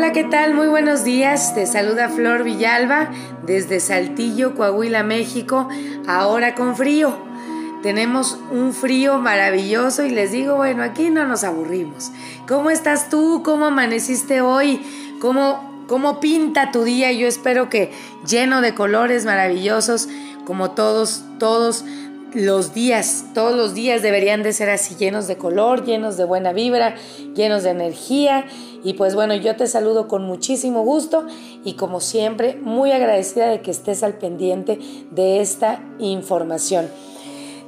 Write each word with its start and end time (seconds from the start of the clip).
Hola, 0.00 0.12
¿qué 0.12 0.24
tal? 0.24 0.54
Muy 0.54 0.66
buenos 0.66 1.04
días. 1.04 1.54
Te 1.54 1.66
saluda 1.66 2.08
Flor 2.08 2.42
Villalba 2.42 3.10
desde 3.44 3.80
Saltillo, 3.80 4.54
Coahuila, 4.54 5.02
México, 5.02 5.68
ahora 6.06 6.54
con 6.54 6.74
frío. 6.74 7.14
Tenemos 7.82 8.38
un 8.50 8.72
frío 8.72 9.18
maravilloso 9.18 10.02
y 10.02 10.08
les 10.08 10.32
digo, 10.32 10.56
bueno, 10.56 10.82
aquí 10.82 11.10
no 11.10 11.26
nos 11.26 11.44
aburrimos. 11.44 12.12
¿Cómo 12.48 12.70
estás 12.70 13.10
tú? 13.10 13.42
¿Cómo 13.44 13.66
amaneciste 13.66 14.40
hoy? 14.40 14.80
¿Cómo, 15.20 15.84
cómo 15.86 16.18
pinta 16.18 16.72
tu 16.72 16.84
día? 16.84 17.12
Yo 17.12 17.26
espero 17.26 17.68
que 17.68 17.92
lleno 18.26 18.62
de 18.62 18.74
colores 18.74 19.26
maravillosos, 19.26 20.08
como 20.46 20.70
todos, 20.70 21.24
todos 21.38 21.84
los 22.34 22.74
días, 22.74 23.24
todos 23.34 23.56
los 23.56 23.74
días 23.74 24.02
deberían 24.02 24.42
de 24.42 24.52
ser 24.52 24.70
así, 24.70 24.96
llenos 24.96 25.26
de 25.26 25.36
color, 25.36 25.84
llenos 25.84 26.16
de 26.16 26.24
buena 26.24 26.52
vibra, 26.52 26.94
llenos 27.34 27.62
de 27.62 27.70
energía. 27.70 28.46
Y 28.82 28.94
pues 28.94 29.14
bueno, 29.14 29.34
yo 29.34 29.56
te 29.56 29.66
saludo 29.66 30.08
con 30.08 30.24
muchísimo 30.24 30.82
gusto 30.82 31.26
y 31.64 31.74
como 31.74 32.00
siempre, 32.00 32.58
muy 32.62 32.92
agradecida 32.92 33.48
de 33.48 33.60
que 33.60 33.70
estés 33.70 34.02
al 34.02 34.14
pendiente 34.14 34.78
de 35.10 35.40
esta 35.40 35.82
información. 35.98 36.88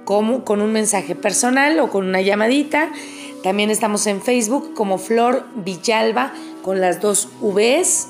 como, 0.04 0.44
con 0.44 0.60
un 0.62 0.72
mensaje 0.72 1.14
personal 1.14 1.78
o 1.78 1.88
con 1.90 2.06
una 2.06 2.20
llamadita. 2.20 2.90
También 3.42 3.70
estamos 3.70 4.06
en 4.06 4.20
Facebook 4.20 4.74
como 4.74 4.98
Flor 4.98 5.44
Villalba 5.54 6.32
con 6.62 6.80
las 6.80 7.00
dos 7.00 7.28
Vs. 7.40 8.08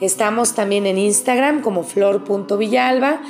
Estamos 0.00 0.54
también 0.54 0.86
en 0.86 0.98
Instagram 0.98 1.62
como 1.62 1.84
flor.villalba, 1.84 3.22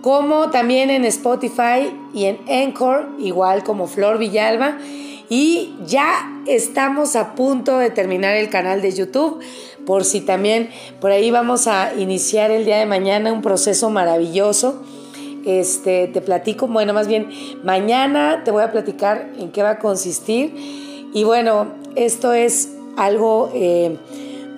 como 0.00 0.50
también 0.50 0.90
en 0.90 1.04
Spotify 1.04 1.92
y 2.14 2.24
en 2.24 2.38
Anchor, 2.48 3.08
igual 3.18 3.64
como 3.64 3.86
Flor 3.86 4.18
Villalba. 4.18 4.78
Y 5.28 5.74
ya 5.86 6.42
estamos 6.46 7.16
a 7.16 7.34
punto 7.34 7.78
de 7.78 7.90
terminar 7.90 8.34
el 8.36 8.48
canal 8.50 8.82
de 8.82 8.92
YouTube, 8.92 9.40
por 9.84 10.04
si 10.04 10.20
también 10.20 10.70
por 11.00 11.10
ahí 11.10 11.30
vamos 11.30 11.66
a 11.66 11.92
iniciar 11.98 12.50
el 12.50 12.64
día 12.64 12.78
de 12.78 12.86
mañana 12.86 13.32
un 13.32 13.42
proceso 13.42 13.90
maravilloso 13.90 14.82
este, 15.44 16.08
te 16.08 16.20
platico, 16.20 16.68
bueno, 16.68 16.92
más 16.94 17.08
bien 17.08 17.28
mañana 17.64 18.42
te 18.44 18.50
voy 18.50 18.62
a 18.62 18.70
platicar 18.70 19.30
en 19.38 19.52
qué 19.52 19.62
va 19.62 19.70
a 19.70 19.78
consistir. 19.78 20.54
Y 21.14 21.24
bueno, 21.24 21.72
esto 21.94 22.32
es 22.32 22.70
algo 22.96 23.50
eh, 23.54 23.98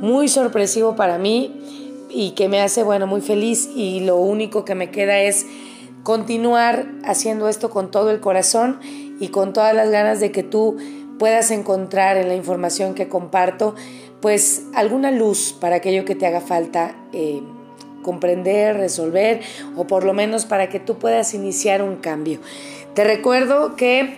muy 0.00 0.28
sorpresivo 0.28 0.96
para 0.96 1.18
mí 1.18 1.52
y 2.10 2.30
que 2.32 2.48
me 2.48 2.60
hace, 2.60 2.82
bueno, 2.82 3.06
muy 3.06 3.20
feliz 3.20 3.68
y 3.74 4.00
lo 4.00 4.16
único 4.16 4.64
que 4.64 4.74
me 4.74 4.90
queda 4.90 5.18
es 5.20 5.46
continuar 6.05 6.86
haciendo 7.05 7.48
esto 7.48 7.70
con 7.70 7.90
todo 7.90 8.10
el 8.10 8.20
corazón 8.20 8.78
y 9.18 9.28
con 9.28 9.52
todas 9.52 9.74
las 9.74 9.90
ganas 9.90 10.20
de 10.20 10.30
que 10.30 10.42
tú 10.42 10.77
puedas 11.18 11.50
encontrar 11.50 12.16
en 12.16 12.28
la 12.28 12.34
información 12.34 12.94
que 12.94 13.08
comparto, 13.08 13.74
pues 14.20 14.64
alguna 14.74 15.10
luz 15.10 15.56
para 15.58 15.77
aquello 15.77 16.05
que 16.05 16.14
te 16.14 16.27
haga 16.27 16.40
falta. 16.40 16.94
Eh, 17.12 17.42
comprender, 18.05 18.77
resolver 18.77 19.41
o 19.74 19.88
por 19.88 20.05
lo 20.05 20.12
menos 20.12 20.47
para 20.47 20.69
que 20.69 20.78
tú 20.78 20.98
puedas 20.98 21.34
iniciar 21.34 21.83
un 21.83 21.97
cambio. 21.97 22.38
Te 22.94 23.02
recuerdo 23.02 23.74
que 23.74 24.14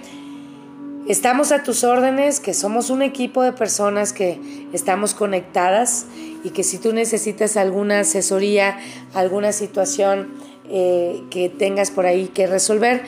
estamos 1.08 1.52
a 1.52 1.62
tus 1.62 1.84
órdenes, 1.84 2.40
que 2.40 2.52
somos 2.52 2.90
un 2.90 3.00
equipo 3.00 3.42
de 3.42 3.52
personas 3.52 4.12
que 4.12 4.38
estamos 4.74 5.14
conectadas 5.14 6.04
y 6.44 6.50
que 6.50 6.62
si 6.62 6.76
tú 6.78 6.92
necesitas 6.92 7.56
alguna 7.56 8.00
asesoría, 8.00 8.76
alguna 9.14 9.52
situación 9.52 10.28
eh, 10.68 11.22
que 11.30 11.48
tengas 11.48 11.90
por 11.90 12.06
ahí 12.06 12.26
que 12.26 12.46
resolver, 12.46 13.02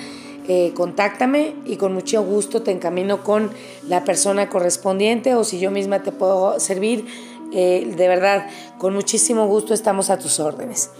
eh, 0.50 0.72
contáctame 0.74 1.52
y 1.66 1.76
con 1.76 1.92
mucho 1.92 2.22
gusto 2.22 2.62
te 2.62 2.70
encamino 2.70 3.22
con 3.22 3.50
la 3.86 4.04
persona 4.04 4.48
correspondiente 4.48 5.34
o 5.34 5.44
si 5.44 5.58
yo 5.58 5.70
misma 5.70 6.02
te 6.02 6.10
puedo 6.10 6.58
servir, 6.58 7.04
eh, 7.52 7.92
de 7.96 8.08
verdad, 8.08 8.46
con 8.78 8.94
muchísimo 8.94 9.46
gusto 9.46 9.74
estamos 9.74 10.10
a 10.10 10.18
tus 10.18 10.40
órdenes. 10.40 10.90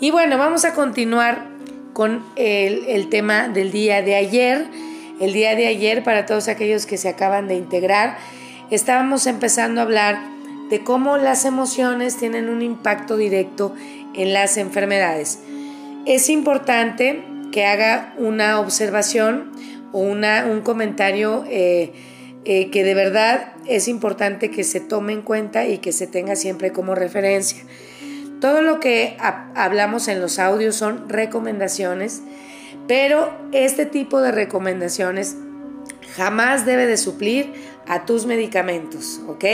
Y 0.00 0.10
bueno, 0.10 0.36
vamos 0.38 0.64
a 0.64 0.74
continuar 0.74 1.48
con 1.92 2.22
el, 2.36 3.08
tema 3.08 3.48
del 3.48 3.72
día 3.72 4.02
de 4.02 4.14
ayer. 4.14 4.66
El 5.20 5.32
día 5.32 5.56
de 5.56 5.66
ayer, 5.66 6.04
para 6.04 6.26
todos 6.26 6.48
aquellos 6.48 6.84
que 6.84 6.98
se 6.98 7.08
acaban 7.08 7.48
de 7.48 7.54
integrar, 7.54 8.18
estábamos 8.70 9.26
empezando 9.26 9.80
a 9.80 9.84
hablar 9.84 10.18
de 10.68 10.84
cómo 10.84 11.16
las 11.16 11.46
emociones 11.46 12.18
tienen 12.18 12.50
un 12.50 12.60
impacto 12.60 13.16
directo 13.16 13.74
en 14.14 14.34
las 14.34 14.58
enfermedades. 14.58 15.38
Es 16.04 16.28
importante 16.28 17.24
que 17.50 17.64
haga 17.64 18.12
una 18.18 18.60
observación 18.60 19.52
o 19.92 20.00
una, 20.00 20.46
un 20.46 20.60
comentario 20.60 21.44
eh, 21.48 21.92
eh, 22.44 22.70
que 22.70 22.84
de 22.84 22.94
verdad 22.94 23.55
es 23.68 23.88
importante 23.88 24.50
que 24.50 24.64
se 24.64 24.80
tome 24.80 25.12
en 25.12 25.22
cuenta 25.22 25.66
y 25.66 25.78
que 25.78 25.92
se 25.92 26.06
tenga 26.06 26.36
siempre 26.36 26.72
como 26.72 26.94
referencia. 26.94 27.62
Todo 28.40 28.62
lo 28.62 28.80
que 28.80 29.16
hablamos 29.18 30.08
en 30.08 30.20
los 30.20 30.38
audios 30.38 30.76
son 30.76 31.08
recomendaciones, 31.08 32.22
pero 32.86 33.32
este 33.52 33.86
tipo 33.86 34.20
de 34.20 34.30
recomendaciones 34.30 35.36
jamás 36.16 36.66
debe 36.66 36.86
de 36.86 36.96
suplir 36.96 37.52
a 37.88 38.04
tus 38.04 38.26
medicamentos, 38.26 39.20
¿ok? 39.26 39.44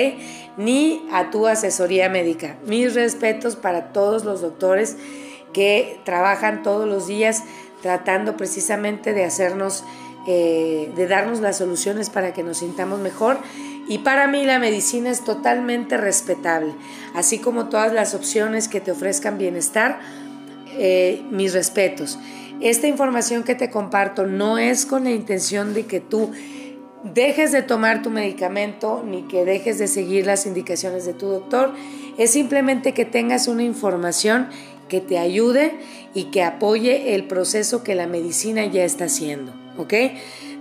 Ni 0.56 1.06
a 1.12 1.30
tu 1.30 1.46
asesoría 1.46 2.08
médica. 2.08 2.56
Mis 2.66 2.94
respetos 2.94 3.56
para 3.56 3.92
todos 3.92 4.24
los 4.24 4.40
doctores 4.40 4.96
que 5.52 6.00
trabajan 6.04 6.62
todos 6.62 6.88
los 6.88 7.06
días 7.06 7.44
tratando 7.82 8.36
precisamente 8.36 9.12
de 9.12 9.24
hacernos 9.24 9.84
eh, 10.26 10.92
de 10.94 11.08
darnos 11.08 11.40
las 11.40 11.58
soluciones 11.58 12.08
para 12.08 12.32
que 12.32 12.44
nos 12.44 12.58
sintamos 12.58 13.00
mejor. 13.00 13.38
Y 13.92 13.98
para 13.98 14.26
mí 14.26 14.46
la 14.46 14.58
medicina 14.58 15.10
es 15.10 15.22
totalmente 15.22 15.98
respetable, 15.98 16.72
así 17.12 17.40
como 17.40 17.68
todas 17.68 17.92
las 17.92 18.14
opciones 18.14 18.66
que 18.66 18.80
te 18.80 18.90
ofrezcan 18.90 19.36
bienestar, 19.36 20.00
eh, 20.78 21.22
mis 21.30 21.52
respetos. 21.52 22.18
Esta 22.62 22.86
información 22.86 23.42
que 23.42 23.54
te 23.54 23.68
comparto 23.68 24.26
no 24.26 24.56
es 24.56 24.86
con 24.86 25.04
la 25.04 25.10
intención 25.10 25.74
de 25.74 25.84
que 25.84 26.00
tú 26.00 26.30
dejes 27.04 27.52
de 27.52 27.60
tomar 27.60 28.00
tu 28.00 28.08
medicamento 28.08 29.04
ni 29.06 29.24
que 29.24 29.44
dejes 29.44 29.78
de 29.78 29.88
seguir 29.88 30.24
las 30.24 30.46
indicaciones 30.46 31.04
de 31.04 31.12
tu 31.12 31.26
doctor, 31.26 31.74
es 32.16 32.30
simplemente 32.30 32.94
que 32.94 33.04
tengas 33.04 33.46
una 33.46 33.62
información 33.62 34.48
que 34.88 35.02
te 35.02 35.18
ayude 35.18 35.74
y 36.14 36.30
que 36.30 36.42
apoye 36.42 37.14
el 37.14 37.24
proceso 37.24 37.84
que 37.84 37.94
la 37.94 38.06
medicina 38.06 38.64
ya 38.64 38.84
está 38.84 39.04
haciendo. 39.04 39.52
¿ok? 39.76 39.94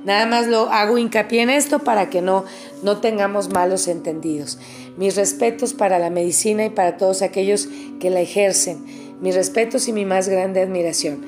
Nada 0.04 0.26
más 0.26 0.48
lo 0.48 0.72
hago 0.72 0.98
hincapié 0.98 1.42
en 1.42 1.50
esto 1.50 1.80
para 1.80 2.10
que 2.10 2.22
no, 2.22 2.46
no 2.82 2.98
tengamos 2.98 3.50
malos 3.50 3.88
entendidos. 3.88 4.58
Mis 4.98 5.16
respetos 5.16 5.74
para 5.74 6.00
la 6.00 6.10
medicina 6.10 6.66
y 6.66 6.70
para 6.70 6.98
todos 6.98 7.22
aquellos 7.22 7.70
que 8.00 8.10
la 8.10 8.22
ejercen. 8.22 8.84
Mis 9.22 9.36
respetos 9.36 9.88
y 9.88 9.94
mi 9.94 10.06
más 10.06 10.28
grande 10.28 10.62
admiración. 10.62 11.24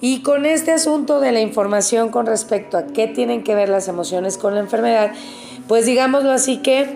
Y 0.00 0.22
con 0.22 0.46
este 0.46 0.72
asunto 0.72 1.20
de 1.20 1.32
la 1.32 1.40
información 1.40 2.10
con 2.10 2.26
respecto 2.26 2.76
a 2.76 2.86
qué 2.86 3.06
tienen 3.06 3.42
que 3.42 3.54
ver 3.54 3.68
las 3.68 3.88
emociones 3.88 4.38
con 4.38 4.54
la 4.54 4.60
enfermedad, 4.60 5.12
pues 5.68 5.86
digámoslo 5.86 6.30
así 6.30 6.58
que 6.58 6.88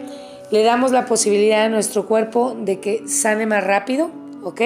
le 0.51 0.63
damos 0.63 0.93
la 0.93 1.07
posibilidad 1.07 1.65
a 1.65 1.69
nuestro 1.69 2.07
cuerpo 2.07 2.57
de 2.59 2.81
que 2.81 3.07
sane 3.07 3.47
más 3.47 3.65
rápido, 3.65 4.11
¿ok? 4.43 4.61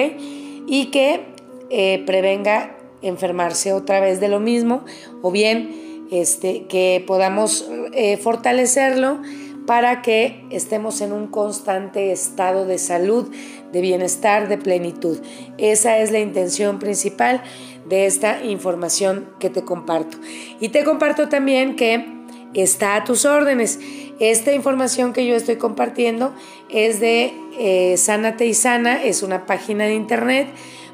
Y 0.67 0.87
que 0.91 1.25
eh, 1.69 2.03
prevenga 2.05 2.75
enfermarse 3.01 3.73
otra 3.73 3.99
vez 3.99 4.19
de 4.19 4.29
lo 4.29 4.39
mismo 4.39 4.85
o 5.21 5.31
bien 5.31 5.92
este, 6.11 6.65
que 6.65 7.03
podamos 7.05 7.69
eh, 7.93 8.17
fortalecerlo 8.17 9.19
para 9.65 10.01
que 10.01 10.45
estemos 10.49 11.01
en 11.01 11.13
un 11.13 11.27
constante 11.27 12.11
estado 12.11 12.65
de 12.65 12.77
salud, 12.77 13.31
de 13.71 13.81
bienestar, 13.81 14.49
de 14.49 14.57
plenitud. 14.57 15.19
Esa 15.57 15.99
es 15.99 16.11
la 16.11 16.19
intención 16.19 16.79
principal 16.79 17.41
de 17.87 18.05
esta 18.05 18.43
información 18.43 19.29
que 19.39 19.49
te 19.49 19.63
comparto. 19.63 20.17
Y 20.59 20.69
te 20.69 20.83
comparto 20.83 21.29
también 21.29 21.75
que 21.75 22.05
está 22.53 22.95
a 22.95 23.03
tus 23.03 23.25
órdenes. 23.25 23.79
Esta 24.19 24.53
información 24.53 25.13
que 25.13 25.25
yo 25.25 25.35
estoy 25.35 25.55
compartiendo 25.55 26.33
es 26.69 26.99
de 26.99 27.33
eh, 27.57 27.97
Sánate 27.97 28.45
y 28.45 28.53
Sana, 28.53 29.03
es 29.03 29.23
una 29.23 29.45
página 29.45 29.85
de 29.85 29.95
internet 29.95 30.47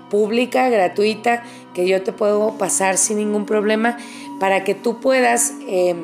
pública, 0.09 0.69
gratuita, 0.69 1.43
que 1.73 1.87
yo 1.87 2.01
te 2.03 2.11
puedo 2.11 2.57
pasar 2.57 2.97
sin 2.97 3.17
ningún 3.17 3.45
problema 3.45 3.97
para 4.39 4.63
que 4.63 4.75
tú 4.75 4.99
puedas, 4.99 5.53
eh, 5.67 5.95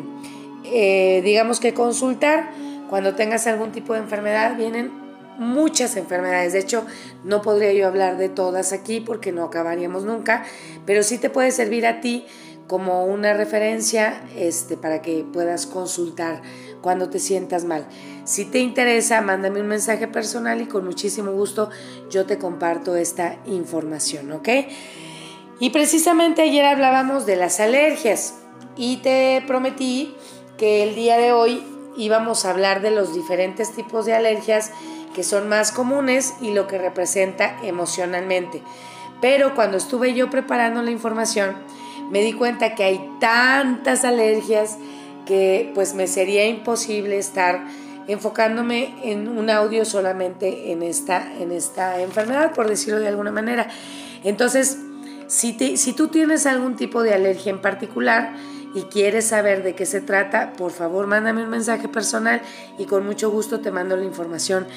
eh, 0.65 1.21
digamos 1.23 1.59
que 1.59 1.73
consultar 1.73 2.51
cuando 2.89 3.15
tengas 3.15 3.47
algún 3.47 3.71
tipo 3.71 3.93
de 3.93 3.99
enfermedad. 3.99 4.55
Vienen 4.55 4.91
muchas 5.37 5.97
enfermedades, 5.97 6.53
de 6.53 6.59
hecho 6.59 6.85
no 7.23 7.41
podría 7.41 7.73
yo 7.73 7.87
hablar 7.87 8.17
de 8.17 8.29
todas 8.29 8.71
aquí 8.71 9.01
porque 9.01 9.31
no 9.31 9.43
acabaríamos 9.43 10.05
nunca, 10.05 10.45
pero 10.85 11.03
sí 11.03 11.17
te 11.17 11.29
puede 11.29 11.51
servir 11.51 11.85
a 11.85 11.99
ti 11.99 12.25
como 12.67 13.05
una 13.05 13.33
referencia 13.33 14.23
este, 14.35 14.75
para 14.75 15.01
que 15.01 15.25
puedas 15.31 15.65
consultar 15.67 16.41
cuando 16.85 17.09
te 17.09 17.17
sientas 17.17 17.65
mal. 17.65 17.87
Si 18.25 18.45
te 18.45 18.59
interesa, 18.59 19.19
mándame 19.21 19.59
un 19.59 19.65
mensaje 19.65 20.07
personal 20.07 20.61
y 20.61 20.67
con 20.67 20.85
muchísimo 20.85 21.31
gusto 21.31 21.71
yo 22.11 22.27
te 22.27 22.37
comparto 22.37 22.95
esta 22.95 23.37
información, 23.47 24.31
¿ok? 24.31 24.49
Y 25.59 25.71
precisamente 25.71 26.43
ayer 26.43 26.63
hablábamos 26.63 27.25
de 27.25 27.37
las 27.37 27.59
alergias 27.59 28.35
y 28.77 28.97
te 28.97 29.43
prometí 29.47 30.13
que 30.59 30.83
el 30.83 30.93
día 30.93 31.17
de 31.17 31.31
hoy 31.31 31.63
íbamos 31.97 32.45
a 32.45 32.51
hablar 32.51 32.83
de 32.83 32.91
los 32.91 33.15
diferentes 33.15 33.71
tipos 33.73 34.05
de 34.05 34.13
alergias 34.13 34.69
que 35.15 35.23
son 35.23 35.49
más 35.49 35.71
comunes 35.71 36.35
y 36.39 36.51
lo 36.51 36.67
que 36.67 36.77
representa 36.77 37.57
emocionalmente. 37.63 38.61
Pero 39.21 39.55
cuando 39.55 39.77
estuve 39.77 40.13
yo 40.13 40.29
preparando 40.29 40.83
la 40.83 40.91
información, 40.91 41.55
me 42.11 42.21
di 42.21 42.33
cuenta 42.33 42.75
que 42.75 42.83
hay 42.83 43.09
tantas 43.19 44.05
alergias 44.05 44.77
que 45.25 45.71
pues 45.73 45.93
me 45.93 46.07
sería 46.07 46.47
imposible 46.47 47.17
estar 47.17 47.65
enfocándome 48.07 48.93
en 49.03 49.27
un 49.27 49.49
audio 49.49 49.85
solamente 49.85 50.71
en 50.71 50.83
esta, 50.83 51.33
en 51.39 51.51
esta 51.51 51.99
enfermedad, 52.01 52.53
por 52.53 52.69
decirlo 52.69 52.99
de 52.99 53.07
alguna 53.07 53.31
manera. 53.31 53.67
Entonces, 54.23 54.77
si, 55.27 55.77
si 55.77 55.93
tú 55.93 56.07
tienes 56.09 56.45
algún 56.45 56.75
tipo 56.75 57.03
de 57.03 57.13
alergia 57.13 57.49
en 57.49 57.61
particular 57.61 58.35
y 58.75 58.83
quieres 58.83 59.27
saber 59.27 59.63
de 59.63 59.73
qué 59.73 59.85
se 59.85 60.01
trata, 60.01 60.53
por 60.53 60.71
favor 60.71 61.07
mándame 61.07 61.43
un 61.43 61.49
mensaje 61.49 61.87
personal 61.87 62.41
y 62.77 62.85
con 62.85 63.05
mucho 63.05 63.31
gusto 63.31 63.59
te 63.59 63.71
mando 63.71 63.95
la 63.95 64.05
información 64.05 64.67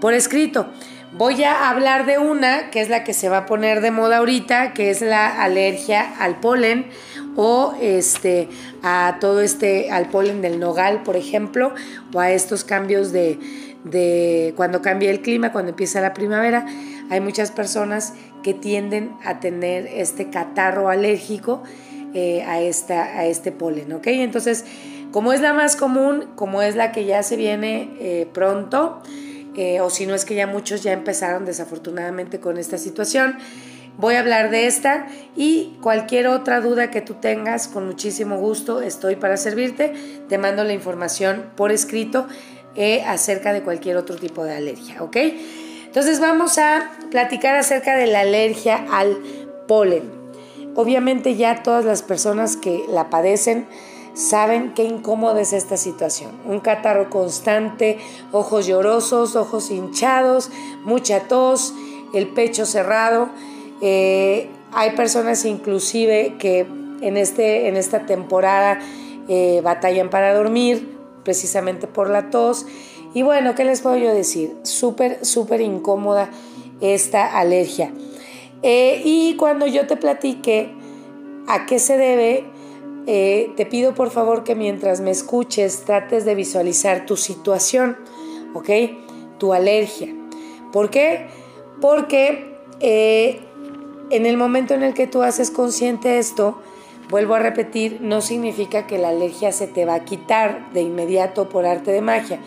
por 0.00 0.14
escrito. 0.14 0.68
Voy 1.12 1.42
a 1.42 1.68
hablar 1.68 2.06
de 2.06 2.18
una 2.18 2.70
que 2.70 2.80
es 2.80 2.88
la 2.88 3.02
que 3.02 3.14
se 3.14 3.28
va 3.28 3.38
a 3.38 3.46
poner 3.46 3.80
de 3.80 3.90
moda 3.90 4.18
ahorita, 4.18 4.72
que 4.72 4.90
es 4.90 5.00
la 5.00 5.42
alergia 5.42 6.08
al 6.20 6.38
polen 6.38 6.86
o 7.34 7.74
este 7.80 8.48
a 8.84 9.18
todo 9.20 9.40
este 9.40 9.90
al 9.90 10.08
polen 10.08 10.40
del 10.40 10.60
nogal, 10.60 11.02
por 11.02 11.16
ejemplo, 11.16 11.74
o 12.14 12.20
a 12.20 12.30
estos 12.30 12.62
cambios 12.62 13.10
de, 13.10 14.52
cuando 14.56 14.82
cambia 14.82 15.10
el 15.10 15.20
clima, 15.20 15.50
cuando 15.50 15.70
empieza 15.70 16.00
la 16.00 16.14
primavera, 16.14 16.66
hay 17.10 17.20
muchas 17.20 17.50
personas 17.50 18.14
que 18.44 18.54
tienden 18.54 19.10
a 19.24 19.40
tener 19.40 19.88
este 19.88 20.30
catarro 20.30 20.90
alérgico 20.90 21.64
eh, 22.14 22.44
a, 22.44 22.60
esta, 22.60 23.18
a 23.18 23.26
este 23.26 23.50
polen, 23.50 23.92
¿ok? 23.92 24.06
Entonces, 24.06 24.64
como 25.10 25.32
es 25.32 25.40
la 25.40 25.54
más 25.54 25.74
común, 25.74 26.26
como 26.36 26.62
es 26.62 26.76
la 26.76 26.92
que 26.92 27.04
ya 27.04 27.24
se 27.24 27.34
viene 27.36 27.90
eh, 27.98 28.28
pronto, 28.32 29.02
eh, 29.56 29.80
o 29.80 29.90
si 29.90 30.06
no 30.06 30.14
es 30.14 30.24
que 30.24 30.34
ya 30.34 30.46
muchos 30.46 30.82
ya 30.82 30.92
empezaron 30.92 31.44
desafortunadamente 31.44 32.40
con 32.40 32.58
esta 32.58 32.78
situación, 32.78 33.36
voy 33.98 34.14
a 34.14 34.20
hablar 34.20 34.50
de 34.50 34.66
esta 34.66 35.06
y 35.36 35.76
cualquier 35.82 36.28
otra 36.28 36.60
duda 36.60 36.90
que 36.90 37.00
tú 37.00 37.14
tengas, 37.14 37.68
con 37.68 37.86
muchísimo 37.86 38.38
gusto 38.38 38.80
estoy 38.80 39.16
para 39.16 39.36
servirte. 39.36 39.92
Te 40.28 40.38
mando 40.38 40.64
la 40.64 40.72
información 40.72 41.50
por 41.56 41.72
escrito 41.72 42.26
acerca 43.06 43.52
de 43.52 43.62
cualquier 43.62 43.96
otro 43.96 44.16
tipo 44.16 44.44
de 44.44 44.54
alergia, 44.54 45.02
¿ok? 45.02 45.16
Entonces 45.90 46.20
vamos 46.20 46.56
a 46.58 46.88
platicar 47.10 47.56
acerca 47.56 47.96
de 47.96 48.06
la 48.06 48.20
alergia 48.20 48.86
al 48.92 49.18
polen. 49.66 50.04
Obviamente 50.76 51.34
ya 51.34 51.62
todas 51.62 51.84
las 51.84 52.02
personas 52.02 52.56
que 52.56 52.84
la 52.88 53.10
padecen 53.10 53.66
saben 54.20 54.74
qué 54.74 54.84
incómoda 54.84 55.40
es 55.40 55.52
esta 55.52 55.76
situación. 55.76 56.32
Un 56.44 56.60
catarro 56.60 57.08
constante, 57.08 57.98
ojos 58.32 58.66
llorosos, 58.66 59.34
ojos 59.34 59.70
hinchados, 59.70 60.50
mucha 60.84 61.20
tos, 61.20 61.74
el 62.12 62.28
pecho 62.28 62.66
cerrado. 62.66 63.30
Eh, 63.80 64.48
hay 64.72 64.90
personas 64.92 65.44
inclusive 65.44 66.36
que 66.38 66.66
en, 67.00 67.16
este, 67.16 67.68
en 67.68 67.76
esta 67.76 68.04
temporada 68.04 68.78
eh, 69.28 69.60
batallan 69.64 70.10
para 70.10 70.34
dormir 70.34 70.98
precisamente 71.24 71.86
por 71.86 72.10
la 72.10 72.30
tos 72.30 72.66
y 73.12 73.22
bueno, 73.22 73.54
¿qué 73.54 73.64
les 73.64 73.80
puedo 73.80 73.96
yo 73.96 74.14
decir? 74.14 74.54
Súper, 74.62 75.24
súper 75.24 75.60
incómoda 75.60 76.30
esta 76.80 77.38
alergia. 77.38 77.92
Eh, 78.62 79.02
y 79.04 79.36
cuando 79.36 79.66
yo 79.66 79.86
te 79.86 79.96
platique 79.96 80.70
a 81.48 81.66
qué 81.66 81.78
se 81.78 81.96
debe, 81.96 82.44
eh, 83.06 83.52
te 83.56 83.66
pido 83.66 83.94
por 83.94 84.10
favor 84.10 84.44
que 84.44 84.54
mientras 84.54 85.00
me 85.00 85.10
escuches 85.10 85.84
trates 85.84 86.24
de 86.24 86.34
visualizar 86.34 87.06
tu 87.06 87.16
situación, 87.16 87.96
¿ok? 88.54 88.68
Tu 89.38 89.52
alergia. 89.52 90.14
¿Por 90.72 90.90
qué? 90.90 91.26
Porque 91.80 92.56
eh, 92.80 93.40
en 94.10 94.26
el 94.26 94.36
momento 94.36 94.74
en 94.74 94.82
el 94.82 94.94
que 94.94 95.06
tú 95.06 95.22
haces 95.22 95.50
consciente 95.50 96.18
esto, 96.18 96.60
vuelvo 97.08 97.34
a 97.34 97.38
repetir, 97.38 97.98
no 98.00 98.20
significa 98.20 98.86
que 98.86 98.98
la 98.98 99.08
alergia 99.08 99.52
se 99.52 99.66
te 99.66 99.84
va 99.84 99.94
a 99.94 100.04
quitar 100.04 100.72
de 100.72 100.82
inmediato 100.82 101.48
por 101.48 101.66
arte 101.66 101.90
de 101.90 102.00
magia 102.00 102.40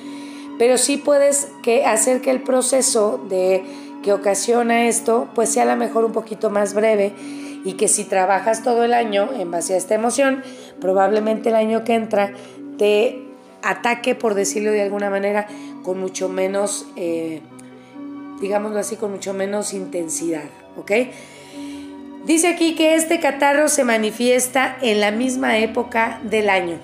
pero 0.58 0.78
sí 0.78 0.98
puedes 0.98 1.52
que 1.62 1.86
hacer 1.86 2.22
que 2.22 2.32
el 2.32 2.42
proceso 2.42 3.20
de 3.30 3.64
que 4.04 4.14
ocasiona 4.14 4.88
esto 4.88 5.28
pues 5.34 5.50
sea 5.50 5.64
a 5.64 5.66
lo 5.66 5.76
mejor 5.76 6.06
un 6.06 6.12
poquito 6.12 6.50
más 6.50 6.74
breve 6.74 7.14
y 7.64 7.74
que 7.74 7.88
si 7.88 8.04
trabajas 8.04 8.64
todo 8.64 8.84
el 8.84 8.94
año 8.94 9.30
en 9.34 9.52
base 9.52 9.74
a 9.74 9.78
esta 9.78 9.96
emoción, 9.96 10.44
probablemente 10.82 11.50
el 11.50 11.56
año 11.56 11.84
que 11.84 11.94
entra 11.94 12.34
te 12.78 13.22
ataque, 13.62 14.16
por 14.16 14.34
decirlo 14.34 14.72
de 14.72 14.82
alguna 14.82 15.10
manera, 15.10 15.48
con 15.84 16.00
mucho 16.00 16.30
menos, 16.30 16.86
eh, 16.96 17.42
digámoslo 18.42 18.80
así, 18.80 18.98
con 18.98 19.12
mucho 19.12 19.34
menos 19.34 19.74
intensidad, 19.74 20.44
¿ok? 20.78 20.92
Dice 22.26 22.48
aquí 22.48 22.76
que 22.76 22.96
este 22.96 23.20
catarro 23.20 23.68
se 23.68 23.84
manifiesta 23.84 24.78
en 24.82 25.02
la 25.02 25.12
misma 25.12 25.58
época 25.58 26.22
del 26.24 26.50
año. 26.50 26.78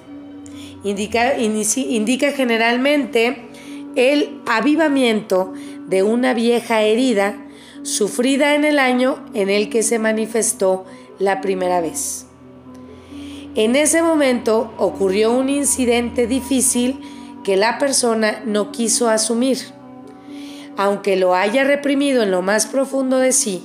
Indica, 0.83 1.37
indica 1.37 2.31
generalmente 2.31 3.49
el 3.95 4.41
avivamiento 4.45 5.53
de 5.87 6.03
una 6.03 6.33
vieja 6.33 6.81
herida 6.81 7.35
sufrida 7.83 8.55
en 8.55 8.65
el 8.65 8.79
año 8.79 9.19
en 9.33 9.49
el 9.49 9.69
que 9.69 9.83
se 9.83 9.99
manifestó 9.99 10.85
la 11.17 11.41
primera 11.41 11.81
vez. 11.81 12.25
En 13.55 13.75
ese 13.75 14.01
momento 14.01 14.73
ocurrió 14.77 15.31
un 15.33 15.49
incidente 15.49 16.27
difícil 16.27 16.99
que 17.43 17.57
la 17.57 17.77
persona 17.77 18.41
no 18.45 18.71
quiso 18.71 19.09
asumir. 19.09 19.57
Aunque 20.77 21.15
lo 21.17 21.35
haya 21.35 21.63
reprimido 21.63 22.23
en 22.23 22.31
lo 22.31 22.41
más 22.41 22.67
profundo 22.67 23.17
de 23.17 23.31
sí, 23.31 23.63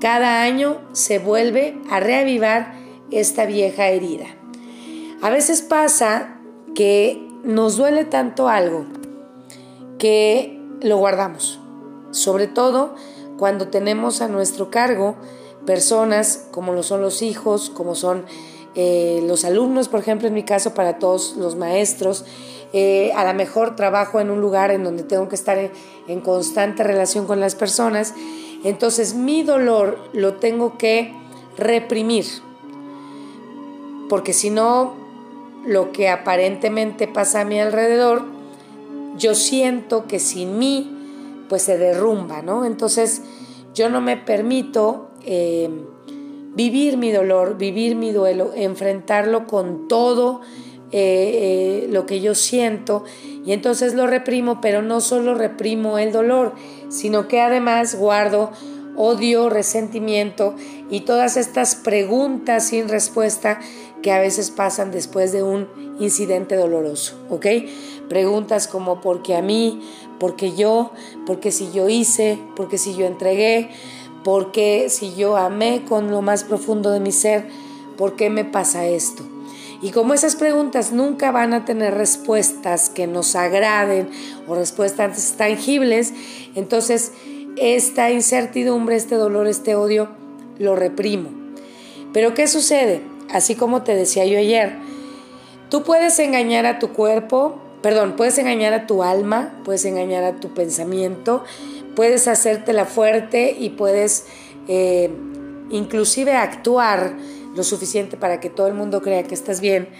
cada 0.00 0.42
año 0.42 0.78
se 0.92 1.18
vuelve 1.18 1.78
a 1.90 2.00
reavivar 2.00 2.74
esta 3.10 3.46
vieja 3.46 3.88
herida. 3.88 4.26
A 5.22 5.30
veces 5.30 5.62
pasa 5.62 6.38
que 6.74 7.26
nos 7.44 7.76
duele 7.76 8.04
tanto 8.04 8.48
algo 8.48 8.84
que 9.98 10.60
lo 10.82 10.98
guardamos, 10.98 11.60
sobre 12.10 12.46
todo 12.46 12.94
cuando 13.44 13.68
tenemos 13.68 14.22
a 14.22 14.28
nuestro 14.28 14.70
cargo 14.70 15.16
personas 15.66 16.46
como 16.50 16.72
lo 16.72 16.82
son 16.82 17.02
los 17.02 17.20
hijos, 17.20 17.68
como 17.68 17.94
son 17.94 18.24
eh, 18.74 19.22
los 19.26 19.44
alumnos, 19.44 19.90
por 19.90 20.00
ejemplo, 20.00 20.26
en 20.28 20.32
mi 20.32 20.44
caso, 20.44 20.72
para 20.72 20.98
todos 20.98 21.36
los 21.36 21.54
maestros. 21.54 22.24
Eh, 22.72 23.12
a 23.14 23.22
lo 23.22 23.34
mejor 23.34 23.76
trabajo 23.76 24.18
en 24.18 24.30
un 24.30 24.40
lugar 24.40 24.70
en 24.70 24.82
donde 24.82 25.02
tengo 25.02 25.28
que 25.28 25.34
estar 25.34 25.58
en, 26.08 26.20
constante 26.22 26.84
relación 26.84 27.26
con 27.26 27.38
las 27.38 27.54
personas. 27.54 28.14
Entonces 28.64 29.12
mi 29.12 29.42
dolor 29.42 29.98
lo 30.14 30.36
tengo 30.36 30.78
que 30.78 31.12
reprimir. 31.58 32.24
Porque 34.08 34.32
si 34.32 34.48
no, 34.48 34.94
lo 35.66 35.92
que 35.92 36.08
aparentemente 36.08 37.08
pasa 37.08 37.42
a 37.42 37.44
mi 37.44 37.60
alrededor 37.60 38.24
yo 39.18 39.34
siento 39.34 40.06
que 40.06 40.18
sin 40.18 40.58
mí 40.58 40.93
pues 41.48 41.62
se 41.62 41.78
derrumba, 41.78 42.42
¿no? 42.42 42.64
Entonces 42.64 43.22
yo 43.74 43.88
no 43.88 44.00
me 44.00 44.16
permito 44.16 45.10
eh, 45.24 45.68
vivir 46.54 46.96
mi 46.96 47.10
dolor, 47.12 47.58
vivir 47.58 47.96
mi 47.96 48.12
duelo, 48.12 48.52
enfrentarlo 48.54 49.46
con 49.46 49.88
todo 49.88 50.40
eh, 50.92 51.82
eh, 51.82 51.88
lo 51.90 52.06
que 52.06 52.20
yo 52.20 52.34
siento 52.34 53.04
y 53.44 53.52
entonces 53.52 53.94
lo 53.94 54.06
reprimo, 54.06 54.60
pero 54.60 54.80
no 54.80 55.00
solo 55.00 55.34
reprimo 55.34 55.98
el 55.98 56.12
dolor, 56.12 56.54
sino 56.88 57.26
que 57.26 57.40
además 57.40 57.96
guardo 57.96 58.52
odio, 58.96 59.50
resentimiento 59.50 60.54
y 60.90 61.00
todas 61.00 61.36
estas 61.36 61.74
preguntas 61.74 62.68
sin 62.68 62.88
respuesta 62.88 63.58
que 64.02 64.12
a 64.12 64.20
veces 64.20 64.50
pasan 64.50 64.90
después 64.92 65.32
de 65.32 65.42
un 65.42 65.66
incidente 65.98 66.56
doloroso, 66.56 67.18
¿ok? 67.30 67.46
Preguntas 68.08 68.68
como 68.68 69.00
¿por 69.00 69.22
qué 69.22 69.34
a 69.34 69.42
mí? 69.42 69.80
¿Por 70.18 70.36
qué 70.36 70.54
yo? 70.54 70.90
¿Por 71.26 71.40
qué 71.40 71.52
si 71.52 71.72
yo 71.72 71.88
hice? 71.88 72.38
¿Por 72.56 72.68
qué 72.68 72.78
si 72.78 72.94
yo 72.94 73.06
entregué? 73.06 73.70
¿Por 74.22 74.52
qué 74.52 74.88
si 74.88 75.14
yo 75.14 75.36
amé 75.36 75.84
con 75.88 76.10
lo 76.10 76.22
más 76.22 76.44
profundo 76.44 76.90
de 76.90 77.00
mi 77.00 77.12
ser? 77.12 77.46
¿Por 77.96 78.16
qué 78.16 78.30
me 78.30 78.44
pasa 78.44 78.86
esto? 78.86 79.22
Y 79.82 79.90
como 79.90 80.14
esas 80.14 80.34
preguntas 80.34 80.92
nunca 80.92 81.30
van 81.30 81.52
a 81.52 81.66
tener 81.66 81.94
respuestas 81.94 82.88
que 82.88 83.06
nos 83.06 83.36
agraden 83.36 84.08
o 84.48 84.54
respuestas 84.54 85.34
tangibles, 85.36 86.14
entonces 86.54 87.12
esta 87.56 88.10
incertidumbre, 88.10 88.96
este 88.96 89.16
dolor, 89.16 89.46
este 89.46 89.74
odio, 89.74 90.08
lo 90.58 90.74
reprimo. 90.74 91.28
Pero 92.14 92.32
¿qué 92.32 92.46
sucede? 92.46 93.02
Así 93.30 93.56
como 93.56 93.82
te 93.82 93.94
decía 93.94 94.24
yo 94.24 94.38
ayer, 94.38 94.76
tú 95.68 95.82
puedes 95.82 96.18
engañar 96.18 96.64
a 96.66 96.78
tu 96.78 96.92
cuerpo, 96.92 97.58
perdón, 97.84 98.16
puedes 98.16 98.38
engañar 98.38 98.72
a 98.72 98.86
tu 98.86 99.02
alma, 99.02 99.60
puedes 99.62 99.84
engañar 99.84 100.24
a 100.24 100.36
tu 100.36 100.54
pensamiento, 100.54 101.44
puedes 101.94 102.28
hacértela 102.28 102.86
fuerte 102.86 103.54
y 103.58 103.68
puedes 103.68 104.24
eh, 104.68 105.10
inclusive 105.68 106.32
actuar 106.32 107.14
lo 107.54 107.62
suficiente 107.62 108.16
para 108.16 108.40
que 108.40 108.48
todo 108.48 108.68
el 108.68 108.72
mundo 108.72 109.02
crea 109.02 109.22
que 109.24 109.34
estás 109.34 109.60
bien, 109.60 109.90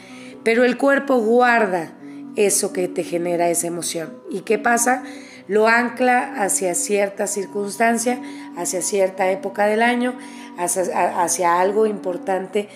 pero 0.44 0.64
el 0.64 0.78
cuerpo 0.78 1.18
guarda 1.18 1.92
eso 2.36 2.72
que 2.72 2.88
te 2.88 3.04
genera 3.04 3.50
esa 3.50 3.66
emoción. 3.66 4.14
¿Y 4.30 4.40
qué 4.40 4.58
pasa? 4.58 5.02
Lo 5.46 5.68
ancla 5.68 6.42
hacia 6.42 6.74
cierta 6.74 7.26
circunstancia, 7.26 8.18
hacia 8.56 8.80
cierta 8.80 9.30
época 9.30 9.66
del 9.66 9.82
año, 9.82 10.16
hacia, 10.56 11.22
hacia 11.22 11.60
algo 11.60 11.84
importante 11.84 12.66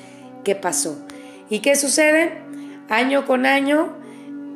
que 0.45 0.55
pasó. 0.55 0.99
¿Y 1.49 1.61
qué 1.61 1.77
sucede? 1.77 2.43
Año 2.91 3.25
con 3.25 3.47
año 3.47 4.07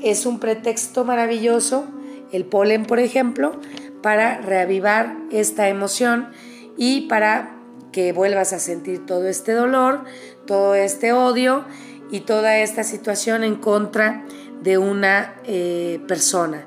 es 0.02 0.26
un 0.26 0.38
pretexto 0.38 1.04
maravilloso, 1.04 1.86
el 2.32 2.44
polen 2.44 2.84
por 2.84 2.98
ejemplo, 2.98 3.60
para 4.02 4.38
reavivar 4.40 5.16
esta 5.30 5.68
emoción 5.68 6.28
y 6.76 7.02
para 7.02 7.56
que 7.92 8.12
vuelvas 8.12 8.52
a 8.52 8.58
sentir 8.58 9.06
todo 9.06 9.28
este 9.28 9.52
dolor, 9.52 10.04
todo 10.46 10.74
este 10.74 11.12
odio 11.12 11.64
y 12.10 12.20
toda 12.20 12.58
esta 12.58 12.84
situación 12.84 13.44
en 13.44 13.56
contra 13.56 14.24
de 14.62 14.78
una 14.78 15.34
eh, 15.44 16.00
persona. 16.08 16.66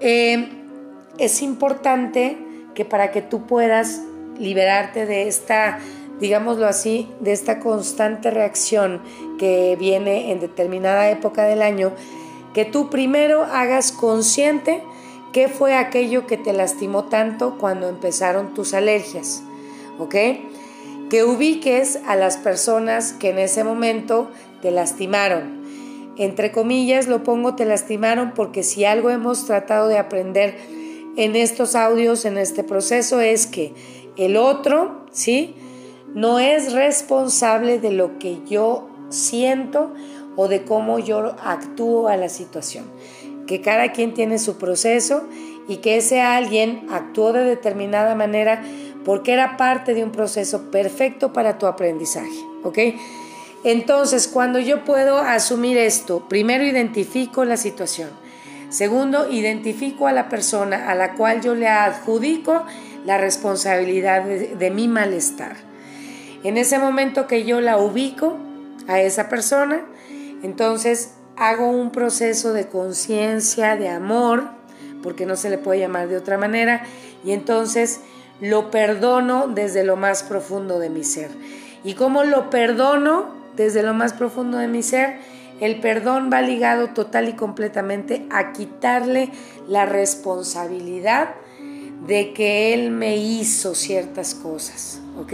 Eh, 0.00 0.48
es 1.18 1.42
importante 1.42 2.38
que 2.74 2.84
para 2.84 3.10
que 3.10 3.22
tú 3.22 3.46
puedas 3.46 4.02
liberarte 4.38 5.06
de 5.06 5.28
esta, 5.28 5.78
digámoslo 6.20 6.66
así, 6.66 7.08
de 7.20 7.32
esta 7.32 7.58
constante 7.60 8.30
reacción 8.30 9.00
que 9.38 9.76
viene 9.78 10.30
en 10.30 10.40
determinada 10.40 11.08
época 11.10 11.44
del 11.44 11.62
año, 11.62 11.92
que 12.56 12.64
tú 12.64 12.88
primero 12.88 13.44
hagas 13.44 13.92
consciente 13.92 14.82
qué 15.34 15.46
fue 15.46 15.74
aquello 15.74 16.26
que 16.26 16.38
te 16.38 16.54
lastimó 16.54 17.04
tanto 17.04 17.58
cuando 17.58 17.86
empezaron 17.86 18.54
tus 18.54 18.72
alergias, 18.72 19.42
¿ok? 19.98 20.14
Que 21.10 21.22
ubiques 21.22 21.98
a 22.06 22.16
las 22.16 22.38
personas 22.38 23.12
que 23.12 23.28
en 23.28 23.40
ese 23.40 23.62
momento 23.62 24.30
te 24.62 24.70
lastimaron. 24.70 25.66
Entre 26.16 26.50
comillas 26.50 27.08
lo 27.08 27.22
pongo 27.24 27.56
te 27.56 27.66
lastimaron 27.66 28.32
porque 28.32 28.62
si 28.62 28.86
algo 28.86 29.10
hemos 29.10 29.44
tratado 29.44 29.88
de 29.88 29.98
aprender 29.98 30.56
en 31.18 31.36
estos 31.36 31.74
audios, 31.74 32.24
en 32.24 32.38
este 32.38 32.64
proceso, 32.64 33.20
es 33.20 33.46
que 33.46 33.74
el 34.16 34.38
otro, 34.38 35.04
¿sí? 35.10 35.54
No 36.14 36.38
es 36.38 36.72
responsable 36.72 37.80
de 37.80 37.90
lo 37.90 38.18
que 38.18 38.38
yo 38.48 38.88
siento 39.10 39.92
o 40.36 40.48
de 40.48 40.64
cómo 40.64 40.98
yo 40.98 41.34
actúo 41.42 42.08
a 42.08 42.16
la 42.16 42.28
situación. 42.28 42.84
Que 43.46 43.60
cada 43.60 43.92
quien 43.92 44.14
tiene 44.14 44.38
su 44.38 44.58
proceso 44.58 45.24
y 45.68 45.78
que 45.78 45.96
ese 45.96 46.20
alguien 46.20 46.86
actuó 46.90 47.32
de 47.32 47.44
determinada 47.44 48.14
manera 48.14 48.62
porque 49.04 49.32
era 49.32 49.56
parte 49.56 49.94
de 49.94 50.04
un 50.04 50.10
proceso 50.10 50.70
perfecto 50.70 51.32
para 51.32 51.58
tu 51.58 51.66
aprendizaje, 51.66 52.44
¿ok? 52.64 52.78
Entonces, 53.64 54.28
cuando 54.28 54.58
yo 54.58 54.84
puedo 54.84 55.18
asumir 55.18 55.76
esto, 55.76 56.28
primero 56.28 56.64
identifico 56.64 57.44
la 57.44 57.56
situación. 57.56 58.10
Segundo, 58.68 59.30
identifico 59.30 60.06
a 60.06 60.12
la 60.12 60.28
persona 60.28 60.90
a 60.90 60.94
la 60.94 61.14
cual 61.14 61.40
yo 61.40 61.54
le 61.54 61.68
adjudico 61.68 62.64
la 63.04 63.16
responsabilidad 63.16 64.24
de, 64.24 64.56
de 64.56 64.70
mi 64.70 64.88
malestar. 64.88 65.56
En 66.42 66.56
ese 66.58 66.78
momento 66.78 67.26
que 67.26 67.44
yo 67.44 67.60
la 67.60 67.78
ubico 67.78 68.36
a 68.88 69.00
esa 69.00 69.28
persona, 69.28 69.84
entonces 70.42 71.14
hago 71.36 71.68
un 71.68 71.90
proceso 71.90 72.52
de 72.52 72.68
conciencia, 72.68 73.76
de 73.76 73.88
amor, 73.88 74.44
porque 75.02 75.26
no 75.26 75.36
se 75.36 75.50
le 75.50 75.58
puede 75.58 75.80
llamar 75.80 76.08
de 76.08 76.16
otra 76.16 76.38
manera, 76.38 76.84
y 77.24 77.32
entonces 77.32 78.00
lo 78.40 78.70
perdono 78.70 79.48
desde 79.48 79.84
lo 79.84 79.96
más 79.96 80.22
profundo 80.22 80.78
de 80.78 80.90
mi 80.90 81.04
ser. 81.04 81.30
¿Y 81.84 81.94
cómo 81.94 82.24
lo 82.24 82.50
perdono 82.50 83.26
desde 83.56 83.82
lo 83.82 83.94
más 83.94 84.12
profundo 84.12 84.58
de 84.58 84.68
mi 84.68 84.82
ser? 84.82 85.18
El 85.60 85.80
perdón 85.80 86.30
va 86.32 86.42
ligado 86.42 86.88
total 86.88 87.28
y 87.28 87.32
completamente 87.32 88.26
a 88.30 88.52
quitarle 88.52 89.30
la 89.68 89.86
responsabilidad 89.86 91.30
de 92.06 92.34
que 92.34 92.74
Él 92.74 92.90
me 92.90 93.16
hizo 93.16 93.74
ciertas 93.74 94.34
cosas, 94.34 95.00
¿ok? 95.18 95.32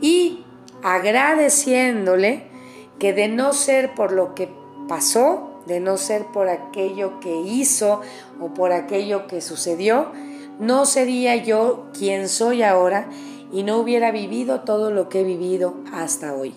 Y 0.00 0.44
agradeciéndole 0.82 2.44
que 2.98 3.12
de 3.12 3.28
no 3.28 3.52
ser 3.52 3.94
por 3.94 4.12
lo 4.12 4.34
que 4.34 4.48
pasó, 4.88 5.60
de 5.66 5.80
no 5.80 5.96
ser 5.96 6.26
por 6.26 6.48
aquello 6.48 7.20
que 7.20 7.40
hizo 7.40 8.00
o 8.40 8.54
por 8.54 8.72
aquello 8.72 9.26
que 9.26 9.40
sucedió, 9.40 10.12
no 10.58 10.86
sería 10.86 11.36
yo 11.36 11.88
quien 11.96 12.28
soy 12.28 12.62
ahora 12.62 13.08
y 13.52 13.62
no 13.62 13.78
hubiera 13.78 14.10
vivido 14.10 14.60
todo 14.60 14.90
lo 14.90 15.08
que 15.08 15.20
he 15.20 15.24
vivido 15.24 15.74
hasta 15.92 16.34
hoy. 16.34 16.54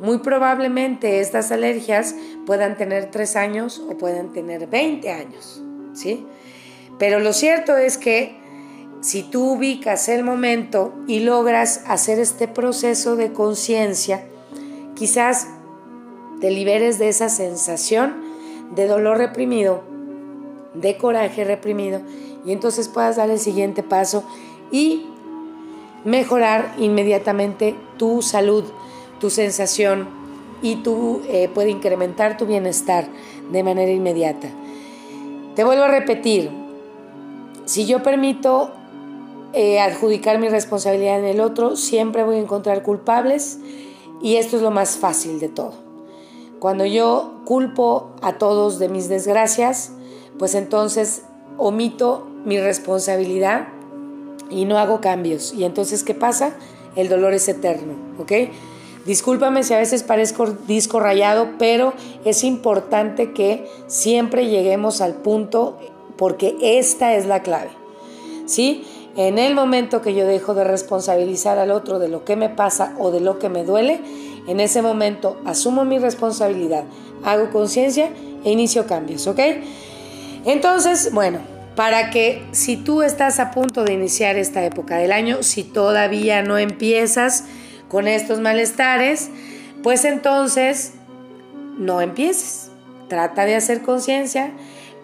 Muy 0.00 0.18
probablemente 0.18 1.20
estas 1.20 1.52
alergias 1.52 2.14
puedan 2.46 2.76
tener 2.76 3.10
tres 3.10 3.36
años 3.36 3.82
o 3.88 3.96
puedan 3.96 4.32
tener 4.32 4.66
20 4.66 5.10
años, 5.10 5.62
¿sí? 5.92 6.26
Pero 6.98 7.20
lo 7.20 7.32
cierto 7.32 7.76
es 7.76 7.98
que 7.98 8.36
si 9.00 9.22
tú 9.22 9.52
ubicas 9.52 10.08
el 10.08 10.24
momento 10.24 10.94
y 11.06 11.20
logras 11.20 11.82
hacer 11.86 12.18
este 12.18 12.48
proceso 12.48 13.16
de 13.16 13.32
conciencia, 13.32 14.24
quizás 14.94 15.48
te 16.40 16.50
liberes 16.50 16.98
de 16.98 17.08
esa 17.08 17.28
sensación 17.28 18.14
de 18.74 18.86
dolor 18.86 19.18
reprimido, 19.18 19.82
de 20.74 20.96
coraje 20.96 21.44
reprimido, 21.44 22.00
y 22.44 22.52
entonces 22.52 22.88
puedas 22.88 23.16
dar 23.16 23.30
el 23.30 23.38
siguiente 23.38 23.82
paso 23.82 24.24
y 24.70 25.06
mejorar 26.04 26.74
inmediatamente 26.78 27.74
tu 27.96 28.22
salud, 28.22 28.64
tu 29.20 29.30
sensación 29.30 30.08
y 30.62 30.76
tú 30.76 31.22
eh, 31.28 31.48
puede 31.52 31.70
incrementar 31.70 32.36
tu 32.36 32.46
bienestar 32.46 33.08
de 33.50 33.62
manera 33.62 33.90
inmediata. 33.90 34.48
Te 35.54 35.64
vuelvo 35.64 35.84
a 35.84 35.88
repetir, 35.88 36.50
si 37.64 37.86
yo 37.86 38.02
permito 38.02 38.72
eh, 39.52 39.80
adjudicar 39.80 40.38
mi 40.38 40.48
responsabilidad 40.48 41.18
en 41.18 41.26
el 41.26 41.40
otro, 41.40 41.76
siempre 41.76 42.24
voy 42.24 42.36
a 42.36 42.40
encontrar 42.40 42.82
culpables 42.82 43.58
y 44.20 44.36
esto 44.36 44.56
es 44.56 44.62
lo 44.62 44.70
más 44.70 44.96
fácil 44.96 45.38
de 45.38 45.48
todo. 45.48 45.83
Cuando 46.58 46.86
yo 46.86 47.40
culpo 47.44 48.10
a 48.22 48.38
todos 48.38 48.78
de 48.78 48.88
mis 48.88 49.08
desgracias, 49.08 49.92
pues 50.38 50.54
entonces 50.54 51.22
omito 51.58 52.26
mi 52.44 52.58
responsabilidad 52.58 53.68
y 54.50 54.64
no 54.64 54.78
hago 54.78 55.00
cambios. 55.00 55.52
Y 55.54 55.64
entonces, 55.64 56.04
¿qué 56.04 56.14
pasa? 56.14 56.54
El 56.96 57.08
dolor 57.08 57.32
es 57.34 57.48
eterno, 57.48 57.94
¿ok? 58.18 58.32
Discúlpame 59.06 59.64
si 59.64 59.74
a 59.74 59.78
veces 59.78 60.02
parezco 60.02 60.46
disco 60.66 60.98
rayado, 60.98 61.50
pero 61.58 61.92
es 62.24 62.42
importante 62.42 63.32
que 63.32 63.68
siempre 63.86 64.48
lleguemos 64.48 65.00
al 65.00 65.14
punto 65.14 65.78
porque 66.16 66.56
esta 66.60 67.14
es 67.14 67.26
la 67.26 67.42
clave. 67.42 67.70
¿Sí? 68.46 68.84
En 69.16 69.38
el 69.38 69.54
momento 69.54 70.00
que 70.00 70.14
yo 70.14 70.26
dejo 70.26 70.54
de 70.54 70.64
responsabilizar 70.64 71.58
al 71.58 71.70
otro 71.70 71.98
de 71.98 72.08
lo 72.08 72.24
que 72.24 72.34
me 72.34 72.48
pasa 72.48 72.94
o 72.98 73.10
de 73.10 73.20
lo 73.20 73.38
que 73.38 73.48
me 73.48 73.64
duele, 73.64 74.00
en 74.46 74.60
ese 74.60 74.82
momento 74.82 75.40
asumo 75.44 75.84
mi 75.84 75.98
responsabilidad, 75.98 76.84
hago 77.24 77.50
conciencia 77.50 78.10
e 78.44 78.50
inicio 78.50 78.86
cambios, 78.86 79.26
¿ok? 79.26 79.40
Entonces, 80.44 81.10
bueno, 81.12 81.38
para 81.76 82.10
que 82.10 82.44
si 82.52 82.76
tú 82.76 83.02
estás 83.02 83.40
a 83.40 83.50
punto 83.50 83.84
de 83.84 83.94
iniciar 83.94 84.36
esta 84.36 84.64
época 84.64 84.96
del 84.96 85.12
año, 85.12 85.42
si 85.42 85.64
todavía 85.64 86.42
no 86.42 86.58
empiezas 86.58 87.44
con 87.88 88.06
estos 88.06 88.40
malestares, 88.40 89.30
pues 89.82 90.04
entonces 90.04 90.92
no 91.78 92.00
empieces. 92.00 92.70
Trata 93.08 93.44
de 93.44 93.56
hacer 93.56 93.82
conciencia, 93.82 94.52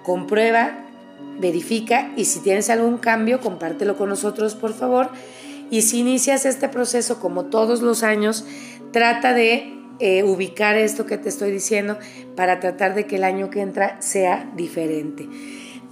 comprueba 0.04 0.86
verifica 1.40 2.12
y 2.16 2.26
si 2.26 2.40
tienes 2.40 2.70
algún 2.70 2.98
cambio, 2.98 3.40
compártelo 3.40 3.96
con 3.96 4.08
nosotros, 4.08 4.54
por 4.54 4.74
favor. 4.74 5.10
Y 5.70 5.82
si 5.82 6.00
inicias 6.00 6.44
este 6.44 6.68
proceso 6.68 7.20
como 7.20 7.46
todos 7.46 7.80
los 7.80 8.02
años, 8.02 8.44
trata 8.92 9.32
de 9.32 9.74
eh, 9.98 10.22
ubicar 10.22 10.76
esto 10.76 11.06
que 11.06 11.18
te 11.18 11.28
estoy 11.28 11.50
diciendo 11.50 11.98
para 12.36 12.60
tratar 12.60 12.94
de 12.94 13.06
que 13.06 13.16
el 13.16 13.24
año 13.24 13.50
que 13.50 13.60
entra 13.60 14.00
sea 14.00 14.50
diferente. 14.56 15.28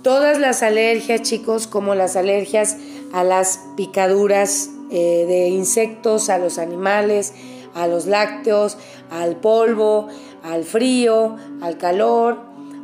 Todas 0.02 0.38
las 0.38 0.62
alergias, 0.62 1.22
chicos, 1.22 1.66
como 1.66 1.94
las 1.94 2.16
alergias 2.16 2.76
a 3.12 3.24
las 3.24 3.60
picaduras 3.76 4.70
eh, 4.90 5.26
de 5.28 5.48
insectos, 5.48 6.30
a 6.30 6.38
los 6.38 6.58
animales, 6.58 7.34
a 7.74 7.86
los 7.86 8.06
lácteos, 8.06 8.78
al 9.10 9.36
polvo, 9.36 10.08
al 10.42 10.64
frío, 10.64 11.36
al 11.60 11.76
calor, 11.78 12.38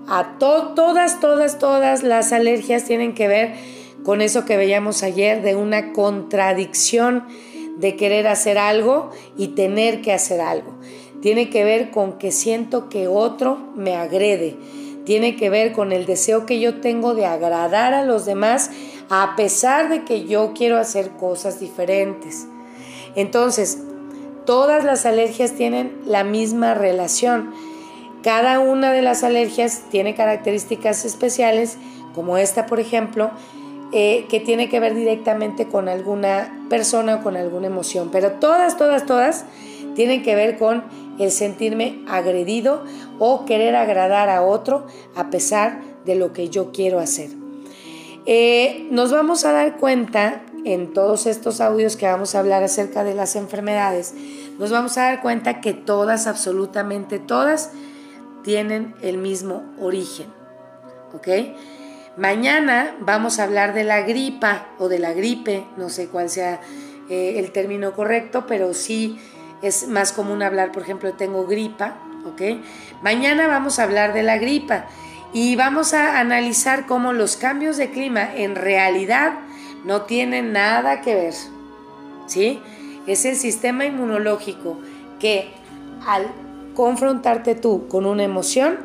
a 0.06 0.36
todas, 0.38 1.20
todas, 1.20 1.58
todas 1.58 2.02
las 2.02 2.32
alergias 2.32 2.84
tienen 2.84 3.14
que 3.14 3.28
ver 3.28 3.54
con 4.04 4.20
eso 4.20 4.44
que 4.44 4.58
veíamos 4.58 5.02
ayer 5.02 5.42
de 5.42 5.56
una 5.56 5.92
contradicción 5.92 7.24
de 7.76 7.96
querer 7.96 8.26
hacer 8.26 8.58
algo 8.58 9.10
y 9.36 9.48
tener 9.48 10.00
que 10.00 10.12
hacer 10.12 10.40
algo. 10.40 10.74
Tiene 11.20 11.50
que 11.50 11.64
ver 11.64 11.90
con 11.90 12.18
que 12.18 12.32
siento 12.32 12.88
que 12.88 13.08
otro 13.08 13.58
me 13.74 13.96
agrede. 13.96 14.56
Tiene 15.04 15.36
que 15.36 15.50
ver 15.50 15.72
con 15.72 15.92
el 15.92 16.06
deseo 16.06 16.46
que 16.46 16.60
yo 16.60 16.80
tengo 16.80 17.14
de 17.14 17.26
agradar 17.26 17.94
a 17.94 18.04
los 18.04 18.24
demás 18.24 18.70
a 19.10 19.34
pesar 19.36 19.88
de 19.88 20.04
que 20.04 20.24
yo 20.24 20.52
quiero 20.54 20.78
hacer 20.78 21.10
cosas 21.10 21.60
diferentes. 21.60 22.46
Entonces, 23.14 23.78
todas 24.44 24.84
las 24.84 25.06
alergias 25.06 25.52
tienen 25.52 26.00
la 26.06 26.24
misma 26.24 26.74
relación. 26.74 27.52
Cada 28.22 28.60
una 28.60 28.92
de 28.92 29.02
las 29.02 29.22
alergias 29.22 29.82
tiene 29.90 30.14
características 30.14 31.04
especiales, 31.04 31.76
como 32.14 32.38
esta, 32.38 32.66
por 32.66 32.80
ejemplo, 32.80 33.30
eh, 33.96 34.26
que 34.28 34.40
tiene 34.40 34.68
que 34.68 34.80
ver 34.80 34.94
directamente 34.96 35.68
con 35.68 35.88
alguna 35.88 36.66
persona 36.68 37.14
o 37.14 37.22
con 37.22 37.36
alguna 37.36 37.68
emoción. 37.68 38.10
Pero 38.10 38.32
todas, 38.32 38.76
todas, 38.76 39.06
todas 39.06 39.44
tienen 39.94 40.24
que 40.24 40.34
ver 40.34 40.58
con 40.58 40.82
el 41.20 41.30
sentirme 41.30 42.02
agredido 42.08 42.82
o 43.20 43.44
querer 43.44 43.76
agradar 43.76 44.30
a 44.30 44.42
otro 44.42 44.88
a 45.14 45.30
pesar 45.30 45.80
de 46.04 46.16
lo 46.16 46.32
que 46.32 46.48
yo 46.48 46.72
quiero 46.72 46.98
hacer. 46.98 47.30
Eh, 48.26 48.88
nos 48.90 49.12
vamos 49.12 49.44
a 49.44 49.52
dar 49.52 49.76
cuenta 49.76 50.42
en 50.64 50.92
todos 50.92 51.26
estos 51.26 51.60
audios 51.60 51.96
que 51.96 52.06
vamos 52.06 52.34
a 52.34 52.40
hablar 52.40 52.64
acerca 52.64 53.04
de 53.04 53.14
las 53.14 53.36
enfermedades, 53.36 54.12
nos 54.58 54.72
vamos 54.72 54.98
a 54.98 55.02
dar 55.02 55.22
cuenta 55.22 55.60
que 55.60 55.72
todas, 55.72 56.26
absolutamente 56.26 57.20
todas, 57.20 57.70
tienen 58.42 58.94
el 59.02 59.18
mismo 59.18 59.62
origen. 59.80 60.26
¿Ok? 61.14 61.28
Mañana 62.16 62.94
vamos 63.00 63.38
a 63.38 63.44
hablar 63.44 63.74
de 63.74 63.82
la 63.82 64.02
gripa 64.02 64.68
o 64.78 64.88
de 64.88 65.00
la 65.00 65.12
gripe, 65.12 65.64
no 65.76 65.88
sé 65.88 66.06
cuál 66.06 66.30
sea 66.30 66.60
eh, 67.10 67.34
el 67.38 67.50
término 67.50 67.92
correcto, 67.92 68.44
pero 68.46 68.72
sí 68.72 69.18
es 69.62 69.88
más 69.88 70.12
común 70.12 70.42
hablar, 70.42 70.70
por 70.70 70.82
ejemplo, 70.82 71.12
tengo 71.14 71.46
gripa, 71.46 71.96
¿ok? 72.24 72.62
Mañana 73.02 73.48
vamos 73.48 73.78
a 73.78 73.82
hablar 73.82 74.12
de 74.12 74.22
la 74.22 74.38
gripa 74.38 74.86
y 75.32 75.56
vamos 75.56 75.92
a 75.92 76.20
analizar 76.20 76.86
cómo 76.86 77.12
los 77.12 77.36
cambios 77.36 77.76
de 77.76 77.90
clima 77.90 78.32
en 78.36 78.54
realidad 78.54 79.40
no 79.84 80.02
tienen 80.02 80.52
nada 80.52 81.00
que 81.00 81.16
ver. 81.16 81.34
¿Sí? 82.26 82.60
Es 83.06 83.24
el 83.24 83.34
sistema 83.36 83.84
inmunológico 83.84 84.78
que 85.18 85.50
al 86.06 86.26
confrontarte 86.74 87.54
tú 87.56 87.88
con 87.88 88.06
una 88.06 88.22
emoción, 88.22 88.78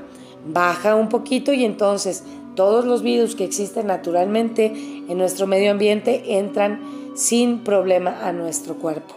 baja 0.46 0.96
un 0.96 1.10
poquito 1.10 1.54
y 1.54 1.64
entonces 1.66 2.24
todos 2.60 2.84
los 2.84 3.04
virus 3.04 3.36
que 3.36 3.46
existen 3.46 3.88
naturalmente 3.88 4.66
en 4.66 5.18
nuestro 5.18 5.48
medio 5.48 5.72
ambiente 5.72 6.38
entran 6.38 6.82
sin 7.16 7.64
problema 7.64 8.28
a 8.28 8.34
nuestro 8.34 8.76
cuerpo. 8.76 9.16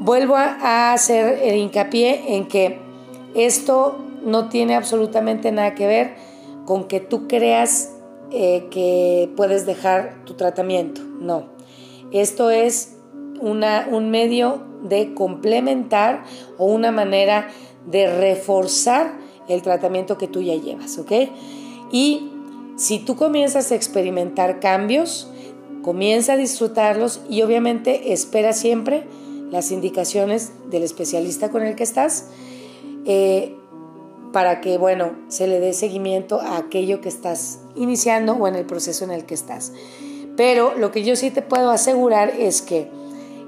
Vuelvo 0.00 0.34
a 0.34 0.94
hacer 0.94 1.40
el 1.42 1.56
hincapié 1.56 2.36
en 2.36 2.48
que 2.48 2.78
esto 3.34 3.98
no 4.24 4.48
tiene 4.48 4.76
absolutamente 4.76 5.52
nada 5.52 5.74
que 5.74 5.86
ver 5.86 6.14
con 6.64 6.84
que 6.84 7.00
tú 7.00 7.28
creas 7.28 7.92
eh, 8.30 8.68
que 8.70 9.30
puedes 9.36 9.66
dejar 9.66 10.24
tu 10.24 10.32
tratamiento. 10.32 11.02
No. 11.20 11.48
Esto 12.12 12.50
es 12.50 12.96
un 13.42 14.10
medio 14.10 14.62
de 14.84 15.12
complementar 15.12 16.24
o 16.56 16.64
una 16.64 16.92
manera 16.92 17.48
de 17.84 18.06
reforzar 18.06 19.18
el 19.48 19.60
tratamiento 19.60 20.16
que 20.16 20.28
tú 20.28 20.40
ya 20.40 20.54
llevas, 20.54 20.96
¿ok? 20.96 21.12
Y 21.92 22.30
si 22.78 23.00
tú 23.00 23.16
comienzas 23.16 23.72
a 23.72 23.74
experimentar 23.74 24.60
cambios, 24.60 25.28
comienza 25.82 26.34
a 26.34 26.36
disfrutarlos 26.36 27.20
y 27.28 27.42
obviamente 27.42 28.12
espera 28.12 28.52
siempre 28.52 29.04
las 29.50 29.72
indicaciones 29.72 30.52
del 30.70 30.84
especialista 30.84 31.50
con 31.50 31.62
el 31.62 31.74
que 31.74 31.82
estás. 31.82 32.26
Eh, 33.04 33.54
para 34.32 34.60
que, 34.60 34.78
bueno, 34.78 35.12
se 35.28 35.46
le 35.46 35.58
dé 35.58 35.72
seguimiento 35.72 36.40
a 36.40 36.58
aquello 36.58 37.00
que 37.00 37.08
estás 37.08 37.60
iniciando 37.74 38.34
o 38.34 38.46
en 38.46 38.54
el 38.54 38.66
proceso 38.66 39.04
en 39.04 39.10
el 39.10 39.24
que 39.24 39.34
estás. 39.34 39.72
Pero 40.36 40.74
lo 40.76 40.92
que 40.92 41.02
yo 41.02 41.16
sí 41.16 41.30
te 41.30 41.42
puedo 41.42 41.70
asegurar 41.70 42.30
es 42.38 42.62
que 42.62 42.88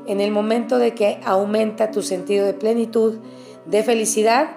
en 0.07 0.21
el 0.21 0.33
momento 0.33 0.79
de 0.79 0.95
que 0.95 1.21
aumenta 1.25 1.91
tu 1.91 2.03
sentido 2.03 2.47
de 2.47 2.55
plenitud, 2.55 3.19
de 3.67 3.83
felicidad, 3.83 4.57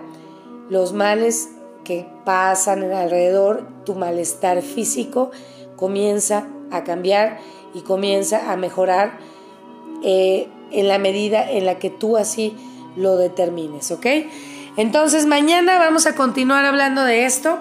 los 0.69 0.93
males 0.93 1.49
que 1.83 2.07
pasan 2.25 2.83
alrededor, 2.91 3.67
tu 3.85 3.95
malestar 3.95 4.61
físico, 4.61 5.31
comienza 5.75 6.47
a 6.71 6.83
cambiar 6.83 7.39
y 7.73 7.81
comienza 7.81 8.51
a 8.51 8.57
mejorar 8.57 9.17
eh, 10.03 10.47
en 10.71 10.87
la 10.87 10.97
medida 10.97 11.49
en 11.49 11.65
la 11.65 11.79
que 11.79 11.89
tú 11.89 12.17
así 12.17 12.55
lo 12.95 13.17
determines, 13.17 13.91
¿ok? 13.91 14.05
Entonces 14.77 15.25
mañana 15.25 15.77
vamos 15.77 16.07
a 16.07 16.15
continuar 16.15 16.65
hablando 16.65 17.03
de 17.03 17.25
esto. 17.25 17.59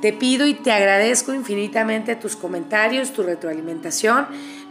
Te 0.00 0.12
pido 0.12 0.46
y 0.46 0.54
te 0.54 0.70
agradezco 0.70 1.34
infinitamente 1.34 2.14
tus 2.14 2.36
comentarios, 2.36 3.12
tu 3.12 3.22
retroalimentación, 3.22 4.26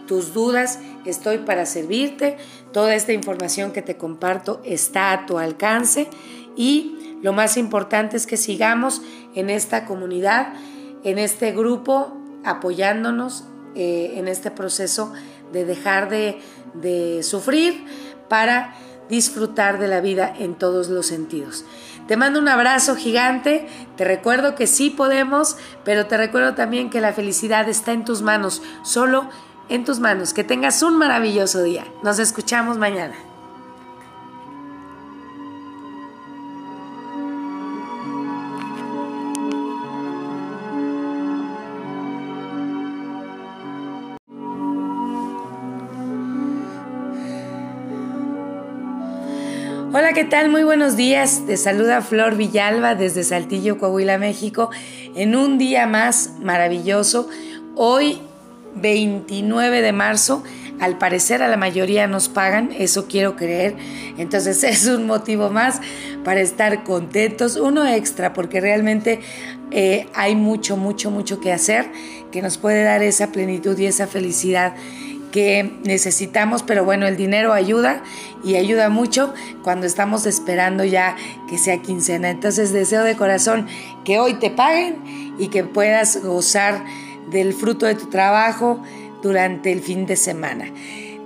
tus 0.06 0.34
dudas. 0.34 0.80
Estoy 1.06 1.40
para 1.40 1.66
servirte. 1.66 2.38
Toda 2.72 2.96
esta 2.96 3.14
información 3.14 3.72
que 3.72 3.82
te 3.82 3.98
comparto 3.98 4.62
está 4.64 5.12
a 5.12 5.26
tu 5.26 5.38
alcance 5.38 6.08
y 6.56 6.97
lo 7.22 7.34
más 7.34 7.58
importante 7.58 8.18
es 8.18 8.28
que 8.28 8.38
sigamos 8.38 9.02
en 9.36 9.50
esta 9.50 9.86
comunidad, 9.86 10.54
en 11.04 11.18
este 11.18 11.52
grupo, 11.52 12.16
apoyándonos 12.44 13.46
eh, 13.76 14.14
en 14.16 14.28
este 14.28 14.52
proceso 14.52 15.14
de 15.52 15.66
dejar 15.66 16.10
de, 16.10 16.40
de 16.74 17.24
sufrir 17.24 17.86
para 18.30 18.76
disfrutar 19.10 19.80
de 19.80 19.88
la 19.88 20.02
vida 20.02 20.34
en 20.38 20.56
todos 20.56 20.90
los 20.90 21.06
sentidos. 21.06 21.66
Te 22.08 22.18
mando 22.18 22.40
un 22.40 22.48
abrazo 22.48 22.96
gigante, 22.96 23.68
te 23.98 24.06
recuerdo 24.06 24.56
que 24.56 24.68
sí 24.68 24.90
podemos, 24.90 25.58
pero 25.84 26.08
te 26.08 26.18
recuerdo 26.18 26.56
también 26.56 26.90
que 26.90 27.02
la 27.02 27.14
felicidad 27.14 27.68
está 27.68 27.92
en 27.92 28.06
tus 28.06 28.22
manos, 28.22 28.62
solo 28.84 29.30
en 29.70 29.84
tus 29.84 30.00
manos. 30.00 30.34
Que 30.34 30.46
tengas 30.46 30.82
un 30.84 30.98
maravilloso 30.98 31.64
día. 31.64 31.86
Nos 32.04 32.20
escuchamos 32.20 32.78
mañana. 32.78 33.16
Hola, 49.98 50.14
¿qué 50.14 50.26
tal? 50.26 50.50
Muy 50.50 50.64
buenos 50.64 50.96
días. 50.96 51.42
Te 51.48 51.58
saluda 51.58 52.04
Flor 52.04 52.38
Villalba 52.38 52.94
desde 52.94 53.24
Saltillo, 53.24 53.80
Coahuila, 53.80 54.20
México, 54.20 54.70
en 55.16 55.36
un 55.36 55.58
día 55.58 55.88
más 55.88 56.34
maravilloso. 56.40 57.28
Hoy, 57.74 58.22
29 58.76 59.82
de 59.82 59.92
marzo, 59.94 60.44
al 60.80 61.00
parecer 61.00 61.42
a 61.42 61.48
la 61.48 61.58
mayoría 61.58 62.06
nos 62.06 62.30
pagan, 62.30 62.70
eso 62.78 63.08
quiero 63.08 63.36
creer. 63.36 63.76
Entonces 64.20 64.64
es 64.64 64.86
un 64.86 65.08
motivo 65.08 65.50
más 65.50 65.82
para 66.24 66.42
estar 66.42 66.84
contentos, 66.84 67.56
uno 67.56 67.88
extra, 67.88 68.34
porque 68.34 68.62
realmente 68.62 69.20
eh, 69.72 70.06
hay 70.14 70.36
mucho, 70.36 70.78
mucho, 70.78 71.10
mucho 71.10 71.40
que 71.40 71.52
hacer 71.52 71.88
que 72.32 72.44
nos 72.44 72.60
puede 72.60 72.84
dar 72.84 73.02
esa 73.02 73.32
plenitud 73.32 73.76
y 73.80 73.88
esa 73.88 74.06
felicidad 74.06 74.76
que 75.32 75.72
necesitamos, 75.84 76.64
pero 76.64 76.86
bueno, 76.86 77.08
el 77.08 77.18
dinero 77.18 77.54
ayuda 77.54 78.02
y 78.44 78.56
ayuda 78.56 78.90
mucho 78.90 79.34
cuando 79.64 79.86
estamos 79.86 80.26
esperando 80.26 80.84
ya 80.84 81.16
que 81.50 81.58
sea 81.58 81.82
quincena. 81.82 82.30
Entonces 82.30 82.74
deseo 82.74 83.04
de 83.04 83.16
corazón 83.16 83.68
que 84.06 84.20
hoy 84.20 84.36
te 84.36 84.50
paguen 84.50 85.36
y 85.38 85.50
que 85.50 85.64
puedas 85.64 86.24
gozar 86.24 86.84
del 87.30 87.54
fruto 87.54 87.86
de 87.86 87.96
tu 87.96 88.10
trabajo 88.10 88.82
durante 89.22 89.72
el 89.72 89.82
fin 89.82 90.06
de 90.06 90.16
semana. 90.16 90.72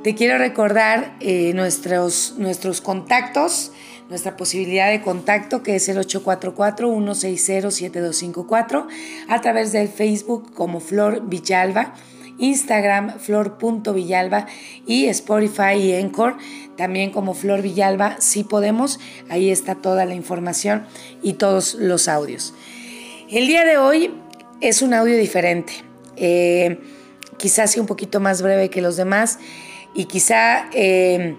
Te 0.03 0.15
quiero 0.15 0.39
recordar 0.39 1.15
eh, 1.19 1.53
nuestros, 1.53 2.33
nuestros 2.37 2.81
contactos, 2.81 3.71
nuestra 4.09 4.35
posibilidad 4.35 4.89
de 4.89 5.01
contacto 5.01 5.61
que 5.61 5.75
es 5.75 5.87
el 5.89 5.99
844-160-7254 5.99 8.87
a 9.27 9.41
través 9.41 9.71
del 9.71 9.89
Facebook 9.89 10.55
como 10.55 10.79
Flor 10.79 11.27
Villalba 11.27 11.93
Instagram 12.37 13.19
flor.villalba 13.19 14.47
y 14.85 15.05
Spotify 15.07 15.73
y 15.77 15.93
Encore 15.93 16.35
también 16.81 17.11
como 17.11 17.35
Flor 17.35 17.61
Villalba, 17.61 18.15
si 18.19 18.43
podemos, 18.43 18.99
ahí 19.29 19.51
está 19.51 19.75
toda 19.75 20.05
la 20.05 20.15
información 20.15 20.85
y 21.21 21.33
todos 21.33 21.75
los 21.75 22.07
audios. 22.07 22.55
El 23.29 23.45
día 23.45 23.63
de 23.65 23.77
hoy 23.77 24.11
es 24.61 24.81
un 24.81 24.95
audio 24.95 25.15
diferente, 25.15 25.73
eh, 26.15 26.79
quizás 27.37 27.71
sea 27.71 27.81
un 27.81 27.87
poquito 27.87 28.19
más 28.19 28.41
breve 28.41 28.69
que 28.69 28.81
los 28.81 28.95
demás 28.97 29.37
y 29.93 30.05
quizá 30.05 30.69
eh, 30.73 31.35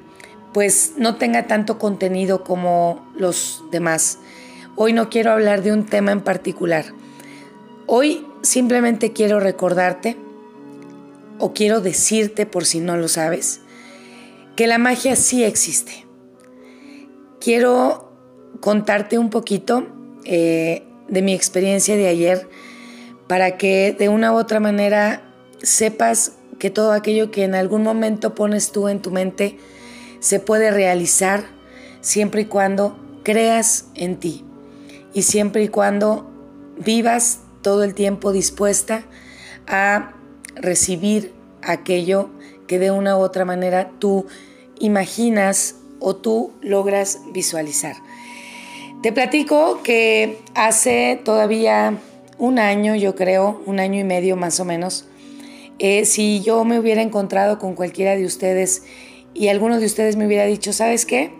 pues 0.52 0.92
no 0.96 1.16
tenga 1.16 1.46
tanto 1.46 1.78
contenido 1.78 2.44
como 2.44 3.04
los 3.16 3.64
demás. 3.72 4.18
Hoy 4.76 4.92
no 4.92 5.10
quiero 5.10 5.32
hablar 5.32 5.62
de 5.62 5.72
un 5.72 5.86
tema 5.86 6.12
en 6.12 6.20
particular. 6.20 6.84
Hoy 7.86 8.26
simplemente 8.42 9.12
quiero 9.12 9.40
recordarte 9.40 10.16
o 11.42 11.52
quiero 11.54 11.80
decirte 11.80 12.46
por 12.46 12.64
si 12.64 12.78
no 12.78 12.96
lo 12.96 13.08
sabes, 13.08 13.62
que 14.54 14.68
la 14.68 14.78
magia 14.78 15.16
sí 15.16 15.42
existe. 15.42 16.06
Quiero 17.40 18.12
contarte 18.60 19.18
un 19.18 19.28
poquito 19.28 19.88
eh, 20.24 20.84
de 21.08 21.20
mi 21.20 21.34
experiencia 21.34 21.96
de 21.96 22.06
ayer 22.06 22.48
para 23.26 23.56
que 23.58 23.92
de 23.98 24.08
una 24.08 24.32
u 24.32 24.36
otra 24.36 24.60
manera 24.60 25.34
sepas 25.60 26.34
que 26.60 26.70
todo 26.70 26.92
aquello 26.92 27.32
que 27.32 27.42
en 27.42 27.56
algún 27.56 27.82
momento 27.82 28.36
pones 28.36 28.70
tú 28.70 28.86
en 28.86 29.02
tu 29.02 29.10
mente 29.10 29.58
se 30.20 30.38
puede 30.38 30.70
realizar 30.70 31.42
siempre 32.02 32.42
y 32.42 32.44
cuando 32.44 32.96
creas 33.24 33.86
en 33.96 34.16
ti 34.20 34.44
y 35.12 35.22
siempre 35.22 35.64
y 35.64 35.68
cuando 35.68 36.30
vivas 36.78 37.40
todo 37.62 37.82
el 37.82 37.94
tiempo 37.94 38.30
dispuesta 38.30 39.02
a 39.66 40.14
recibir 40.62 41.34
aquello 41.60 42.30
que 42.66 42.78
de 42.78 42.90
una 42.90 43.18
u 43.18 43.20
otra 43.20 43.44
manera 43.44 43.90
tú 43.98 44.26
imaginas 44.78 45.76
o 46.00 46.16
tú 46.16 46.52
logras 46.62 47.20
visualizar. 47.32 47.96
Te 49.02 49.12
platico 49.12 49.82
que 49.82 50.38
hace 50.54 51.20
todavía 51.24 51.98
un 52.38 52.58
año, 52.58 52.94
yo 52.94 53.14
creo, 53.14 53.60
un 53.66 53.80
año 53.80 54.00
y 54.00 54.04
medio 54.04 54.36
más 54.36 54.58
o 54.60 54.64
menos, 54.64 55.06
eh, 55.78 56.04
si 56.04 56.40
yo 56.40 56.64
me 56.64 56.78
hubiera 56.78 57.02
encontrado 57.02 57.58
con 57.58 57.74
cualquiera 57.74 58.16
de 58.16 58.24
ustedes 58.24 58.84
y 59.34 59.48
alguno 59.48 59.80
de 59.80 59.86
ustedes 59.86 60.16
me 60.16 60.26
hubiera 60.26 60.44
dicho, 60.44 60.72
¿sabes 60.72 61.06
qué? 61.06 61.32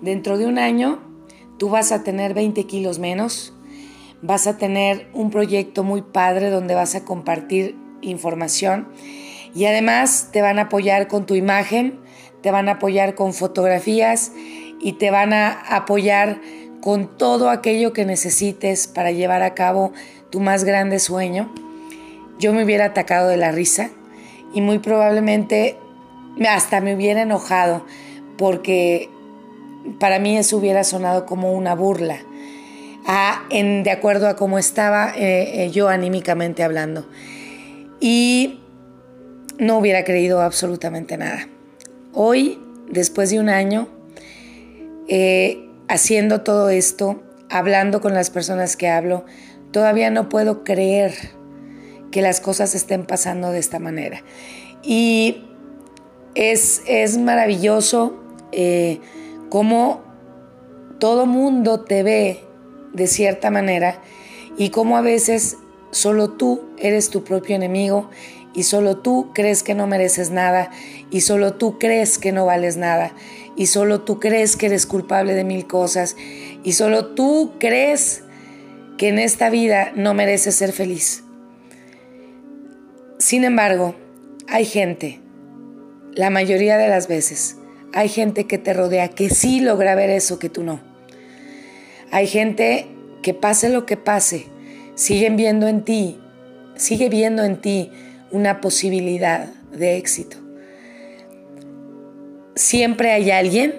Dentro 0.00 0.38
de 0.38 0.46
un 0.46 0.58
año 0.58 1.00
tú 1.58 1.68
vas 1.68 1.92
a 1.92 2.02
tener 2.02 2.32
20 2.32 2.64
kilos 2.64 2.98
menos, 2.98 3.52
vas 4.22 4.46
a 4.46 4.56
tener 4.56 5.08
un 5.12 5.30
proyecto 5.30 5.84
muy 5.84 6.00
padre 6.00 6.50
donde 6.50 6.74
vas 6.74 6.94
a 6.94 7.04
compartir 7.04 7.76
información 8.02 8.88
y 9.54 9.66
además 9.66 10.28
te 10.32 10.42
van 10.42 10.58
a 10.58 10.62
apoyar 10.62 11.08
con 11.08 11.26
tu 11.26 11.34
imagen, 11.34 11.98
te 12.42 12.50
van 12.50 12.68
a 12.68 12.72
apoyar 12.72 13.14
con 13.14 13.32
fotografías 13.32 14.32
y 14.80 14.94
te 14.94 15.10
van 15.10 15.32
a 15.32 15.50
apoyar 15.50 16.40
con 16.80 17.16
todo 17.16 17.50
aquello 17.50 17.92
que 17.92 18.04
necesites 18.04 18.88
para 18.88 19.12
llevar 19.12 19.42
a 19.42 19.54
cabo 19.54 19.92
tu 20.30 20.40
más 20.40 20.64
grande 20.64 20.98
sueño. 20.98 21.52
Yo 22.38 22.52
me 22.52 22.64
hubiera 22.64 22.86
atacado 22.86 23.28
de 23.28 23.36
la 23.36 23.52
risa 23.52 23.90
y 24.52 24.60
muy 24.60 24.78
probablemente 24.78 25.76
hasta 26.48 26.80
me 26.80 26.94
hubiera 26.94 27.22
enojado 27.22 27.84
porque 28.36 29.08
para 29.98 30.18
mí 30.18 30.36
eso 30.36 30.56
hubiera 30.56 30.84
sonado 30.84 31.26
como 31.26 31.52
una 31.52 31.74
burla, 31.74 32.18
en, 33.50 33.82
de 33.82 33.90
acuerdo 33.90 34.28
a 34.28 34.36
cómo 34.36 34.58
estaba 34.58 35.12
eh, 35.16 35.64
eh, 35.64 35.70
yo 35.70 35.88
anímicamente 35.88 36.62
hablando. 36.62 37.06
Y 38.02 38.58
no 39.58 39.78
hubiera 39.78 40.02
creído 40.02 40.40
absolutamente 40.40 41.16
nada. 41.16 41.48
Hoy, 42.12 42.58
después 42.90 43.30
de 43.30 43.38
un 43.38 43.48
año, 43.48 43.86
eh, 45.06 45.68
haciendo 45.86 46.40
todo 46.40 46.68
esto, 46.68 47.22
hablando 47.48 48.00
con 48.00 48.12
las 48.12 48.28
personas 48.30 48.76
que 48.76 48.88
hablo, 48.88 49.24
todavía 49.70 50.10
no 50.10 50.28
puedo 50.28 50.64
creer 50.64 51.14
que 52.10 52.22
las 52.22 52.40
cosas 52.40 52.74
estén 52.74 53.06
pasando 53.06 53.52
de 53.52 53.60
esta 53.60 53.78
manera. 53.78 54.24
Y 54.82 55.44
es, 56.34 56.82
es 56.88 57.18
maravilloso 57.18 58.20
eh, 58.50 58.98
cómo 59.48 60.02
todo 60.98 61.26
mundo 61.26 61.84
te 61.84 62.02
ve 62.02 62.40
de 62.92 63.06
cierta 63.06 63.52
manera 63.52 64.02
y 64.58 64.70
cómo 64.70 64.96
a 64.96 65.02
veces 65.02 65.56
solo 65.92 66.30
tú 66.30 66.62
eres 66.78 67.10
tu 67.10 67.22
propio 67.22 67.54
enemigo 67.54 68.10
y 68.54 68.64
solo 68.64 68.98
tú 68.98 69.30
crees 69.32 69.62
que 69.62 69.74
no 69.74 69.86
mereces 69.86 70.30
nada 70.30 70.70
y 71.10 71.20
solo 71.20 71.54
tú 71.54 71.78
crees 71.78 72.18
que 72.18 72.32
no 72.32 72.44
vales 72.44 72.76
nada 72.76 73.12
y 73.56 73.66
solo 73.66 74.00
tú 74.00 74.18
crees 74.18 74.56
que 74.56 74.66
eres 74.66 74.86
culpable 74.86 75.34
de 75.34 75.44
mil 75.44 75.66
cosas 75.66 76.16
y 76.64 76.72
solo 76.72 77.06
tú 77.14 77.52
crees 77.60 78.22
que 78.98 79.08
en 79.08 79.18
esta 79.18 79.50
vida 79.50 79.92
no 79.94 80.14
mereces 80.14 80.54
ser 80.54 80.72
feliz. 80.72 81.24
Sin 83.18 83.44
embargo, 83.44 83.94
hay 84.48 84.64
gente, 84.64 85.20
la 86.14 86.30
mayoría 86.30 86.76
de 86.78 86.88
las 86.88 87.08
veces, 87.08 87.56
hay 87.92 88.08
gente 88.08 88.46
que 88.46 88.58
te 88.58 88.72
rodea 88.72 89.08
que 89.08 89.30
sí 89.30 89.60
logra 89.60 89.94
ver 89.94 90.10
eso 90.10 90.38
que 90.38 90.48
tú 90.48 90.62
no. 90.62 90.80
Hay 92.10 92.26
gente 92.26 92.86
que 93.22 93.34
pase 93.34 93.68
lo 93.68 93.86
que 93.86 93.96
pase, 93.96 94.46
siguen 94.94 95.36
viendo 95.36 95.68
en 95.68 95.82
ti, 95.84 96.18
sigue 96.76 97.08
viendo 97.08 97.44
en 97.44 97.60
ti 97.60 97.90
una 98.30 98.60
posibilidad 98.60 99.48
de 99.72 99.96
éxito. 99.96 100.36
Siempre 102.54 103.12
hay 103.12 103.30
alguien 103.30 103.74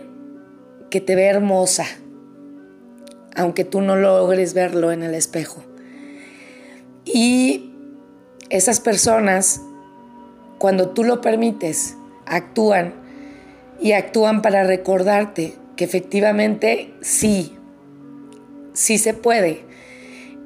que 0.89 1.01
te 1.01 1.15
ve 1.15 1.25
hermosa, 1.25 1.85
aunque 3.35 3.63
tú 3.63 3.81
no 3.81 3.95
logres 3.95 4.53
verlo 4.53 4.91
en 4.91 5.03
el 5.03 5.13
espejo. 5.13 5.63
Y 7.05 7.71
esas 8.49 8.79
personas, 8.79 9.61
cuando 10.57 10.89
tú 10.89 11.03
lo 11.03 11.21
permites, 11.21 11.95
actúan 12.25 12.93
y 13.79 13.93
actúan 13.93 14.41
para 14.41 14.63
recordarte 14.63 15.55
que 15.75 15.83
efectivamente 15.83 16.93
sí, 17.01 17.55
sí 18.73 18.97
se 18.97 19.13
puede 19.13 19.72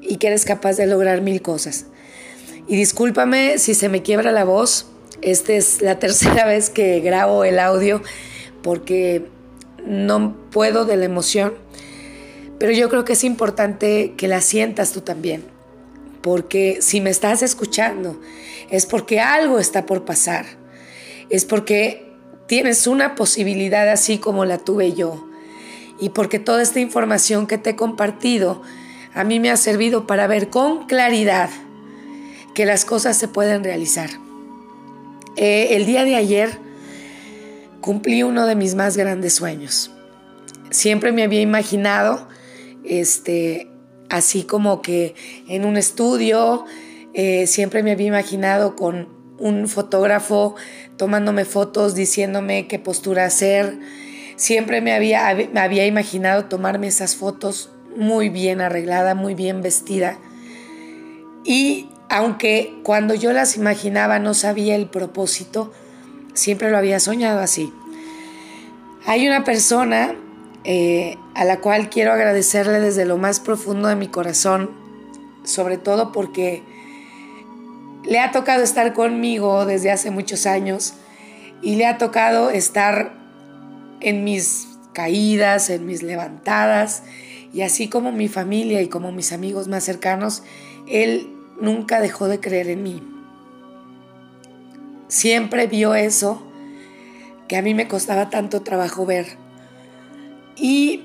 y 0.08 0.16
que 0.16 0.28
eres 0.28 0.44
capaz 0.44 0.76
de 0.76 0.86
lograr 0.86 1.20
mil 1.20 1.42
cosas. 1.42 1.86
Y 2.66 2.76
discúlpame 2.76 3.58
si 3.58 3.74
se 3.74 3.88
me 3.88 4.02
quiebra 4.02 4.32
la 4.32 4.44
voz. 4.44 4.86
Esta 5.22 5.52
es 5.52 5.80
la 5.82 5.98
tercera 5.98 6.46
vez 6.46 6.70
que 6.70 7.00
grabo 7.00 7.44
el 7.44 7.58
audio 7.58 8.02
porque 8.62 9.26
no 9.86 10.36
puedo 10.50 10.84
de 10.84 10.96
la 10.96 11.04
emoción. 11.04 11.54
Pero 12.58 12.72
yo 12.72 12.88
creo 12.88 13.04
que 13.04 13.12
es 13.12 13.24
importante 13.24 14.14
que 14.16 14.28
la 14.28 14.40
sientas 14.40 14.92
tú 14.92 15.00
también. 15.00 15.44
Porque 16.22 16.78
si 16.80 17.00
me 17.00 17.10
estás 17.10 17.42
escuchando, 17.42 18.20
es 18.70 18.84
porque 18.86 19.20
algo 19.20 19.58
está 19.58 19.86
por 19.86 20.04
pasar. 20.04 20.44
Es 21.30 21.44
porque 21.44 22.12
tienes 22.46 22.86
una 22.86 23.14
posibilidad 23.14 23.88
así 23.88 24.18
como 24.18 24.44
la 24.44 24.58
tuve 24.58 24.92
yo. 24.92 25.28
Y 26.00 26.10
porque 26.10 26.38
toda 26.38 26.62
esta 26.62 26.80
información 26.80 27.46
que 27.46 27.58
te 27.58 27.70
he 27.70 27.76
compartido 27.76 28.62
a 29.14 29.24
mí 29.24 29.40
me 29.40 29.50
ha 29.50 29.56
servido 29.56 30.06
para 30.06 30.26
ver 30.26 30.48
con 30.48 30.86
claridad 30.86 31.50
que 32.54 32.66
las 32.66 32.84
cosas 32.84 33.16
se 33.16 33.28
pueden 33.28 33.64
realizar. 33.64 34.10
Eh, 35.36 35.76
el 35.76 35.86
día 35.86 36.04
de 36.04 36.16
ayer 36.16 36.58
cumplí 37.80 38.22
uno 38.22 38.46
de 38.46 38.56
mis 38.56 38.74
más 38.74 38.96
grandes 38.96 39.34
sueños. 39.34 39.92
Siempre 40.70 41.12
me 41.12 41.22
había 41.22 41.40
imaginado, 41.40 42.28
este, 42.84 43.70
así 44.10 44.42
como 44.42 44.82
que 44.82 45.14
en 45.48 45.64
un 45.64 45.76
estudio, 45.76 46.64
eh, 47.14 47.46
siempre 47.46 47.82
me 47.82 47.92
había 47.92 48.08
imaginado 48.08 48.76
con 48.76 49.08
un 49.38 49.68
fotógrafo 49.68 50.56
tomándome 50.96 51.44
fotos, 51.44 51.94
diciéndome 51.94 52.66
qué 52.66 52.78
postura 52.78 53.24
hacer. 53.24 53.78
Siempre 54.36 54.80
me 54.80 54.92
había, 54.92 55.34
me 55.52 55.60
había 55.60 55.86
imaginado 55.86 56.46
tomarme 56.46 56.88
esas 56.88 57.16
fotos 57.16 57.70
muy 57.96 58.28
bien 58.28 58.60
arreglada, 58.60 59.14
muy 59.14 59.34
bien 59.34 59.62
vestida. 59.62 60.18
Y 61.44 61.88
aunque 62.08 62.78
cuando 62.82 63.14
yo 63.14 63.32
las 63.32 63.56
imaginaba 63.56 64.18
no 64.18 64.34
sabía 64.34 64.76
el 64.76 64.86
propósito, 64.86 65.72
siempre 66.34 66.70
lo 66.70 66.78
había 66.78 67.00
soñado 67.00 67.40
así. 67.40 67.72
Hay 69.06 69.26
una 69.26 69.44
persona 69.44 70.14
eh, 70.64 71.16
a 71.34 71.44
la 71.44 71.60
cual 71.60 71.88
quiero 71.88 72.12
agradecerle 72.12 72.80
desde 72.80 73.04
lo 73.04 73.16
más 73.16 73.40
profundo 73.40 73.88
de 73.88 73.96
mi 73.96 74.08
corazón, 74.08 74.70
sobre 75.44 75.78
todo 75.78 76.12
porque 76.12 76.62
le 78.04 78.20
ha 78.20 78.32
tocado 78.32 78.62
estar 78.62 78.92
conmigo 78.92 79.66
desde 79.66 79.90
hace 79.90 80.10
muchos 80.10 80.46
años 80.46 80.94
y 81.62 81.76
le 81.76 81.86
ha 81.86 81.98
tocado 81.98 82.50
estar 82.50 83.12
en 84.00 84.24
mis 84.24 84.68
caídas, 84.92 85.70
en 85.70 85.86
mis 85.86 86.02
levantadas, 86.02 87.02
y 87.52 87.62
así 87.62 87.88
como 87.88 88.12
mi 88.12 88.28
familia 88.28 88.82
y 88.82 88.88
como 88.88 89.12
mis 89.12 89.32
amigos 89.32 89.68
más 89.68 89.84
cercanos, 89.84 90.42
él 90.86 91.28
nunca 91.60 92.00
dejó 92.00 92.28
de 92.28 92.40
creer 92.40 92.68
en 92.68 92.82
mí. 92.82 93.02
Siempre 95.08 95.66
vio 95.66 95.94
eso 95.94 96.42
que 97.48 97.56
a 97.56 97.62
mí 97.62 97.74
me 97.74 97.88
costaba 97.88 98.30
tanto 98.30 98.60
trabajo 98.62 99.06
ver. 99.06 99.26
Y 100.56 101.04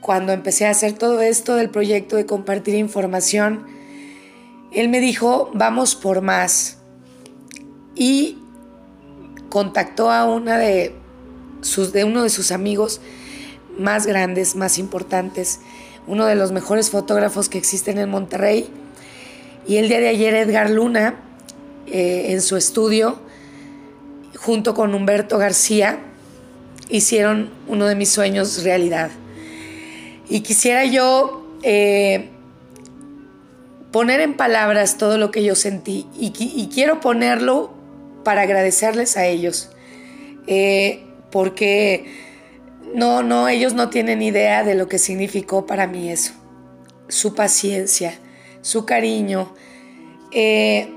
cuando 0.00 0.32
empecé 0.32 0.66
a 0.66 0.70
hacer 0.70 0.92
todo 0.92 1.20
esto 1.22 1.56
del 1.56 1.70
proyecto 1.70 2.16
de 2.16 2.26
compartir 2.26 2.74
información, 2.74 3.66
él 4.70 4.88
me 4.88 5.00
dijo, 5.00 5.50
vamos 5.54 5.94
por 5.94 6.20
más. 6.20 6.78
Y 7.94 8.38
contactó 9.48 10.10
a 10.10 10.26
una 10.26 10.58
de, 10.58 10.94
uno 12.04 12.22
de 12.22 12.28
sus 12.28 12.52
amigos 12.52 13.00
más 13.78 14.06
grandes, 14.06 14.56
más 14.56 14.78
importantes, 14.78 15.60
uno 16.08 16.26
de 16.26 16.34
los 16.34 16.50
mejores 16.50 16.90
fotógrafos 16.90 17.48
que 17.48 17.58
existen 17.58 17.98
en 17.98 18.10
Monterrey, 18.10 18.68
y 19.66 19.76
el 19.76 19.88
día 19.88 20.00
de 20.00 20.08
ayer 20.08 20.34
Edgar 20.34 20.70
Luna, 20.70 21.16
eh, 21.86 22.26
en 22.30 22.40
su 22.40 22.56
estudio, 22.56 23.18
junto 24.36 24.74
con 24.74 24.94
Humberto 24.94 25.36
García, 25.36 25.98
hicieron 26.88 27.50
uno 27.66 27.86
de 27.86 27.94
mis 27.94 28.08
sueños 28.08 28.64
realidad. 28.64 29.10
Y 30.30 30.40
quisiera 30.40 30.84
yo 30.86 31.46
eh, 31.62 32.30
poner 33.90 34.20
en 34.20 34.34
palabras 34.34 34.96
todo 34.96 35.18
lo 35.18 35.30
que 35.30 35.44
yo 35.44 35.54
sentí 35.54 36.06
y, 36.18 36.68
quiero 36.72 37.00
ponerlo 37.00 37.72
para 38.24 38.42
agradecerles 38.42 39.16
a 39.16 39.26
ellos, 39.26 39.70
eh, 40.46 41.04
porque 41.30 42.27
no, 42.94 43.22
no, 43.22 43.48
ellos 43.48 43.74
no 43.74 43.90
tienen 43.90 44.22
idea 44.22 44.64
de 44.64 44.74
lo 44.74 44.88
que 44.88 44.98
significó 44.98 45.66
para 45.66 45.86
mí 45.86 46.10
eso. 46.10 46.32
Su 47.08 47.34
paciencia, 47.34 48.14
su 48.60 48.84
cariño, 48.84 49.54
eh, 50.32 50.92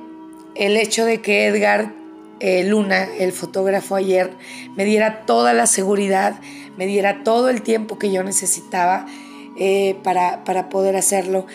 el 0.56 0.78
hecho 0.78 1.06
de 1.06 1.22
que 1.22 1.48
Edgar 1.48 1.94
eh, 2.40 2.64
Luna, 2.64 3.04
el 3.18 3.32
fotógrafo 3.32 3.96
ayer, 3.96 4.32
me 4.76 4.86
diera 4.86 5.26
toda 5.26 5.54
la 5.54 5.68
seguridad, 5.68 6.40
me 6.78 6.86
diera 6.86 7.24
todo 7.24 7.50
el 7.50 7.62
tiempo 7.62 7.98
que 7.98 8.12
yo 8.12 8.24
necesitaba 8.24 9.06
eh, 9.58 9.96
para, 10.04 10.44
para, 10.44 10.70
poder 10.70 10.96
hacerlo. 10.96 11.46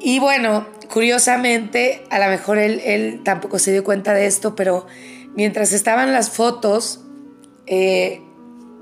Y 0.00 0.18
bueno, 0.20 0.66
curiosamente, 0.92 2.02
a 2.10 2.18
lo 2.18 2.26
mejor 2.26 2.58
él, 2.58 2.80
él, 2.84 3.20
tampoco 3.24 3.58
se 3.58 3.72
dio 3.72 3.84
cuenta 3.84 4.14
de 4.14 4.26
esto, 4.26 4.54
pero 4.54 4.86
mientras 5.34 5.72
estaban 5.72 6.12
las 6.12 6.30
fotos, 6.30 7.00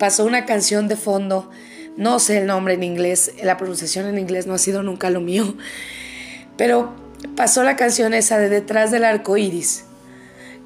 pasó 0.03 0.25
una 0.25 0.47
canción 0.47 0.89
de 0.89 0.97
fondo, 0.97 1.49
no 1.97 2.19
sé 2.19 2.39
el 2.39 2.49
nombre 2.49 2.75
en 2.75 2.83
inglés, 2.83 3.35
la 3.41 3.57
pronunciación 3.57 4.07
en 4.07 4.19
inglés 4.19 4.49
no 4.49 4.55
ha 4.55 4.59
sido 4.59 4.83
nunca 4.83 5.11
lo 5.11 5.21
mío, 5.21 5.55
pero 6.57 6.93
pasó 7.37 7.63
la 7.63 7.77
canción 7.77 8.13
esa 8.13 8.37
de 8.39 8.49
Detrás 8.49 8.91
del 8.91 9.05
arco 9.05 9.37
iris, 9.37 9.85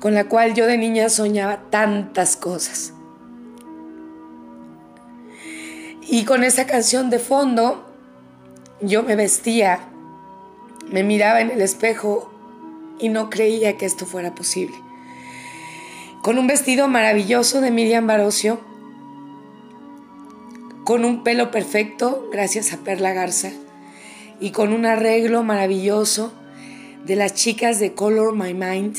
con 0.00 0.14
la 0.14 0.24
cual 0.24 0.54
yo 0.54 0.66
de 0.66 0.78
niña 0.78 1.10
soñaba 1.10 1.68
tantas 1.68 2.34
cosas. 2.34 2.94
Y 6.00 6.24
con 6.24 6.42
esa 6.42 6.66
canción 6.66 7.10
de 7.10 7.18
fondo, 7.18 7.94
yo 8.80 9.02
me 9.02 9.16
vestía, 9.16 9.80
me 10.90 11.02
miraba 11.02 11.42
en 11.42 11.50
el 11.50 11.60
espejo 11.60 12.32
y 12.98 13.10
no 13.10 13.28
creía 13.28 13.76
que 13.76 13.84
esto 13.84 14.06
fuera 14.06 14.34
posible. 14.34 14.76
Con 16.22 16.38
un 16.38 16.46
vestido 16.46 16.88
maravilloso 16.88 17.60
de 17.60 17.70
Miriam 17.70 18.06
Barocio, 18.06 18.74
con 20.86 21.04
un 21.04 21.24
pelo 21.24 21.50
perfecto, 21.50 22.28
gracias 22.30 22.72
a 22.72 22.76
Perla 22.76 23.12
Garza, 23.12 23.50
y 24.38 24.50
con 24.52 24.72
un 24.72 24.86
arreglo 24.86 25.42
maravilloso 25.42 26.32
de 27.04 27.16
las 27.16 27.34
chicas 27.34 27.80
de 27.80 27.92
Color 27.94 28.36
My 28.36 28.54
Mind, 28.54 28.96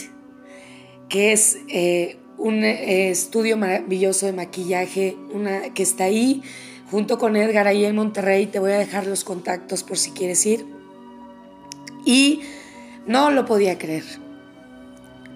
que 1.08 1.32
es 1.32 1.60
eh, 1.69 2.17
un 2.38 2.65
eh, 2.65 3.10
estudio 3.10 3.56
maravilloso 3.56 4.26
de 4.26 4.34
maquillaje, 4.34 5.15
que 5.73 5.82
está 5.82 6.04
ahí 6.04 6.43
junto 6.91 7.17
con 7.17 7.38
Edgar 7.38 7.67
ahí 7.67 7.86
en 7.86 7.95
Monterrey. 7.95 8.47
Te 8.47 8.60
voy 8.60 8.73
a 8.73 8.80
dejar 8.80 9.08
los 9.08 9.23
contactos 9.23 9.84
por 9.84 9.97
si 9.97 10.12
quieres 10.12 10.45
ir. 10.45 10.65
Y 12.04 12.41
no 13.06 13.32
lo 13.32 13.45
podía 13.45 13.78
creer. 13.78 14.04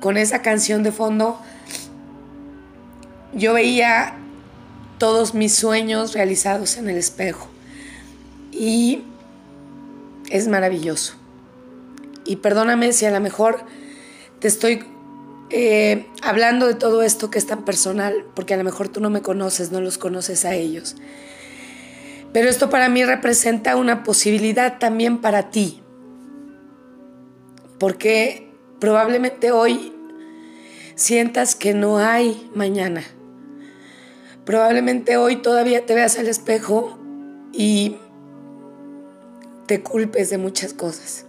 Con 0.02 0.18
esa 0.18 0.42
canción 0.42 0.84
de 0.84 0.92
fondo, 0.92 1.40
yo 3.34 3.54
veía 3.54 4.18
todos 5.02 5.34
mis 5.34 5.56
sueños 5.56 6.14
realizados 6.14 6.78
en 6.78 6.88
el 6.88 6.96
espejo. 6.96 7.48
Y 8.52 9.02
es 10.30 10.48
maravilloso. 10.48 11.16
Y 12.24 12.36
perdóname 12.36 12.94
si 12.94 13.08
a 13.08 13.12
lo 13.12 13.20
mejor 13.20 13.64
te 14.38 14.48
estoy 14.48 14.84
eh, 15.50 16.06
hablando 16.22 16.68
de 16.68 16.76
todo 16.76 17.02
esto 17.02 17.32
que 17.32 17.40
es 17.40 17.48
tan 17.48 17.66
personal, 17.66 18.26
porque 18.36 18.54
a 18.54 18.58
lo 18.58 18.64
mejor 18.64 18.90
tú 18.90 19.02
no 19.02 19.10
me 19.10 19.24
conoces, 19.24 19.72
no 19.72 19.82
los 19.82 19.98
conoces 19.98 20.46
a 20.46 20.54
ellos. 20.54 20.96
Pero 22.32 22.48
esto 22.48 22.70
para 22.70 22.88
mí 22.88 23.04
representa 23.04 23.78
una 23.78 24.04
posibilidad 24.04 24.78
también 24.78 25.18
para 25.18 25.50
ti. 25.50 25.82
Porque 27.80 28.52
probablemente 28.80 29.52
hoy 29.52 29.94
sientas 30.94 31.56
que 31.56 31.74
no 31.74 31.98
hay 31.98 32.52
mañana 32.54 33.04
Probablemente 34.46 35.18
hoy 35.18 35.38
todavía 35.38 35.86
te 35.86 35.94
veas 35.94 36.18
al 36.18 36.28
espejo 36.28 36.98
y 37.54 37.98
te 39.68 39.82
culpes 39.82 40.30
de 40.30 40.38
muchas 40.38 40.74
cosas. 40.74 41.26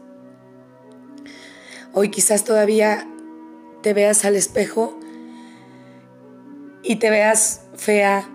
Hoy 1.93 2.11
quizás 2.11 2.45
todavía 2.45 3.07
te 3.83 3.93
veas 3.93 4.25
al 4.25 4.35
espejo 4.35 4.99
y 6.83 6.97
te 6.97 7.11
veas 7.11 7.63
fea 7.77 8.29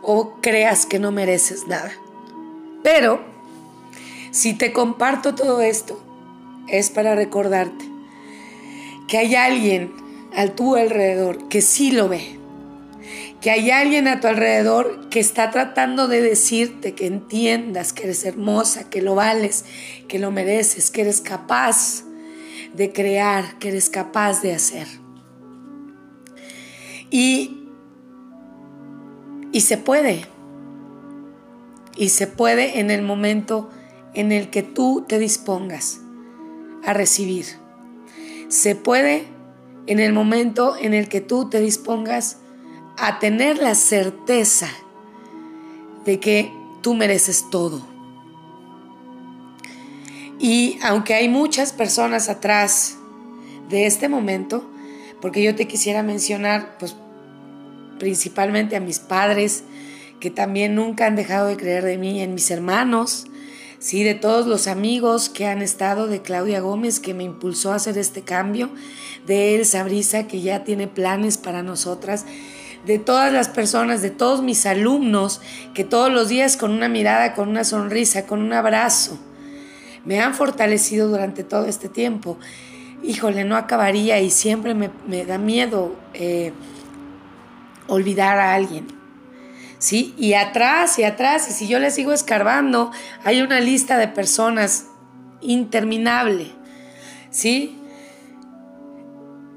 o 0.00 0.40
creas 0.40 0.86
que 0.86 1.00
no 1.00 1.10
mereces 1.10 1.66
nada. 1.66 1.90
Pero 2.84 3.20
si 4.30 4.54
te 4.54 4.72
comparto 4.72 5.34
todo 5.34 5.60
esto, 5.60 6.00
es 6.68 6.90
para 6.90 7.16
recordarte 7.16 7.84
que 9.08 9.18
hay 9.18 9.34
alguien 9.34 9.92
al 10.34 10.54
tu 10.54 10.76
alrededor 10.76 11.48
que 11.48 11.62
sí 11.62 11.90
lo 11.90 12.08
ve, 12.08 12.35
que 13.40 13.50
hay 13.50 13.70
alguien 13.70 14.08
a 14.08 14.20
tu 14.20 14.28
alrededor 14.28 15.08
que 15.08 15.20
está 15.20 15.50
tratando 15.50 16.08
de 16.08 16.22
decirte 16.22 16.94
que 16.94 17.06
entiendas 17.06 17.92
que 17.92 18.04
eres 18.04 18.24
hermosa, 18.24 18.88
que 18.88 19.02
lo 19.02 19.14
vales, 19.14 19.64
que 20.08 20.18
lo 20.18 20.30
mereces, 20.30 20.90
que 20.90 21.02
eres 21.02 21.20
capaz 21.20 22.04
de 22.74 22.92
crear, 22.92 23.58
que 23.58 23.68
eres 23.68 23.90
capaz 23.90 24.42
de 24.42 24.54
hacer. 24.54 24.86
Y, 27.10 27.68
y 29.52 29.60
se 29.60 29.78
puede. 29.78 30.26
Y 31.96 32.10
se 32.10 32.26
puede 32.26 32.80
en 32.80 32.90
el 32.90 33.02
momento 33.02 33.70
en 34.14 34.32
el 34.32 34.50
que 34.50 34.62
tú 34.62 35.04
te 35.06 35.18
dispongas 35.18 36.00
a 36.84 36.92
recibir. 36.92 37.46
Se 38.48 38.76
puede 38.76 39.24
en 39.86 40.00
el 40.00 40.12
momento 40.12 40.74
en 40.80 40.94
el 40.94 41.08
que 41.08 41.20
tú 41.20 41.48
te 41.48 41.60
dispongas 41.60 42.38
a 42.96 43.18
tener 43.18 43.58
la 43.58 43.74
certeza 43.74 44.68
de 46.04 46.20
que 46.20 46.52
tú 46.82 46.94
mereces 46.94 47.50
todo. 47.50 47.82
Y 50.38 50.78
aunque 50.82 51.14
hay 51.14 51.28
muchas 51.28 51.72
personas 51.72 52.28
atrás 52.28 52.96
de 53.68 53.86
este 53.86 54.08
momento, 54.08 54.68
porque 55.20 55.42
yo 55.42 55.54
te 55.54 55.66
quisiera 55.66 56.02
mencionar, 56.02 56.76
pues 56.78 56.94
principalmente 57.98 58.76
a 58.76 58.80
mis 58.80 58.98
padres, 58.98 59.64
que 60.20 60.30
también 60.30 60.74
nunca 60.74 61.06
han 61.06 61.16
dejado 61.16 61.48
de 61.48 61.56
creer 61.56 61.84
de 61.84 61.98
mí, 61.98 62.20
en 62.20 62.34
mis 62.34 62.50
hermanos, 62.50 63.26
sí, 63.78 64.02
de 64.04 64.14
todos 64.14 64.46
los 64.46 64.66
amigos 64.66 65.28
que 65.28 65.46
han 65.46 65.62
estado, 65.62 66.06
de 66.06 66.22
Claudia 66.22 66.60
Gómez, 66.60 67.00
que 67.00 67.14
me 67.14 67.24
impulsó 67.24 67.72
a 67.72 67.76
hacer 67.76 67.98
este 67.98 68.22
cambio, 68.22 68.70
de 69.26 69.56
Elsa 69.56 69.82
Brisa, 69.84 70.26
que 70.26 70.40
ya 70.40 70.64
tiene 70.64 70.86
planes 70.86 71.38
para 71.38 71.62
nosotras, 71.62 72.24
de 72.86 73.00
todas 73.00 73.32
las 73.32 73.48
personas, 73.48 74.00
de 74.00 74.10
todos 74.10 74.42
mis 74.42 74.64
alumnos, 74.64 75.40
que 75.74 75.82
todos 75.82 76.10
los 76.10 76.28
días 76.28 76.56
con 76.56 76.70
una 76.70 76.88
mirada, 76.88 77.34
con 77.34 77.48
una 77.48 77.64
sonrisa, 77.64 78.26
con 78.26 78.40
un 78.40 78.52
abrazo, 78.52 79.18
me 80.04 80.20
han 80.20 80.34
fortalecido 80.34 81.08
durante 81.08 81.42
todo 81.42 81.66
este 81.66 81.88
tiempo. 81.88 82.38
Híjole, 83.02 83.44
no 83.44 83.56
acabaría 83.56 84.20
y 84.20 84.30
siempre 84.30 84.74
me, 84.74 85.24
da 85.24 85.36
miedo 85.36 85.96
eh, 86.14 86.52
olvidar 87.88 88.38
a 88.38 88.54
alguien. 88.54 88.86
¿Sí? 89.78 90.14
Y 90.16 90.34
atrás 90.34 90.98
y 90.98 91.04
atrás, 91.04 91.50
y 91.50 91.52
si 91.52 91.68
yo 91.68 91.78
le 91.80 91.90
sigo 91.90 92.12
escarbando, 92.12 92.92
hay 93.24 93.42
una 93.42 93.60
lista 93.60 93.98
de 93.98 94.08
personas 94.08 94.86
interminable. 95.40 96.52
¿Sí? 97.30 97.78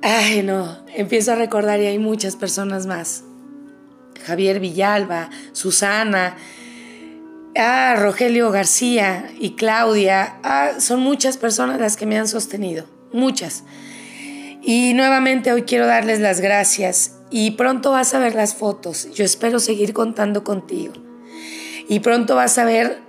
Ay, 0.02 0.44
no, 0.44 0.78
empiezo 0.96 1.34
a 1.34 1.36
recordar 1.36 1.82
y 1.82 1.88
hay 1.88 2.00
muchas 2.00 2.36
personas 2.36 2.86
más. 2.86 3.24
Javier 4.26 4.60
Villalba, 4.60 5.30
Susana, 5.52 6.38
ah, 7.58 7.96
Rogelio 7.98 8.50
García 8.52 9.30
y 9.40 9.56
Claudia. 9.56 10.38
Ah, 10.44 10.72
son 10.80 11.02
muchas 11.02 11.38
personas 11.38 11.82
las 11.82 11.98
que 11.98 12.06
me 12.06 12.18
han 12.18 12.28
sostenido, 12.28 12.86
muchas. 13.12 13.64
Y 14.62 14.94
nuevamente 14.94 15.52
hoy 15.52 15.64
quiero 15.64 15.86
darles 15.86 16.20
las 16.22 16.40
gracias 16.40 17.18
y 17.30 17.52
pronto 17.52 17.92
vas 17.92 18.14
a 18.14 18.20
ver 18.20 18.36
las 18.36 18.56
fotos. 18.56 19.10
Yo 19.14 19.26
espero 19.26 19.60
seguir 19.60 19.94
contando 19.94 20.44
contigo. 20.44 20.94
Y 21.90 22.00
pronto 22.00 22.36
vas 22.36 22.58
a 22.58 22.66
ver 22.66 23.00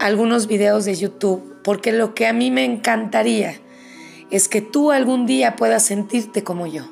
algunos 0.00 0.46
videos 0.48 0.84
de 0.84 0.94
YouTube, 0.96 1.60
porque 1.62 1.92
lo 1.92 2.14
que 2.14 2.26
a 2.26 2.32
mí 2.32 2.50
me 2.50 2.64
encantaría 2.64 3.60
es 4.34 4.48
que 4.48 4.60
tú 4.60 4.90
algún 4.90 5.26
día 5.26 5.54
puedas 5.54 5.84
sentirte 5.84 6.42
como 6.42 6.66
yo, 6.66 6.82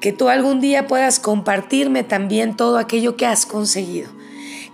que 0.00 0.14
tú 0.14 0.30
algún 0.30 0.62
día 0.62 0.86
puedas 0.86 1.20
compartirme 1.20 2.04
también 2.04 2.56
todo 2.56 2.78
aquello 2.78 3.18
que 3.18 3.26
has 3.26 3.44
conseguido, 3.44 4.08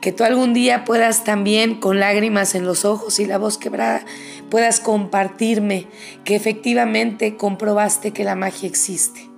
que 0.01 0.13
tú 0.13 0.23
algún 0.23 0.53
día 0.53 0.85
puedas 0.85 1.25
también 1.25 1.81
con 1.81 1.99
lágrimas 1.99 2.55
en 2.55 2.65
los 2.65 2.85
ojos 2.85 3.19
y 3.19 3.27
la 3.27 3.39
voz 3.39 3.59
quebrada, 3.59 4.05
puedas 4.51 4.79
compartirme 4.79 5.89
que 6.23 6.37
efectivamente 6.37 7.37
comprobaste 7.37 8.13
que 8.13 8.23
la 8.23 8.37
magia 8.37 8.69
existe. 8.69 9.29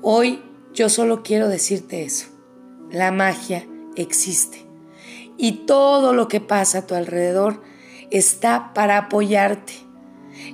Hoy 0.00 0.42
yo 0.72 0.88
solo 0.88 1.22
quiero 1.22 1.50
decirte 1.50 2.02
eso, 2.02 2.28
la 2.90 3.12
magia 3.12 3.66
existe. 3.94 4.64
Y 5.36 5.66
todo 5.66 6.14
lo 6.14 6.28
que 6.28 6.40
pasa 6.40 6.78
a 6.78 6.86
tu 6.86 6.94
alrededor 6.94 7.62
está 8.10 8.72
para 8.72 8.96
apoyarte 8.96 9.87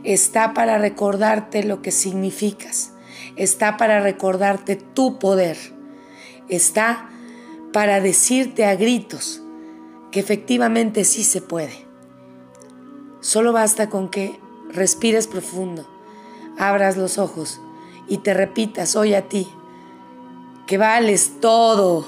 está 0.03 0.55
para 0.55 0.79
recordarte 0.79 1.65
lo 1.65 1.83
que 1.83 1.91
significas, 1.91 2.93
está 3.37 3.77
para 3.77 4.01
recordarte 4.01 4.77
tu 4.77 5.19
poder, 5.19 5.57
está 6.49 7.11
para 7.73 8.01
decirte 8.01 8.65
a 8.65 8.77
gritos 8.77 9.43
que 10.11 10.21
efectivamente 10.21 11.05
sí 11.05 11.25
se 11.25 11.41
puede. 11.41 11.85
Solo 13.21 13.53
basta 13.53 13.89
con 13.89 14.09
que 14.09 14.39
respires 14.71 15.27
profundo, 15.27 15.89
abras 16.59 16.97
los 16.97 17.19
ojos 17.19 17.61
y 18.09 18.19
te 18.19 18.35
repitas 18.35 18.97
hoy 18.97 19.15
a 19.15 19.29
ti 19.29 19.49
que 20.67 20.79
vales 20.79 21.41
todo, 21.41 22.07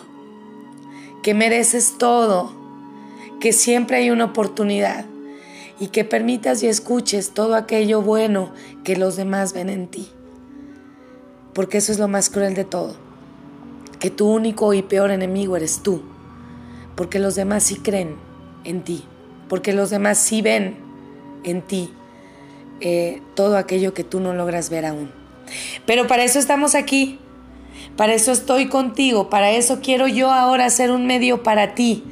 que 1.22 1.34
mereces 1.34 1.98
todo, 1.98 2.52
que 3.40 3.52
siempre 3.52 3.98
hay 3.98 4.10
una 4.10 4.26
oportunidad 4.26 5.04
y 5.78 5.88
que 5.88 6.04
permitas 6.04 6.62
y 6.62 6.68
escuches 6.68 7.30
todo 7.32 7.54
aquello 7.54 8.02
bueno 8.02 8.52
que 8.84 8.96
los 8.96 9.16
demás 9.16 9.52
ven 9.52 9.68
en 9.68 9.88
ti. 9.88 10.08
Porque 11.52 11.78
eso 11.78 11.92
es 11.92 11.98
lo 11.98 12.08
más 12.08 12.30
cruel 12.30 12.54
de 12.54 12.64
todo, 12.64 12.96
que 13.98 14.10
tu 14.10 14.28
único 14.28 14.74
y 14.74 14.82
peor 14.82 15.10
enemigo 15.10 15.56
eres 15.56 15.82
tú, 15.82 16.02
porque 16.94 17.18
los 17.18 17.34
demás 17.34 17.62
sí 17.62 17.76
creen 17.76 18.16
en 18.64 18.82
ti, 18.82 19.04
porque 19.48 19.72
los 19.72 19.90
demás 19.90 20.18
sí 20.18 20.42
ven 20.42 20.76
en 21.44 21.62
ti 21.62 21.90
eh, 22.80 23.22
todo 23.34 23.56
aquello 23.56 23.94
que 23.94 24.04
tú 24.04 24.20
no 24.20 24.34
logras 24.34 24.68
ver 24.70 24.84
aún. 24.84 25.10
Pero 25.86 26.06
para 26.06 26.24
eso 26.24 26.38
estamos 26.38 26.74
aquí, 26.74 27.18
para 27.96 28.14
eso 28.14 28.32
estoy 28.32 28.68
contigo, 28.68 29.30
para 29.30 29.50
eso 29.50 29.80
quiero 29.80 30.08
yo 30.08 30.30
ahora 30.30 30.68
ser 30.68 30.90
un 30.90 31.06
medio 31.06 31.42
para 31.42 31.74
ti, 31.74 32.04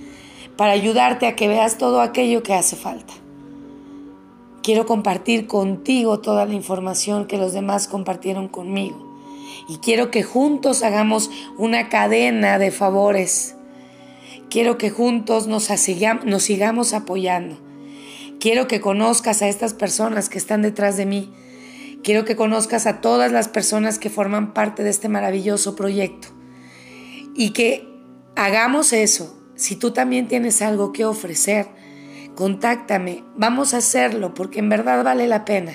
para 0.56 0.72
ayudarte 0.72 1.26
a 1.26 1.36
que 1.36 1.48
veas 1.48 1.76
todo 1.76 2.00
aquello 2.00 2.42
que 2.42 2.54
hace 2.54 2.76
falta. 2.76 3.12
Quiero 4.64 4.86
compartir 4.86 5.46
contigo 5.46 6.20
toda 6.20 6.46
la 6.46 6.54
información 6.54 7.26
que 7.26 7.36
los 7.36 7.52
demás 7.52 7.86
compartieron 7.86 8.48
conmigo. 8.48 8.96
Y 9.68 9.76
quiero 9.76 10.10
que 10.10 10.22
juntos 10.22 10.82
hagamos 10.82 11.30
una 11.58 11.90
cadena 11.90 12.58
de 12.58 12.70
favores. 12.70 13.56
Quiero 14.48 14.78
que 14.78 14.88
juntos 14.88 15.48
nos, 15.48 15.64
sigamos 15.64 16.94
apoyando. 16.94 17.58
Quiero 18.40 18.66
que 18.66 18.80
conozcas 18.80 19.42
a 19.42 19.48
estas 19.48 19.74
personas 19.74 20.30
que 20.30 20.38
están 20.38 20.62
detrás 20.62 20.96
de 20.96 21.04
mí. 21.04 21.30
Quiero 22.02 22.24
que 22.24 22.34
conozcas 22.34 22.86
a 22.86 23.02
todas 23.02 23.30
las 23.30 23.48
personas 23.48 23.98
que 23.98 24.08
forman 24.08 24.54
parte 24.54 24.82
de 24.82 24.88
este 24.88 25.10
maravilloso 25.10 25.76
proyecto. 25.76 26.28
Y 27.36 27.50
que 27.50 27.86
hagamos 28.34 28.94
eso. 28.94 29.38
Si 29.56 29.76
tú 29.76 29.90
también 29.90 30.26
tienes 30.26 30.62
algo 30.62 30.90
que 30.94 31.04
ofrecer, 31.04 31.83
contáctame. 32.34 33.24
Vamos 33.36 33.74
a 33.74 33.78
hacerlo 33.78 34.34
porque 34.34 34.58
en 34.58 34.68
verdad 34.68 35.04
vale 35.04 35.26
la 35.26 35.44
pena. 35.44 35.72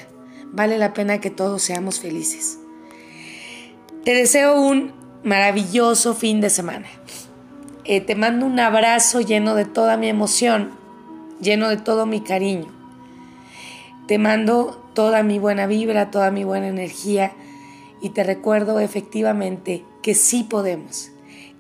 Vale 0.52 0.78
la 0.78 0.94
pena 0.94 1.20
que 1.20 1.30
todos 1.30 1.62
seamos 1.62 2.00
felices. 2.00 2.60
Te 4.04 4.14
deseo 4.14 4.60
un 4.60 4.94
maravilloso 5.24 6.16
fin 6.16 6.42
de 6.42 6.50
semana. 6.50 6.88
Eh, 7.84 8.02
te 8.02 8.16
mando 8.16 8.46
un 8.46 8.60
abrazo 8.60 9.22
lleno 9.22 9.56
de 9.56 9.66
toda 9.66 9.98
mi 9.98 10.10
emoción 10.10 10.80
lleno 11.42 11.70
de 11.70 11.78
todo 11.78 12.06
mi 12.06 12.22
cariño. 12.22 12.68
Te 14.08 14.18
mando 14.18 14.84
toda 14.94 15.24
mi 15.24 15.40
buena 15.40 15.68
vibra, 15.68 16.12
toda 16.12 16.32
mi 16.32 16.44
buena 16.44 16.68
energía 16.68 17.34
y 18.02 18.10
te 18.10 18.24
recuerdo 18.24 18.80
efectivamente 18.80 19.84
que 20.02 20.16
sí 20.16 20.44
podemos, 20.44 21.12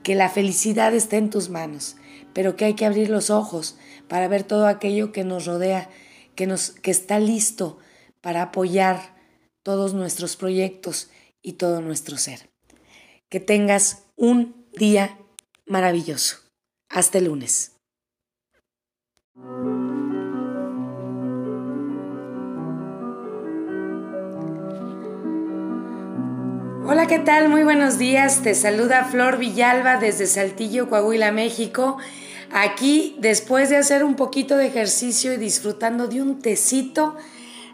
que 0.04 0.16
la 0.16 0.30
felicidad 0.30 0.94
está 0.94 1.18
en 1.18 1.30
tus 1.30 1.50
manos, 1.50 1.96
pero 2.34 2.56
que 2.56 2.66
hay 2.66 2.74
que 2.76 2.86
abrir 2.86 3.10
los 3.10 3.30
ojos 3.30 3.78
para 4.08 4.28
ver 4.28 4.44
todo 4.44 4.68
aquello 4.68 5.12
que 5.12 5.24
nos 5.24 5.46
rodea, 5.46 5.90
que, 6.36 6.48
nos, 6.48 6.72
que 6.72 6.92
está 6.92 7.20
listo 7.20 7.78
para 8.22 8.42
apoyar 8.42 9.18
todos 9.64 9.94
nuestros 9.94 10.36
proyectos 10.36 11.10
y 11.42 11.54
todo 11.54 11.82
nuestro 11.82 12.18
ser. 12.18 12.50
Que 13.30 13.40
tengas 13.40 14.04
un 14.16 14.68
día 14.74 15.20
maravilloso. 15.66 16.38
Hasta 16.90 17.20
el 17.20 17.26
lunes. 17.26 17.74
Hola, 26.91 27.06
¿qué 27.06 27.19
tal? 27.19 27.49
Muy 27.49 27.62
buenos 27.62 27.99
días. 27.99 28.41
Te 28.41 28.56
saluda 28.56 29.04
Flor 29.04 29.38
Villalba 29.38 29.97
desde 29.97 30.25
Saltillo, 30.25 30.89
Coahuila, 30.89 31.32
México. 31.32 31.99
Aquí, 32.52 33.15
después 33.19 33.69
de 33.69 33.78
hacer 33.78 34.04
un 34.04 34.15
poquito 34.15 34.58
de 34.58 34.65
ejercicio 34.65 35.32
y 35.32 35.38
disfrutando 35.38 36.08
de 36.08 36.19
un 36.23 36.39
tecito 36.39 37.15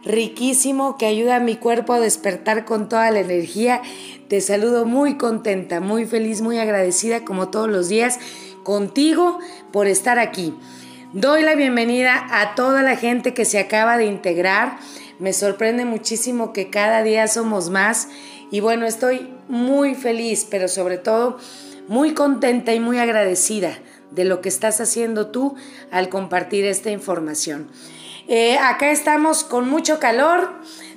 riquísimo 0.03 0.97
que 0.97 1.05
ayuda 1.05 1.37
a 1.37 1.39
mi 1.39 1.55
cuerpo 1.55 1.93
a 1.93 2.01
despertar 2.01 2.65
con 2.65 2.89
toda 2.89 3.09
la 3.09 3.21
energía, 3.21 3.81
te 4.27 4.41
saludo 4.41 4.85
muy 4.85 5.15
contenta, 5.15 5.79
muy 5.79 6.05
feliz, 6.05 6.41
muy 6.41 6.59
agradecida 6.59 7.23
como 7.23 7.47
todos 7.47 7.69
los 7.69 7.87
días 7.87 8.19
contigo 8.63 9.39
por 9.71 9.87
estar 9.87 10.19
aquí. 10.19 10.53
Doy 11.13 11.41
la 11.41 11.55
bienvenida 11.55 12.27
a 12.31 12.53
toda 12.55 12.83
la 12.83 12.97
gente 12.97 13.33
que 13.33 13.45
se 13.45 13.59
acaba 13.59 13.95
de 13.95 14.07
integrar. 14.07 14.77
Me 15.19 15.31
sorprende 15.31 15.85
muchísimo 15.85 16.51
que 16.51 16.69
cada 16.69 17.01
día 17.01 17.29
somos 17.29 17.69
más 17.69 18.09
y 18.55 18.61
bueno, 18.61 18.85
estoy 18.85 19.27
muy 19.49 19.95
feliz, 19.95 20.47
pero 20.49 20.69
sobre 20.69 20.97
todo 20.97 21.37
muy 21.89 22.13
contenta 22.13 22.73
y 22.73 22.79
muy 22.79 22.99
agradecida 22.99 23.77
de 24.11 24.23
lo 24.23 24.39
que 24.39 24.47
estás 24.47 24.79
haciendo 24.79 25.27
tú 25.27 25.55
al 25.91 26.07
compartir 26.07 26.63
esta 26.63 26.89
información. 26.89 27.67
Eh, 28.29 28.57
acá 28.57 28.91
estamos 28.91 29.43
con 29.43 29.69
mucho 29.69 29.99
calor. 29.99 30.51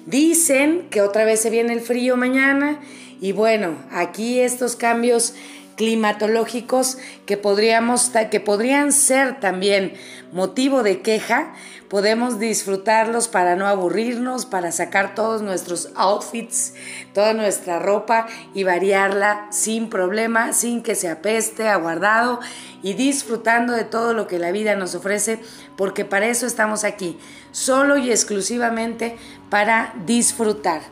Dicen 0.07 0.87
que 0.89 1.01
otra 1.01 1.25
vez 1.25 1.41
se 1.41 1.51
viene 1.51 1.73
el 1.73 1.81
frío 1.81 2.17
mañana. 2.17 2.79
Y 3.21 3.33
bueno, 3.33 3.75
aquí 3.91 4.39
estos 4.39 4.77
cambios 4.77 5.35
climatológicos 5.79 6.99
que, 7.25 7.37
podríamos, 7.37 8.11
que 8.31 8.41
podrían 8.41 8.93
ser 8.93 9.39
también 9.39 9.95
motivo 10.33 10.83
de 10.83 11.01
queja, 11.03 11.55
podemos 11.89 12.41
disfrutarlos 12.41 13.29
para 13.29 13.55
no 13.55 13.67
aburrirnos, 13.67 14.45
para 14.45 14.73
sacar 14.73 15.15
todos 15.15 15.41
nuestros 15.41 15.91
outfits, 15.95 16.75
toda 17.15 17.33
nuestra 17.33 17.79
ropa 17.79 18.27
y 18.55 18.65
variarla 18.65 19.47
sin 19.51 19.89
problema, 19.89 20.53
sin 20.53 20.83
que 20.83 20.97
se 20.97 21.09
apeste, 21.09 21.69
aguardado 21.69 22.41
y 22.83 22.95
disfrutando 22.95 23.73
de 23.73 23.85
todo 23.85 24.13
lo 24.13 24.27
que 24.27 24.41
la 24.41 24.51
vida 24.51 24.75
nos 24.75 24.97
ofrece, 24.97 25.41
porque 25.77 26.05
para 26.05 26.27
eso 26.27 26.45
estamos 26.45 26.83
aquí, 26.83 27.17
solo 27.53 27.97
y 27.97 28.11
exclusivamente 28.11 29.17
para 29.49 29.95
disfrutar. 30.05 30.83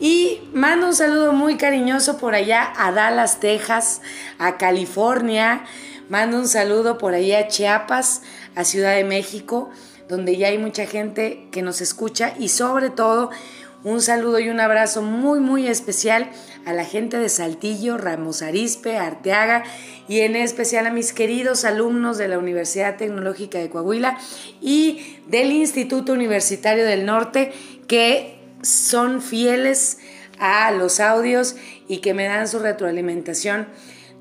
Y 0.00 0.40
mando 0.52 0.86
un 0.86 0.94
saludo 0.94 1.32
muy 1.32 1.56
cariñoso 1.56 2.18
por 2.18 2.34
allá 2.34 2.72
a 2.76 2.92
Dallas, 2.92 3.40
Texas, 3.40 4.00
a 4.38 4.56
California. 4.56 5.64
Mando 6.08 6.38
un 6.38 6.46
saludo 6.46 6.98
por 6.98 7.14
allá 7.14 7.40
a 7.40 7.48
Chiapas, 7.48 8.22
a 8.54 8.64
Ciudad 8.64 8.94
de 8.94 9.04
México, 9.04 9.70
donde 10.08 10.36
ya 10.36 10.48
hay 10.48 10.58
mucha 10.58 10.86
gente 10.86 11.48
que 11.50 11.62
nos 11.62 11.80
escucha. 11.80 12.32
Y 12.38 12.48
sobre 12.50 12.90
todo, 12.90 13.30
un 13.82 14.00
saludo 14.00 14.38
y 14.38 14.48
un 14.48 14.60
abrazo 14.60 15.02
muy, 15.02 15.40
muy 15.40 15.66
especial 15.66 16.30
a 16.64 16.72
la 16.72 16.84
gente 16.84 17.18
de 17.18 17.28
Saltillo, 17.28 17.96
Ramos 17.96 18.42
Arispe, 18.42 18.98
Arteaga 18.98 19.64
y 20.08 20.20
en 20.20 20.36
especial 20.36 20.86
a 20.86 20.90
mis 20.90 21.12
queridos 21.12 21.64
alumnos 21.64 22.18
de 22.18 22.28
la 22.28 22.38
Universidad 22.38 22.96
Tecnológica 22.96 23.58
de 23.58 23.70
Coahuila 23.70 24.18
y 24.60 25.18
del 25.28 25.52
Instituto 25.52 26.12
Universitario 26.12 26.84
del 26.84 27.06
Norte 27.06 27.52
que 27.86 28.37
son 28.62 29.22
fieles 29.22 29.98
a 30.38 30.70
los 30.70 31.00
audios 31.00 31.56
y 31.88 31.98
que 31.98 32.14
me 32.14 32.24
dan 32.24 32.48
su 32.48 32.58
retroalimentación 32.58 33.66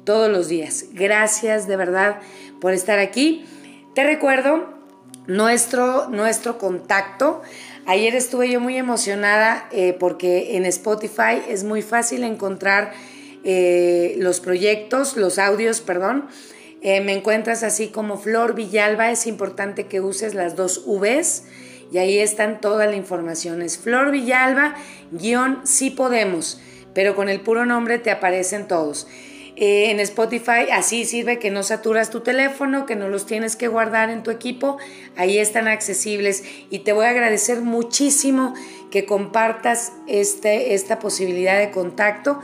todos 0.04 0.32
los 0.32 0.48
días. 0.48 0.86
Gracias 0.94 1.68
de 1.68 1.76
verdad 1.76 2.20
por 2.60 2.74
estar 2.74 3.00
aquí. 3.00 3.46
Te 3.94 4.04
recuerdo 4.04 4.74
nuestro, 5.28 6.08
nuestro 6.10 6.58
contacto. 6.58 7.42
Ayer 7.86 8.16
estuve 8.16 8.50
yo 8.50 8.60
muy 8.60 8.78
emocionada 8.78 9.68
eh, 9.72 9.96
porque 10.00 10.58
en 10.58 10.66
Spotify 10.66 11.42
es 11.48 11.64
muy 11.64 11.82
fácil 11.82 12.24
encontrar 12.24 12.94
eh, 13.44 14.16
los 14.18 14.40
proyectos, 14.40 15.16
los 15.18 15.40
audios, 15.40 15.82
perdón. 15.82 16.28
Eh, 16.82 17.02
me 17.02 17.14
encuentras 17.14 17.64
así 17.64 17.88
como 17.88 18.18
Flor 18.18 18.56
Villalba. 18.56 19.12
Es 19.12 19.28
importante 19.28 19.88
que 19.88 20.02
uses 20.02 20.34
las 20.34 20.56
dos 20.56 20.84
Vs 20.86 21.44
y 21.92 21.98
ahí 21.98 22.20
están 22.20 22.62
toda 22.62 22.86
la 22.88 22.96
información. 22.96 23.62
Es 23.62 23.78
Flor 23.78 24.12
Villalba, 24.12 24.76
guion 25.12 25.62
Sí 25.64 25.90
Podemos, 25.90 26.60
pero 26.94 27.16
con 27.16 27.30
el 27.30 27.42
puro 27.42 27.66
nombre 27.66 28.00
te 28.00 28.12
aparecen 28.12 28.68
todos. 28.68 29.08
Eh, 29.60 29.90
en 29.90 30.00
Spotify 30.00 30.70
así 30.72 31.04
sirve 31.04 31.40
que 31.40 31.50
no 31.50 31.64
saturas 31.64 32.12
tu 32.12 32.20
teléfono, 32.20 32.86
que 32.86 32.96
no 32.96 33.10
los 33.10 33.26
tienes 33.26 33.56
que 33.56 33.68
guardar 33.68 34.12
en 34.12 34.22
tu 34.22 34.30
equipo, 34.30 34.78
ahí 35.16 35.40
están 35.40 35.68
accesibles 35.68 36.44
y 36.70 36.80
te 36.80 36.94
voy 36.94 37.06
a 37.06 37.10
agradecer 37.10 37.62
muchísimo 37.62 38.54
que 38.92 39.06
compartas 39.06 39.94
este, 40.06 40.76
esta 40.76 41.00
posibilidad 41.00 41.58
de 41.58 41.72
contacto 41.72 42.40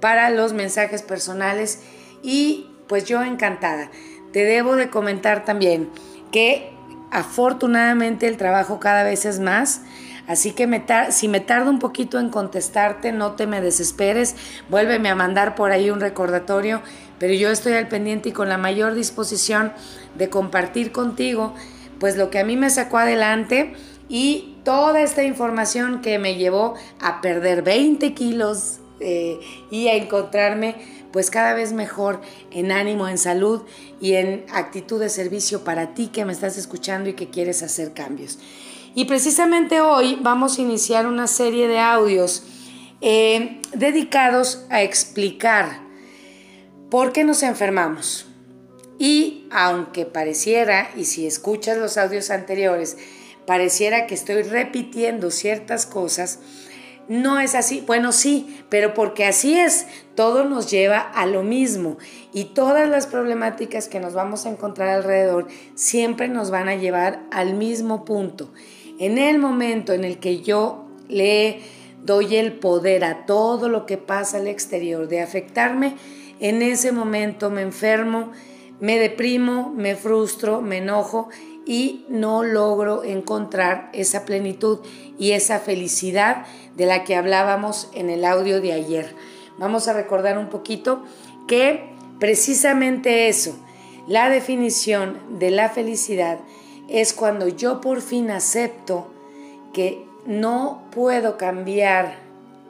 para 0.00 0.30
los 0.30 0.52
mensajes 0.52 1.02
personales 1.02 1.80
y 2.22 2.68
pues 2.86 3.04
yo 3.04 3.20
encantada. 3.22 3.90
Te 4.32 4.44
debo 4.44 4.76
de 4.76 4.90
comentar 4.90 5.44
también 5.44 5.88
que 6.30 6.72
afortunadamente 7.10 8.28
el 8.28 8.36
trabajo 8.36 8.80
cada 8.80 9.02
vez 9.02 9.24
es 9.24 9.40
más. 9.40 9.82
Así 10.26 10.52
que 10.52 10.68
si 11.10 11.26
me 11.26 11.40
tardo 11.40 11.70
un 11.70 11.78
poquito 11.78 12.18
en 12.18 12.28
contestarte, 12.28 13.12
no 13.12 13.32
te 13.32 13.46
me 13.46 13.62
desesperes, 13.62 14.36
vuélveme 14.68 15.08
a 15.08 15.14
mandar 15.14 15.54
por 15.54 15.70
ahí 15.70 15.90
un 15.90 16.00
recordatorio, 16.00 16.82
pero 17.18 17.32
yo 17.32 17.50
estoy 17.50 17.72
al 17.72 17.88
pendiente 17.88 18.28
y 18.28 18.32
con 18.32 18.50
la 18.50 18.58
mayor 18.58 18.94
disposición 18.94 19.72
de 20.16 20.28
compartir 20.28 20.92
contigo, 20.92 21.54
pues 21.98 22.18
lo 22.18 22.28
que 22.28 22.40
a 22.40 22.44
mí 22.44 22.56
me 22.56 22.68
sacó 22.68 22.98
adelante 22.98 23.72
y 24.10 24.58
toda 24.64 25.00
esta 25.00 25.22
información 25.22 26.02
que 26.02 26.18
me 26.18 26.34
llevó 26.34 26.74
a 27.00 27.22
perder 27.22 27.62
20 27.62 28.12
kilos 28.12 28.80
eh, 29.00 29.40
y 29.70 29.88
a 29.88 29.94
encontrarme 29.94 30.74
pues 31.12 31.30
cada 31.30 31.54
vez 31.54 31.72
mejor 31.72 32.20
en 32.50 32.72
ánimo, 32.72 33.08
en 33.08 33.18
salud 33.18 33.62
y 34.00 34.14
en 34.14 34.44
actitud 34.52 35.00
de 35.00 35.08
servicio 35.08 35.64
para 35.64 35.94
ti 35.94 36.08
que 36.08 36.24
me 36.24 36.32
estás 36.32 36.56
escuchando 36.56 37.08
y 37.08 37.14
que 37.14 37.30
quieres 37.30 37.62
hacer 37.62 37.92
cambios. 37.92 38.38
Y 38.94 39.04
precisamente 39.04 39.80
hoy 39.80 40.18
vamos 40.20 40.58
a 40.58 40.62
iniciar 40.62 41.06
una 41.06 41.26
serie 41.26 41.68
de 41.68 41.78
audios 41.78 42.42
eh, 43.00 43.60
dedicados 43.72 44.64
a 44.70 44.82
explicar 44.82 45.80
por 46.90 47.12
qué 47.12 47.24
nos 47.24 47.42
enfermamos. 47.42 48.26
Y 48.98 49.46
aunque 49.50 50.04
pareciera, 50.04 50.90
y 50.96 51.04
si 51.04 51.26
escuchas 51.26 51.78
los 51.78 51.96
audios 51.96 52.30
anteriores, 52.30 52.96
pareciera 53.46 54.06
que 54.06 54.14
estoy 54.14 54.42
repitiendo 54.42 55.30
ciertas 55.30 55.86
cosas, 55.86 56.40
no 57.08 57.40
es 57.40 57.54
así. 57.54 57.82
Bueno, 57.86 58.12
sí, 58.12 58.62
pero 58.68 58.94
porque 58.94 59.24
así 59.24 59.58
es, 59.58 59.86
todo 60.14 60.44
nos 60.44 60.70
lleva 60.70 60.98
a 60.98 61.26
lo 61.26 61.42
mismo 61.42 61.96
y 62.32 62.44
todas 62.44 62.88
las 62.88 63.06
problemáticas 63.06 63.88
que 63.88 64.00
nos 64.00 64.14
vamos 64.14 64.46
a 64.46 64.50
encontrar 64.50 64.90
alrededor 64.90 65.48
siempre 65.74 66.28
nos 66.28 66.50
van 66.50 66.68
a 66.68 66.76
llevar 66.76 67.22
al 67.30 67.54
mismo 67.54 68.04
punto. 68.04 68.52
En 68.98 69.18
el 69.18 69.38
momento 69.38 69.92
en 69.92 70.04
el 70.04 70.18
que 70.18 70.42
yo 70.42 70.86
le 71.08 71.60
doy 72.04 72.36
el 72.36 72.52
poder 72.52 73.04
a 73.04 73.26
todo 73.26 73.68
lo 73.68 73.86
que 73.86 73.96
pasa 73.96 74.38
al 74.38 74.46
exterior 74.46 75.08
de 75.08 75.20
afectarme, 75.20 75.96
en 76.40 76.62
ese 76.62 76.92
momento 76.92 77.50
me 77.50 77.62
enfermo, 77.62 78.32
me 78.80 78.98
deprimo, 78.98 79.72
me 79.74 79.96
frustro, 79.96 80.60
me 80.60 80.78
enojo 80.78 81.28
y 81.68 82.06
no 82.08 82.44
logro 82.44 83.04
encontrar 83.04 83.90
esa 83.92 84.24
plenitud 84.24 84.78
y 85.18 85.32
esa 85.32 85.60
felicidad 85.60 86.46
de 86.76 86.86
la 86.86 87.04
que 87.04 87.14
hablábamos 87.14 87.90
en 87.92 88.08
el 88.08 88.24
audio 88.24 88.62
de 88.62 88.72
ayer. 88.72 89.14
Vamos 89.58 89.86
a 89.86 89.92
recordar 89.92 90.38
un 90.38 90.48
poquito 90.48 91.04
que 91.46 91.84
precisamente 92.18 93.28
eso, 93.28 93.54
la 94.06 94.30
definición 94.30 95.18
de 95.38 95.50
la 95.50 95.68
felicidad 95.68 96.38
es 96.88 97.12
cuando 97.12 97.48
yo 97.48 97.82
por 97.82 98.00
fin 98.00 98.30
acepto 98.30 99.12
que 99.74 100.06
no 100.24 100.88
puedo 100.90 101.36
cambiar 101.36 102.16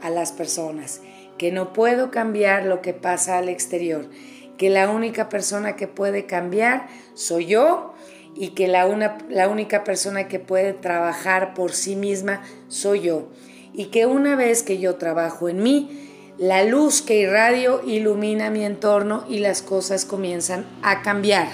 a 0.03 0.11
las 0.11 0.33
personas, 0.33 1.03
que 1.39 1.53
no 1.53 1.73
puedo 1.73 2.11
cambiar 2.11 2.65
lo 2.65 2.83
que 2.83 2.95
pasa 2.95 3.39
al 3.39 3.49
exterior, 3.49 4.11
que 4.57 4.71
la 4.71 4.91
única 4.91 5.29
persona 5.29 5.77
que 5.77 5.87
puede 5.87 6.27
cambiar 6.27 6.89
soy 7.15 7.47
yo 7.47 7.95
y 8.39 8.51
que 8.51 8.69
la, 8.69 8.87
una, 8.87 9.19
la 9.29 9.49
única 9.49 9.83
persona 9.83 10.29
que 10.29 10.39
puede 10.39 10.73
trabajar 10.73 11.55
por 11.55 11.73
sí 11.73 11.97
misma 11.97 12.43
soy 12.69 13.01
yo. 13.01 13.29
Y 13.75 13.87
que 13.87 14.07
una 14.07 14.37
vez 14.37 14.63
que 14.63 14.79
yo 14.79 14.95
trabajo 14.95 15.49
en 15.49 15.63
mí, 15.63 16.09
la 16.39 16.63
luz 16.63 17.03
que 17.03 17.17
irradio 17.17 17.83
ilumina 17.85 18.49
mi 18.51 18.65
entorno 18.65 19.25
y 19.29 19.41
las 19.41 19.61
cosas 19.63 20.05
comienzan 20.05 20.67
a 20.83 21.03
cambiar. 21.03 21.49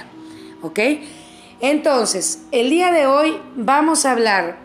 ¿Ok? 0.61 0.79
Entonces, 1.61 2.41
el 2.53 2.69
día 2.69 2.93
de 2.93 3.07
hoy 3.07 3.41
vamos 3.57 4.05
a 4.05 4.13
hablar 4.13 4.59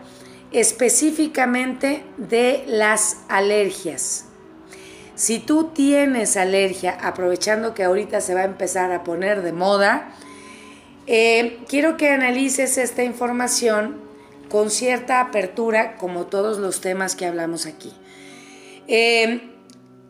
específicamente 0.52 2.04
de 2.18 2.64
las 2.66 3.18
alergias. 3.28 4.26
Si 5.14 5.38
tú 5.38 5.70
tienes 5.74 6.36
alergia, 6.36 6.98
aprovechando 7.00 7.72
que 7.72 7.84
ahorita 7.84 8.20
se 8.20 8.34
va 8.34 8.40
a 8.40 8.44
empezar 8.44 8.92
a 8.92 9.04
poner 9.04 9.42
de 9.42 9.52
moda, 9.52 10.14
eh, 11.12 11.58
quiero 11.66 11.96
que 11.96 12.08
analices 12.08 12.78
esta 12.78 13.02
información 13.02 14.00
con 14.48 14.70
cierta 14.70 15.20
apertura, 15.20 15.96
como 15.96 16.26
todos 16.26 16.58
los 16.58 16.80
temas 16.80 17.16
que 17.16 17.26
hablamos 17.26 17.66
aquí. 17.66 17.92
Eh, 18.86 19.40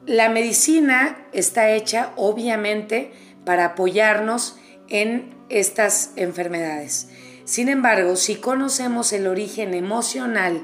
la 0.05 0.29
medicina 0.29 1.27
está 1.33 1.71
hecha, 1.71 2.13
obviamente, 2.17 3.13
para 3.47 3.65
apoyarnos 3.65 4.59
en 4.91 5.35
estas 5.49 6.11
enfermedades. 6.17 7.09
Sin 7.47 7.71
embargo, 7.71 8.15
si 8.15 8.35
conocemos 8.35 9.15
el 9.15 9.27
origen 9.27 9.73
emocional 9.73 10.63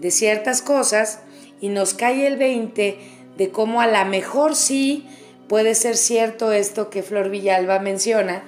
de 0.00 0.10
ciertas 0.10 0.62
cosas 0.62 1.20
y 1.60 1.68
nos 1.68 1.92
cae 1.92 2.26
el 2.26 2.38
20 2.38 2.98
de 3.36 3.50
cómo 3.50 3.82
a 3.82 3.86
lo 3.86 4.02
mejor 4.06 4.56
sí 4.56 5.06
puede 5.46 5.74
ser 5.74 5.98
cierto 5.98 6.52
esto 6.52 6.88
que 6.88 7.02
Flor 7.02 7.28
Villalba 7.28 7.80
menciona, 7.80 8.44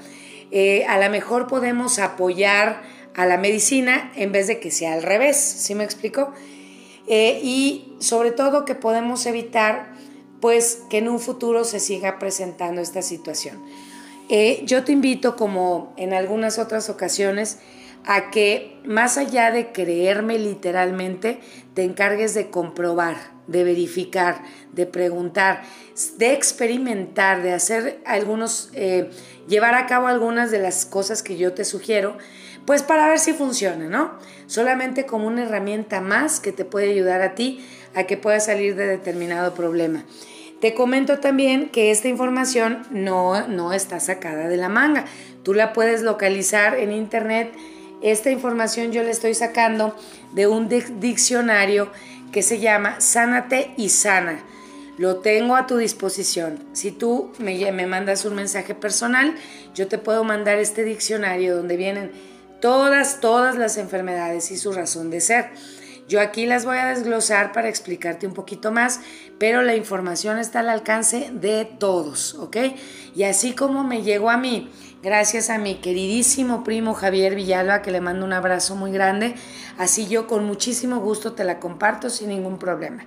eh, 0.51 0.85
a 0.87 0.99
lo 0.99 1.11
mejor 1.11 1.47
podemos 1.47 1.99
apoyar 1.99 2.83
a 3.15 3.27
la 3.27 3.39
medicina 3.39 4.13
en 4.15 4.33
vez 4.33 4.47
de 4.47 4.61
que 4.61 4.71
sea 4.71 4.93
al 4.93 5.03
revés, 5.03 5.37
¿sí 5.37 5.75
me 5.75 5.85
explico? 5.85 6.33
Eh, 7.09 7.41
y 7.43 7.95
sobre 7.99 8.31
todo 8.31 8.65
que 8.65 8.75
podemos 8.75 9.27
evitar 9.27 9.95
pues 10.41 10.83
que 10.91 10.99
en 10.99 11.09
un 11.09 11.19
futuro 11.19 11.65
se 11.65 11.81
siga 11.81 12.19
presentando 12.19 12.81
esta 12.81 13.03
situación. 13.03 13.65
Eh, 14.29 14.63
yo 14.65 14.85
te 14.85 14.93
invito, 14.93 15.37
como 15.37 15.95
en 15.97 16.13
algunas 16.13 16.59
otras 16.59 16.91
ocasiones, 16.91 17.59
a 18.05 18.31
que 18.31 18.77
más 18.85 19.19
allá 19.19 19.51
de 19.51 19.73
creerme 19.73 20.39
literalmente, 20.39 21.41
te 21.75 21.85
encargues 21.85 22.35
de 22.35 22.51
comprobar, 22.51 23.17
de 23.47 23.65
verificar, 23.65 24.43
de 24.73 24.87
preguntar, 24.87 25.63
de 26.19 26.33
experimentar, 26.33 27.43
de 27.43 27.53
hacer 27.53 28.01
algunos, 28.05 28.71
llevar 29.49 29.75
a 29.75 29.87
cabo 29.87 30.07
algunas 30.07 30.51
de 30.51 30.59
las 30.59 30.87
cosas 30.87 31.23
que 31.23 31.37
yo 31.37 31.53
te 31.53 31.65
sugiero, 31.65 32.17
pues 32.65 32.83
para 32.83 33.09
ver 33.09 33.19
si 33.19 33.33
funciona, 33.33 33.89
¿no? 33.89 34.19
Solamente 34.47 35.07
como 35.07 35.27
una 35.27 35.45
herramienta 35.45 36.01
más 36.01 36.41
que 36.41 36.53
te 36.53 36.65
puede 36.65 36.91
ayudar 36.91 37.23
a 37.23 37.35
ti 37.35 37.65
a 37.95 38.05
que 38.05 38.17
puedas 38.17 38.47
salir 38.47 38.75
de 38.75 38.87
determinado 38.87 39.55
problema. 39.55 40.05
Te 40.61 40.75
comento 40.75 41.21
también 41.21 41.69
que 41.69 41.91
esta 41.91 42.09
información 42.09 42.87
no, 42.91 43.47
no 43.47 43.73
está 43.73 44.01
sacada 44.01 44.49
de 44.49 44.57
la 44.57 44.69
manga. 44.69 45.05
Tú 45.43 45.53
la 45.53 45.73
puedes 45.73 46.03
localizar 46.03 46.79
en 46.79 46.93
internet. 46.93 47.53
Esta 48.03 48.31
información 48.31 48.91
yo 48.91 49.03
la 49.03 49.11
estoy 49.11 49.35
sacando 49.35 49.95
de 50.33 50.47
un 50.47 50.69
diccionario 50.69 51.91
que 52.33 52.43
se 52.43 52.59
llama 52.59 53.01
Sánate 53.01 53.75
y 53.77 53.91
Sana. 53.91 54.41
Lo 54.99 55.17
tengo 55.17 55.57
a 55.57 55.67
tu 55.67 55.77
disposición. 55.77 56.59
Si 56.73 56.91
tú 56.91 57.33
me, 57.39 57.71
me 57.73 57.87
mandas 57.87 58.25
un 58.25 58.35
mensaje 58.35 58.75
personal, 58.75 59.35
yo 59.75 59.89
te 59.89 59.99
puedo 59.99 60.25
mandar 60.25 60.59
este 60.59 60.85
diccionario 60.85 61.57
donde 61.57 61.77
vienen 61.77 62.13
todas, 62.61 63.21
todas 63.21 63.57
las 63.57 63.77
enfermedades 63.77 64.51
y 64.51 64.57
su 64.57 64.73
razón 64.73 65.11
de 65.11 65.21
ser. 65.21 65.51
Yo 66.09 66.21
aquí 66.21 66.47
las 66.47 66.65
voy 66.65 66.79
a 66.79 66.87
desglosar 66.87 67.53
para 67.53 67.69
explicarte 67.69 68.29
un 68.29 68.33
poquito 68.33 68.71
más, 68.71 69.01
pero 69.39 69.63
la 69.63 69.75
información 69.75 70.39
está 70.39 70.61
al 70.61 70.69
alcance 70.69 71.31
de 71.33 71.65
todos, 71.65 72.35
¿ok? 72.35 72.57
Y 73.15 73.25
así 73.25 73.55
como 73.55 73.83
me 73.83 74.03
llegó 74.03 74.31
a 74.31 74.37
mí, 74.37 74.71
gracias 75.03 75.51
a 75.51 75.59
mi 75.59 75.77
queridísimo 75.77 76.63
primo 76.63 76.95
Javier 76.95 77.35
Villalba, 77.35 77.83
que 77.83 77.91
le 77.91 78.01
mando 78.01 78.25
un 78.25 78.33
abrazo 78.33 78.77
muy 78.77 78.93
grande, 78.93 79.35
así 79.79 80.07
yo 80.07 80.29
con 80.29 80.45
muchísimo 80.45 81.01
gusto 81.01 81.33
te 81.33 81.43
la 81.43 81.59
comparto 81.59 82.09
sin 82.09 82.29
ningún 82.29 82.59
problema. 82.59 83.05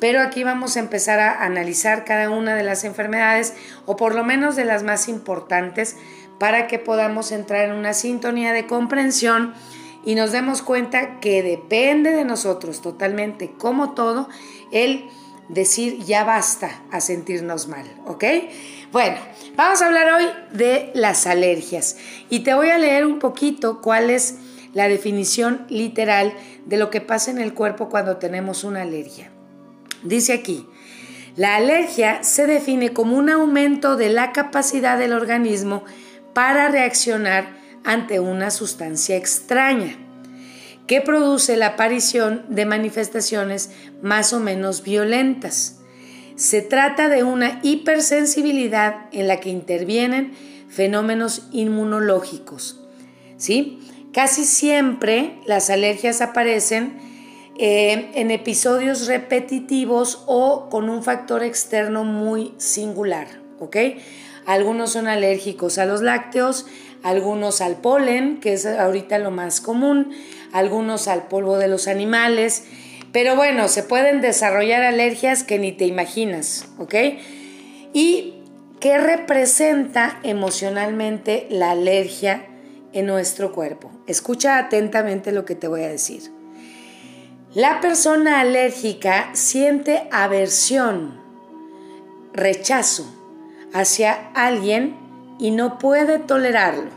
Pero 0.00 0.20
aquí 0.20 0.44
vamos 0.44 0.76
a 0.76 0.80
empezar 0.80 1.18
a 1.20 1.44
analizar 1.44 2.04
cada 2.04 2.30
una 2.30 2.54
de 2.54 2.62
las 2.62 2.84
enfermedades, 2.84 3.54
o 3.86 3.96
por 3.96 4.14
lo 4.14 4.24
menos 4.24 4.56
de 4.56 4.64
las 4.64 4.82
más 4.82 5.08
importantes, 5.08 5.96
para 6.38 6.66
que 6.66 6.78
podamos 6.78 7.32
entrar 7.32 7.68
en 7.68 7.72
una 7.72 7.94
sintonía 7.94 8.52
de 8.52 8.66
comprensión 8.66 9.54
y 10.04 10.14
nos 10.14 10.32
demos 10.32 10.62
cuenta 10.62 11.20
que 11.20 11.42
depende 11.42 12.12
de 12.12 12.24
nosotros 12.24 12.80
totalmente, 12.80 13.52
como 13.58 13.94
todo, 13.94 14.28
el 14.70 15.04
decir 15.48 15.98
ya 16.04 16.24
basta 16.24 16.82
a 16.90 17.00
sentirnos 17.00 17.68
mal, 17.68 17.86
¿ok? 18.06 18.24
Bueno, 18.92 19.16
vamos 19.56 19.82
a 19.82 19.86
hablar 19.86 20.12
hoy 20.12 20.26
de 20.52 20.92
las 20.94 21.26
alergias 21.26 21.96
y 22.30 22.40
te 22.40 22.54
voy 22.54 22.70
a 22.70 22.78
leer 22.78 23.04
un 23.04 23.18
poquito 23.18 23.80
cuál 23.80 24.10
es 24.10 24.36
la 24.74 24.88
definición 24.88 25.66
literal 25.68 26.32
de 26.66 26.76
lo 26.76 26.90
que 26.90 27.00
pasa 27.00 27.30
en 27.30 27.38
el 27.38 27.54
cuerpo 27.54 27.88
cuando 27.88 28.18
tenemos 28.18 28.64
una 28.64 28.82
alergia. 28.82 29.30
Dice 30.02 30.32
aquí, 30.32 30.66
la 31.36 31.56
alergia 31.56 32.22
se 32.24 32.46
define 32.46 32.92
como 32.92 33.16
un 33.16 33.30
aumento 33.30 33.96
de 33.96 34.10
la 34.10 34.32
capacidad 34.32 34.98
del 34.98 35.12
organismo 35.12 35.84
para 36.34 36.68
reaccionar 36.68 37.56
ante 37.84 38.20
una 38.20 38.50
sustancia 38.50 39.16
extraña, 39.16 39.96
que 40.86 41.00
produce 41.00 41.56
la 41.56 41.68
aparición 41.68 42.44
de 42.48 42.66
manifestaciones 42.66 43.70
más 44.02 44.32
o 44.32 44.40
menos 44.40 44.82
violentas. 44.82 45.80
Se 46.34 46.60
trata 46.62 47.08
de 47.08 47.24
una 47.24 47.60
hipersensibilidad 47.62 49.06
en 49.12 49.28
la 49.28 49.38
que 49.38 49.50
intervienen 49.50 50.32
fenómenos 50.68 51.48
inmunológicos. 51.52 52.80
¿sí? 53.36 53.80
Casi 54.12 54.44
siempre 54.44 55.38
las 55.46 55.70
alergias 55.70 56.20
aparecen 56.20 57.07
eh, 57.58 58.10
en 58.14 58.30
episodios 58.30 59.06
repetitivos 59.06 60.22
o 60.26 60.68
con 60.70 60.88
un 60.88 61.02
factor 61.02 61.42
externo 61.42 62.04
muy 62.04 62.54
singular. 62.58 63.26
¿ok? 63.60 63.76
Algunos 64.46 64.92
son 64.92 65.08
alérgicos 65.08 65.78
a 65.78 65.84
los 65.84 66.00
lácteos, 66.00 66.66
algunos 67.02 67.60
al 67.60 67.76
polen, 67.76 68.40
que 68.40 68.54
es 68.54 68.66
ahorita 68.66 69.18
lo 69.18 69.30
más 69.30 69.60
común, 69.60 70.12
algunos 70.52 71.08
al 71.08 71.28
polvo 71.28 71.58
de 71.58 71.68
los 71.68 71.86
animales, 71.86 72.64
pero 73.12 73.36
bueno, 73.36 73.68
se 73.68 73.82
pueden 73.82 74.20
desarrollar 74.20 74.82
alergias 74.82 75.42
que 75.42 75.58
ni 75.58 75.72
te 75.72 75.86
imaginas, 75.86 76.66
¿ok? 76.78 76.94
¿Y 77.92 78.34
qué 78.80 78.98
representa 78.98 80.20
emocionalmente 80.22 81.46
la 81.50 81.70
alergia 81.70 82.46
en 82.92 83.06
nuestro 83.06 83.52
cuerpo? 83.52 83.90
Escucha 84.06 84.58
atentamente 84.58 85.32
lo 85.32 85.44
que 85.44 85.54
te 85.54 85.68
voy 85.68 85.82
a 85.82 85.88
decir. 85.88 86.37
La 87.54 87.80
persona 87.80 88.40
alérgica 88.40 89.30
siente 89.32 90.06
aversión, 90.12 91.18
rechazo 92.34 93.06
hacia 93.72 94.28
alguien 94.34 94.94
y 95.38 95.50
no 95.50 95.78
puede 95.78 96.18
tolerarlo. 96.18 96.90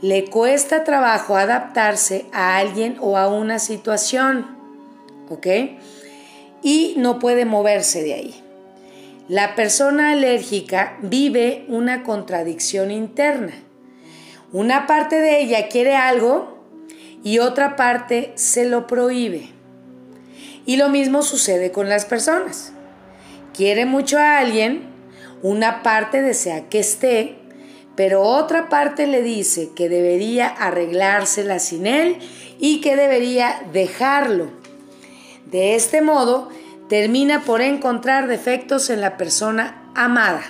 Le 0.00 0.26
cuesta 0.26 0.84
trabajo 0.84 1.34
adaptarse 1.34 2.26
a 2.32 2.56
alguien 2.56 2.98
o 3.00 3.16
a 3.16 3.26
una 3.26 3.58
situación, 3.58 4.46
¿ok? 5.28 5.46
Y 6.62 6.94
no 6.98 7.18
puede 7.18 7.44
moverse 7.44 8.00
de 8.04 8.14
ahí. 8.14 8.44
La 9.28 9.56
persona 9.56 10.12
alérgica 10.12 10.98
vive 11.02 11.64
una 11.66 12.04
contradicción 12.04 12.92
interna. 12.92 13.54
Una 14.52 14.86
parte 14.86 15.16
de 15.16 15.40
ella 15.40 15.68
quiere 15.68 15.96
algo 15.96 16.51
y 17.24 17.38
otra 17.38 17.76
parte 17.76 18.32
se 18.34 18.64
lo 18.64 18.86
prohíbe. 18.86 19.48
Y 20.66 20.76
lo 20.76 20.88
mismo 20.88 21.22
sucede 21.22 21.72
con 21.72 21.88
las 21.88 22.04
personas. 22.04 22.72
Quiere 23.54 23.84
mucho 23.84 24.18
a 24.18 24.38
alguien, 24.38 24.82
una 25.42 25.82
parte 25.82 26.22
desea 26.22 26.68
que 26.68 26.78
esté, 26.78 27.36
pero 27.96 28.22
otra 28.22 28.68
parte 28.68 29.06
le 29.06 29.22
dice 29.22 29.70
que 29.74 29.88
debería 29.88 30.48
arreglársela 30.48 31.58
sin 31.58 31.86
él 31.86 32.18
y 32.58 32.80
que 32.80 32.96
debería 32.96 33.62
dejarlo. 33.72 34.50
De 35.46 35.74
este 35.74 36.00
modo, 36.00 36.48
termina 36.88 37.40
por 37.40 37.60
encontrar 37.60 38.28
defectos 38.28 38.88
en 38.88 39.00
la 39.00 39.16
persona 39.16 39.90
amada. 39.94 40.42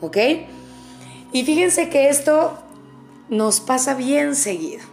¿Ok? 0.00 0.16
Y 1.32 1.44
fíjense 1.44 1.88
que 1.88 2.08
esto 2.08 2.58
nos 3.28 3.60
pasa 3.60 3.94
bien 3.94 4.34
seguido. 4.34 4.89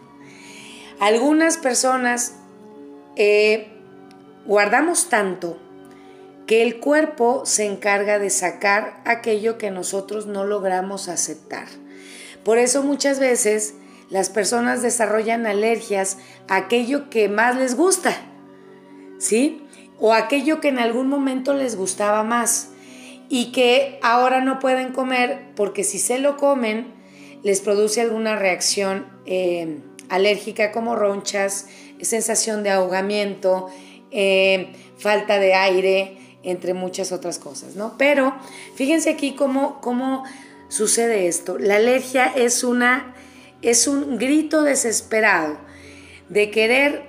Algunas 1.00 1.58
personas 1.58 2.36
eh, 3.16 3.68
guardamos 4.46 5.10
tanto 5.10 5.60
que 6.48 6.64
el 6.64 6.80
cuerpo 6.80 7.46
se 7.46 7.66
encarga 7.66 8.20
de 8.20 8.30
sacar 8.30 9.02
aquello 9.06 9.58
que 9.58 9.70
nosotros 9.70 10.26
no 10.26 10.46
logramos 10.46 11.10
aceptar. 11.10 11.68
Por 12.44 12.58
eso 12.58 12.82
muchas 12.82 13.20
veces 13.20 13.76
las 14.10 14.30
personas 14.30 14.82
desarrollan 14.82 15.46
alergias 15.46 16.18
a 16.48 16.56
aquello 16.56 17.10
que 17.10 17.28
más 17.28 17.58
les 17.58 17.76
gusta, 17.76 18.16
¿sí? 19.20 19.62
O 20.00 20.14
aquello 20.14 20.62
que 20.62 20.70
en 20.70 20.80
algún 20.80 21.10
momento 21.10 21.54
les 21.54 21.76
gustaba 21.76 22.24
más 22.24 22.70
y 23.30 23.52
que 23.52 24.00
ahora 24.02 24.42
no 24.42 24.60
pueden 24.60 24.94
comer 24.94 25.52
porque 25.56 25.84
si 25.84 26.00
se 26.00 26.18
lo 26.20 26.38
comen 26.38 26.94
les 27.44 27.62
produce 27.62 28.02
alguna 28.02 28.36
reacción 28.36 29.06
eh, 29.26 29.80
alérgica 30.10 30.72
como 30.72 30.96
ronchas, 30.96 31.68
sensación 32.02 32.64
de 32.64 32.70
ahogamiento, 32.70 33.70
eh, 34.12 34.74
falta 34.98 35.40
de 35.40 35.54
aire, 35.54 36.18
entre 36.44 36.74
muchas 36.74 37.12
otras 37.12 37.40
cosas, 37.40 37.76
¿no? 37.76 37.96
Pero 37.98 38.34
fíjense 38.76 39.10
aquí 39.10 39.36
cómo, 39.36 39.82
cómo 39.82 40.24
sucede 40.70 41.28
esto. 41.28 41.58
La 41.58 41.76
alergia 41.76 42.32
es, 42.36 42.64
una, 42.64 43.14
es 43.62 43.88
un 43.88 44.18
grito 44.18 44.64
desesperado 44.64 45.58
de 46.30 46.52
querer 46.52 47.04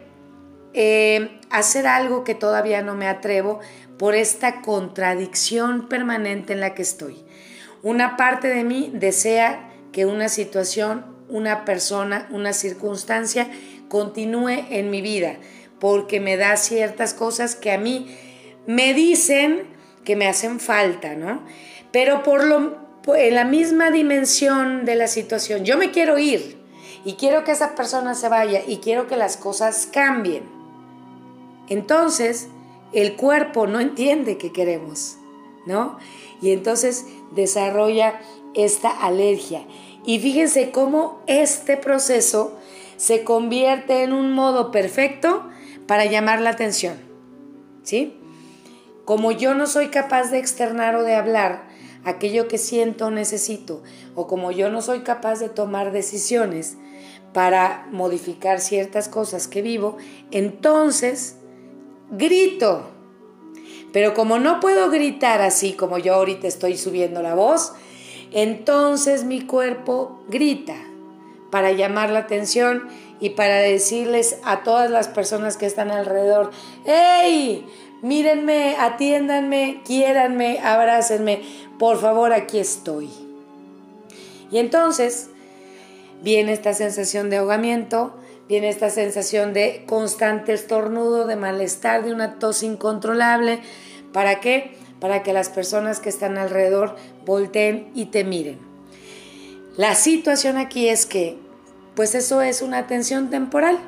eh, 0.74 1.38
hacer 1.50 1.86
algo 1.86 2.24
que 2.24 2.34
todavía 2.34 2.82
no 2.82 2.94
me 2.94 3.06
atrevo 3.06 3.60
por 3.98 4.14
esta 4.14 4.60
contradicción 4.60 5.88
permanente 5.88 6.52
en 6.52 6.60
la 6.60 6.74
que 6.74 6.82
estoy. 6.82 7.24
Una 7.82 8.16
parte 8.16 8.48
de 8.48 8.64
mí 8.64 8.90
desea 8.92 9.70
que 9.92 10.06
una 10.06 10.28
situación 10.28 11.04
una 11.28 11.64
persona, 11.64 12.28
una 12.30 12.52
circunstancia 12.52 13.48
continúe 13.88 14.66
en 14.70 14.90
mi 14.90 15.02
vida, 15.02 15.36
porque 15.78 16.20
me 16.20 16.36
da 16.36 16.56
ciertas 16.56 17.14
cosas 17.14 17.54
que 17.54 17.72
a 17.72 17.78
mí 17.78 18.16
me 18.66 18.94
dicen 18.94 19.62
que 20.04 20.16
me 20.16 20.26
hacen 20.26 20.60
falta, 20.60 21.14
¿no? 21.14 21.42
Pero 21.92 22.22
por 22.22 22.44
lo 22.44 22.88
en 23.16 23.34
la 23.34 23.44
misma 23.44 23.90
dimensión 23.90 24.84
de 24.84 24.94
la 24.94 25.06
situación, 25.06 25.64
yo 25.64 25.78
me 25.78 25.90
quiero 25.90 26.18
ir 26.18 26.58
y 27.04 27.14
quiero 27.14 27.44
que 27.44 27.52
esa 27.52 27.74
persona 27.74 28.14
se 28.14 28.28
vaya 28.28 28.62
y 28.66 28.78
quiero 28.78 29.06
que 29.06 29.16
las 29.16 29.36
cosas 29.36 29.88
cambien. 29.90 30.42
Entonces, 31.68 32.48
el 32.92 33.16
cuerpo 33.16 33.66
no 33.66 33.80
entiende 33.80 34.38
qué 34.38 34.52
queremos, 34.52 35.16
¿no? 35.66 35.98
Y 36.40 36.52
entonces 36.52 37.06
desarrolla 37.30 38.20
esta 38.54 38.90
alergia. 38.90 39.64
Y 40.08 40.20
fíjense 40.20 40.70
cómo 40.70 41.20
este 41.26 41.76
proceso 41.76 42.56
se 42.96 43.24
convierte 43.24 44.04
en 44.04 44.14
un 44.14 44.32
modo 44.32 44.70
perfecto 44.70 45.46
para 45.86 46.06
llamar 46.06 46.40
la 46.40 46.48
atención. 46.48 46.94
¿Sí? 47.82 48.18
Como 49.04 49.32
yo 49.32 49.52
no 49.52 49.66
soy 49.66 49.88
capaz 49.88 50.30
de 50.30 50.38
externar 50.38 50.96
o 50.96 51.02
de 51.02 51.14
hablar 51.14 51.68
aquello 52.04 52.48
que 52.48 52.56
siento 52.56 53.08
o 53.08 53.10
necesito, 53.10 53.82
o 54.14 54.26
como 54.26 54.50
yo 54.50 54.70
no 54.70 54.80
soy 54.80 55.00
capaz 55.00 55.40
de 55.40 55.50
tomar 55.50 55.92
decisiones 55.92 56.78
para 57.34 57.86
modificar 57.90 58.60
ciertas 58.60 59.10
cosas 59.10 59.46
que 59.46 59.60
vivo, 59.60 59.98
entonces 60.30 61.36
grito. 62.10 62.88
Pero 63.92 64.14
como 64.14 64.38
no 64.38 64.58
puedo 64.60 64.88
gritar 64.88 65.42
así 65.42 65.74
como 65.74 65.98
yo 65.98 66.14
ahorita 66.14 66.46
estoy 66.46 66.78
subiendo 66.78 67.20
la 67.20 67.34
voz, 67.34 67.74
entonces 68.32 69.24
mi 69.24 69.42
cuerpo 69.42 70.22
grita 70.28 70.76
para 71.50 71.72
llamar 71.72 72.10
la 72.10 72.20
atención 72.20 72.88
y 73.20 73.30
para 73.30 73.56
decirles 73.56 74.38
a 74.44 74.62
todas 74.62 74.90
las 74.90 75.08
personas 75.08 75.56
que 75.56 75.66
están 75.66 75.90
alrededor, 75.90 76.50
¡Hey! 76.84 77.66
Mírenme, 78.00 78.76
atiéndanme, 78.78 79.82
quiéranme, 79.84 80.60
abrácenme, 80.60 81.42
por 81.80 81.98
favor, 81.98 82.32
aquí 82.32 82.60
estoy. 82.60 83.10
Y 84.52 84.58
entonces 84.58 85.30
viene 86.22 86.52
esta 86.52 86.74
sensación 86.74 87.28
de 87.28 87.38
ahogamiento, 87.38 88.14
viene 88.48 88.68
esta 88.68 88.90
sensación 88.90 89.52
de 89.52 89.84
constante 89.84 90.52
estornudo, 90.52 91.26
de 91.26 91.34
malestar, 91.34 92.04
de 92.04 92.12
una 92.12 92.38
tos 92.38 92.62
incontrolable. 92.62 93.58
¿Para 94.12 94.38
qué? 94.38 94.78
para 95.00 95.22
que 95.22 95.32
las 95.32 95.48
personas 95.48 96.00
que 96.00 96.08
están 96.08 96.38
alrededor 96.38 96.96
volteen 97.28 97.90
y 97.94 98.06
te 98.06 98.24
miren. 98.24 98.58
La 99.76 99.94
situación 99.94 100.56
aquí 100.56 100.88
es 100.88 101.06
que, 101.06 101.36
pues 101.94 102.14
eso 102.14 102.40
es 102.42 102.62
una 102.62 102.78
atención 102.78 103.30
temporal 103.30 103.78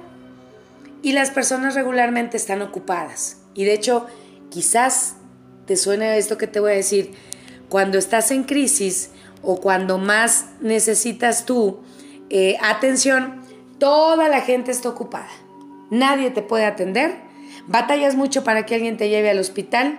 y 1.03 1.13
las 1.13 1.31
personas 1.31 1.75
regularmente 1.75 2.37
están 2.37 2.63
ocupadas. 2.63 3.39
Y 3.55 3.65
de 3.65 3.73
hecho, 3.75 4.07
quizás 4.51 5.17
te 5.67 5.77
suene 5.77 6.17
esto 6.19 6.37
que 6.39 6.47
te 6.47 6.61
voy 6.61 6.73
a 6.73 6.77
decir, 6.77 7.13
cuando 7.69 7.99
estás 7.99 8.31
en 8.31 8.45
crisis 8.45 9.11
o 9.43 9.61
cuando 9.61 9.97
más 9.99 10.47
necesitas 10.61 11.47
tú 11.47 11.81
eh, 12.29 12.57
atención, 12.61 13.41
toda 13.79 14.29
la 14.29 14.43
gente 14.43 14.71
está 14.71 14.91
ocupada. 14.91 15.31
Nadie 15.91 16.31
te 16.31 16.43
puede 16.43 16.67
atender. 16.67 17.15
Batallas 17.67 18.17
mucho 18.17 18.45
para 18.45 18.67
que 18.67 18.75
alguien 18.75 18.97
te 18.97 19.09
lleve 19.09 19.31
al 19.31 19.39
hospital 19.39 19.99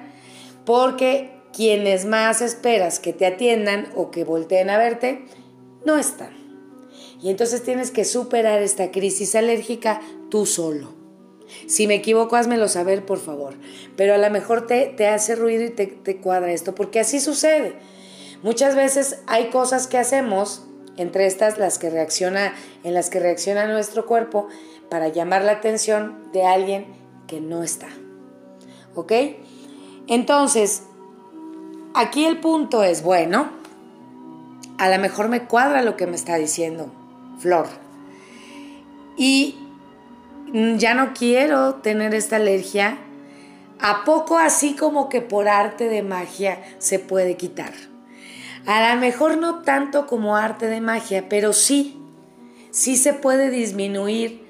porque 0.64 1.41
quienes 1.54 2.06
más 2.06 2.42
esperas 2.42 3.00
que 3.00 3.14
te 3.14 3.26
atiendan 3.26 3.88
o 3.96 4.12
que 4.12 4.24
volteen 4.24 4.70
a 4.70 4.78
verte, 4.78 5.26
no 5.86 5.98
están. 5.98 6.42
Y 7.22 7.30
entonces 7.30 7.64
tienes 7.64 7.92
que 7.92 8.06
superar 8.06 8.62
esta 8.62 8.92
crisis 8.92 9.36
alérgica 9.36 10.02
tú 10.30 10.46
solo. 10.46 10.94
Si 11.68 11.86
me 11.88 11.96
equivoco, 11.96 12.36
házmelo 12.36 12.68
saber, 12.68 13.06
por 13.06 13.20
favor. 13.20 13.56
Pero 13.96 14.16
a 14.16 14.18
lo 14.18 14.30
mejor 14.30 14.66
te, 14.66 14.88
te 14.88 15.08
hace 15.08 15.36
ruido 15.36 15.64
y 15.66 15.70
te, 15.70 15.88
te 15.88 16.18
cuadra 16.18 16.52
esto, 16.52 16.74
porque 16.74 17.00
así 17.00 17.20
sucede. 17.20 17.76
Muchas 18.42 18.76
veces 18.76 19.20
hay 19.28 19.50
cosas 19.50 19.88
que 19.88 19.98
hacemos, 19.98 20.64
entre 20.98 21.28
estas 21.28 21.58
las 21.58 21.78
que 21.78 21.90
reacciona, 21.90 22.56
en 22.84 22.94
las 22.94 23.10
que 23.10 23.20
reacciona 23.20 23.68
nuestro 23.68 24.06
cuerpo, 24.06 24.48
para 24.90 25.10
llamar 25.10 25.44
la 25.44 25.54
atención 25.54 26.32
de 26.34 26.44
alguien 26.44 26.86
que 27.28 27.40
no 27.40 27.64
está. 27.64 27.88
¿Ok? 28.96 29.14
Entonces, 30.08 30.84
aquí 31.94 32.26
el 32.26 32.40
punto 32.40 32.84
es, 32.84 33.04
bueno, 33.04 33.50
a 34.78 34.90
lo 34.90 35.00
mejor 35.00 35.30
me 35.30 35.44
cuadra 35.44 35.82
lo 35.82 35.96
que 35.96 36.08
me 36.08 36.16
está 36.16 36.36
diciendo 36.36 36.92
Flor. 37.40 37.68
Y 39.18 39.56
ya 40.54 40.94
no 40.94 41.14
quiero 41.14 41.76
tener 41.76 42.14
esta 42.14 42.38
alergia. 42.38 42.98
¿A 43.80 44.04
poco 44.06 44.38
así 44.38 44.76
como 44.76 45.10
que 45.10 45.22
por 45.22 45.48
arte 45.48 45.90
de 45.90 46.04
magia 46.04 46.60
se 46.78 47.00
puede 47.00 47.36
quitar? 47.36 47.74
A 48.66 48.94
lo 48.94 49.02
mejor 49.02 49.38
no 49.38 49.64
tanto 49.64 50.06
como 50.06 50.36
arte 50.36 50.68
de 50.68 50.82
magia, 50.82 51.28
pero 51.30 51.52
sí, 51.52 52.00
sí 52.70 52.96
se 52.96 53.14
puede 53.14 53.50
disminuir 53.50 54.46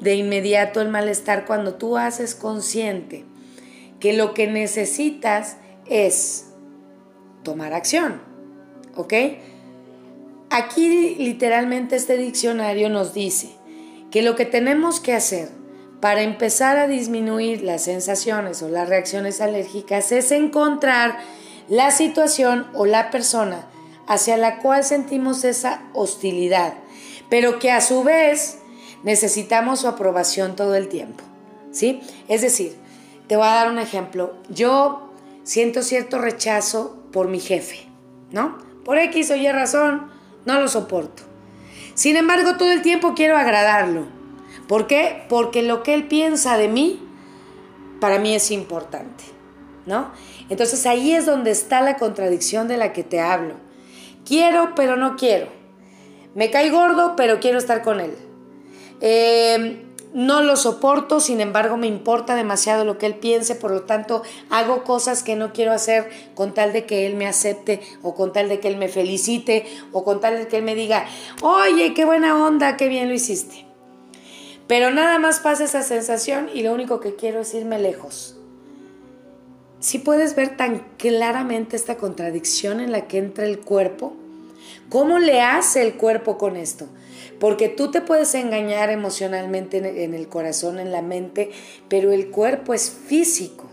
de 0.00 0.14
inmediato 0.14 0.80
el 0.80 0.88
malestar 0.88 1.46
cuando 1.46 1.74
tú 1.74 1.96
haces 1.96 2.34
consciente 2.34 3.24
que 3.98 4.12
lo 4.12 4.34
que 4.34 4.46
necesitas 4.46 5.56
es 5.86 6.53
tomar 7.44 7.72
acción. 7.72 8.20
¿Ok? 8.96 9.14
Aquí 10.50 11.14
literalmente 11.16 11.96
este 11.96 12.16
diccionario 12.16 12.88
nos 12.88 13.14
dice 13.14 13.52
que 14.10 14.22
lo 14.22 14.34
que 14.36 14.44
tenemos 14.44 15.00
que 15.00 15.12
hacer 15.12 15.48
para 16.00 16.22
empezar 16.22 16.76
a 16.76 16.86
disminuir 16.86 17.62
las 17.62 17.84
sensaciones 17.84 18.62
o 18.62 18.68
las 18.68 18.88
reacciones 18.88 19.40
alérgicas 19.40 20.12
es 20.12 20.30
encontrar 20.32 21.18
la 21.68 21.90
situación 21.90 22.66
o 22.74 22.86
la 22.86 23.10
persona 23.10 23.66
hacia 24.06 24.36
la 24.36 24.58
cual 24.58 24.84
sentimos 24.84 25.44
esa 25.44 25.82
hostilidad, 25.94 26.74
pero 27.30 27.58
que 27.58 27.70
a 27.70 27.80
su 27.80 28.04
vez 28.04 28.58
necesitamos 29.02 29.80
su 29.80 29.88
aprobación 29.88 30.56
todo 30.56 30.74
el 30.74 30.88
tiempo. 30.88 31.24
¿Sí? 31.72 32.00
Es 32.28 32.42
decir, 32.42 32.76
te 33.26 33.36
voy 33.36 33.46
a 33.46 33.54
dar 33.54 33.70
un 33.70 33.78
ejemplo. 33.78 34.36
Yo 34.48 35.10
siento 35.42 35.82
cierto 35.82 36.18
rechazo 36.18 37.03
por 37.14 37.28
mi 37.28 37.38
jefe, 37.38 37.86
¿no? 38.32 38.58
Por 38.84 38.98
X 38.98 39.30
o 39.30 39.36
Y 39.36 39.48
razón, 39.52 40.10
no 40.44 40.60
lo 40.60 40.66
soporto. 40.66 41.22
Sin 41.94 42.16
embargo, 42.16 42.56
todo 42.56 42.72
el 42.72 42.82
tiempo 42.82 43.14
quiero 43.14 43.36
agradarlo. 43.36 44.06
¿Por 44.66 44.88
qué? 44.88 45.22
Porque 45.28 45.62
lo 45.62 45.84
que 45.84 45.94
él 45.94 46.08
piensa 46.08 46.58
de 46.58 46.66
mí, 46.66 47.00
para 48.00 48.18
mí 48.18 48.34
es 48.34 48.50
importante, 48.50 49.22
¿no? 49.86 50.10
Entonces 50.50 50.86
ahí 50.86 51.12
es 51.12 51.24
donde 51.24 51.52
está 51.52 51.82
la 51.82 51.98
contradicción 51.98 52.66
de 52.66 52.78
la 52.78 52.92
que 52.92 53.04
te 53.04 53.20
hablo. 53.20 53.54
Quiero, 54.26 54.74
pero 54.74 54.96
no 54.96 55.14
quiero. 55.14 55.46
Me 56.34 56.50
cae 56.50 56.68
gordo, 56.70 57.14
pero 57.14 57.38
quiero 57.38 57.58
estar 57.58 57.82
con 57.82 58.00
él. 58.00 58.16
Eh, 59.00 59.83
no 60.14 60.42
lo 60.42 60.56
soporto, 60.56 61.18
sin 61.18 61.40
embargo 61.40 61.76
me 61.76 61.88
importa 61.88 62.36
demasiado 62.36 62.84
lo 62.84 62.98
que 62.98 63.06
él 63.06 63.16
piense, 63.16 63.56
por 63.56 63.72
lo 63.72 63.82
tanto 63.82 64.22
hago 64.48 64.84
cosas 64.84 65.24
que 65.24 65.34
no 65.34 65.52
quiero 65.52 65.72
hacer 65.72 66.08
con 66.34 66.54
tal 66.54 66.72
de 66.72 66.86
que 66.86 67.06
él 67.06 67.16
me 67.16 67.26
acepte 67.26 67.80
o 68.00 68.14
con 68.14 68.32
tal 68.32 68.48
de 68.48 68.60
que 68.60 68.68
él 68.68 68.76
me 68.76 68.88
felicite 68.88 69.66
o 69.92 70.04
con 70.04 70.20
tal 70.20 70.38
de 70.38 70.46
que 70.46 70.58
él 70.58 70.62
me 70.62 70.76
diga, 70.76 71.04
oye, 71.42 71.94
qué 71.94 72.04
buena 72.04 72.42
onda, 72.42 72.76
qué 72.76 72.88
bien 72.88 73.08
lo 73.08 73.14
hiciste. 73.14 73.66
Pero 74.68 74.92
nada 74.92 75.18
más 75.18 75.40
pasa 75.40 75.64
esa 75.64 75.82
sensación 75.82 76.48
y 76.54 76.62
lo 76.62 76.72
único 76.72 77.00
que 77.00 77.16
quiero 77.16 77.40
es 77.40 77.52
irme 77.52 77.80
lejos. 77.80 78.36
Si 79.80 79.98
puedes 79.98 80.36
ver 80.36 80.56
tan 80.56 80.86
claramente 80.96 81.74
esta 81.74 81.96
contradicción 81.96 82.80
en 82.80 82.92
la 82.92 83.08
que 83.08 83.18
entra 83.18 83.44
el 83.44 83.58
cuerpo, 83.58 84.14
¿cómo 84.88 85.18
le 85.18 85.42
hace 85.42 85.82
el 85.82 85.94
cuerpo 85.94 86.38
con 86.38 86.56
esto? 86.56 86.86
Porque 87.44 87.68
tú 87.68 87.90
te 87.90 88.00
puedes 88.00 88.34
engañar 88.34 88.88
emocionalmente 88.88 89.76
en 90.02 90.14
el 90.14 90.28
corazón, 90.30 90.78
en 90.78 90.90
la 90.90 91.02
mente, 91.02 91.50
pero 91.90 92.10
el 92.10 92.30
cuerpo 92.30 92.72
es 92.72 92.90
físico. 92.90 93.66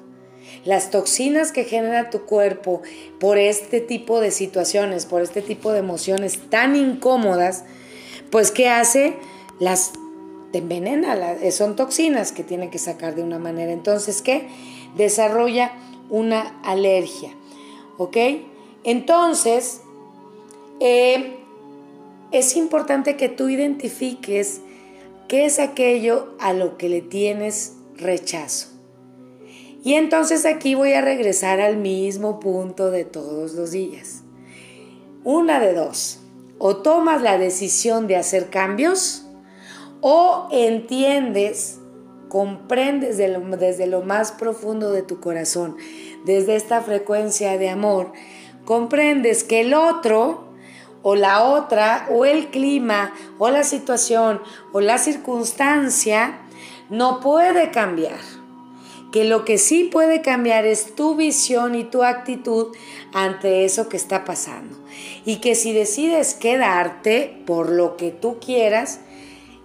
Las 0.65 0.91
toxinas 0.91 1.53
que 1.53 1.63
genera 1.63 2.09
tu 2.09 2.25
cuerpo 2.25 2.81
por 3.17 3.37
este 3.37 3.79
tipo 3.79 4.19
de 4.19 4.31
situaciones, 4.31 5.05
por 5.05 5.21
este 5.21 5.41
tipo 5.41 5.71
de 5.71 5.79
emociones 5.79 6.37
tan 6.49 6.75
incómodas, 6.75 7.63
pues 8.29 8.51
¿qué 8.51 8.67
hace? 8.67 9.15
Las 9.57 9.93
te 10.51 10.57
envenena, 10.57 11.37
son 11.51 11.77
toxinas 11.77 12.33
que 12.33 12.43
tienen 12.43 12.71
que 12.71 12.77
sacar 12.77 13.15
de 13.15 13.23
una 13.23 13.39
manera. 13.39 13.71
Entonces, 13.71 14.21
¿qué? 14.21 14.49
Desarrolla 14.97 15.71
una 16.09 16.59
alergia. 16.65 17.33
¿Ok? 17.97 18.17
Entonces, 18.83 19.79
eh, 20.81 21.37
es 22.31 22.55
importante 22.55 23.17
que 23.17 23.29
tú 23.29 23.49
identifiques 23.49 24.61
qué 25.27 25.45
es 25.45 25.59
aquello 25.59 26.35
a 26.39 26.53
lo 26.53 26.77
que 26.77 26.89
le 26.89 27.01
tienes 27.01 27.73
rechazo. 27.95 28.67
Y 29.83 29.95
entonces 29.95 30.45
aquí 30.45 30.75
voy 30.75 30.93
a 30.93 31.01
regresar 31.01 31.59
al 31.59 31.77
mismo 31.77 32.39
punto 32.39 32.91
de 32.91 33.03
todos 33.03 33.53
los 33.53 33.71
días. 33.71 34.23
Una 35.23 35.59
de 35.59 35.73
dos. 35.73 36.19
O 36.59 36.77
tomas 36.77 37.23
la 37.23 37.39
decisión 37.39 38.05
de 38.07 38.17
hacer 38.17 38.51
cambios 38.51 39.25
o 40.01 40.47
entiendes, 40.51 41.79
comprendes 42.29 43.17
desde 43.17 43.87
lo 43.87 44.01
más 44.01 44.31
profundo 44.31 44.91
de 44.91 45.01
tu 45.01 45.19
corazón, 45.19 45.75
desde 46.25 46.55
esta 46.55 46.81
frecuencia 46.81 47.57
de 47.57 47.69
amor, 47.69 48.11
comprendes 48.65 49.43
que 49.43 49.61
el 49.61 49.73
otro 49.73 50.50
o 51.03 51.15
la 51.15 51.43
otra, 51.43 52.07
o 52.09 52.25
el 52.25 52.49
clima, 52.49 53.13
o 53.37 53.49
la 53.49 53.63
situación, 53.63 54.41
o 54.71 54.81
la 54.81 54.97
circunstancia, 54.97 56.39
no 56.89 57.19
puede 57.19 57.71
cambiar. 57.71 58.19
Que 59.11 59.25
lo 59.25 59.43
que 59.43 59.57
sí 59.57 59.89
puede 59.91 60.21
cambiar 60.21 60.65
es 60.65 60.95
tu 60.95 61.15
visión 61.15 61.75
y 61.75 61.83
tu 61.83 62.03
actitud 62.03 62.67
ante 63.13 63.65
eso 63.65 63.89
que 63.89 63.97
está 63.97 64.23
pasando. 64.23 64.77
Y 65.25 65.37
que 65.37 65.55
si 65.55 65.73
decides 65.73 66.33
quedarte 66.33 67.41
por 67.45 67.69
lo 67.69 67.97
que 67.97 68.11
tú 68.11 68.39
quieras, 68.39 69.01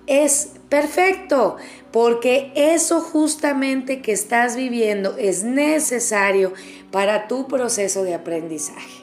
es 0.06 0.52
perfecto, 0.68 1.56
porque 1.92 2.52
eso 2.54 3.00
justamente 3.00 4.02
que 4.02 4.12
estás 4.12 4.56
viviendo 4.56 5.16
es 5.16 5.44
necesario 5.44 6.52
para 6.90 7.28
tu 7.28 7.46
proceso 7.46 8.02
de 8.02 8.14
aprendizaje. 8.14 8.95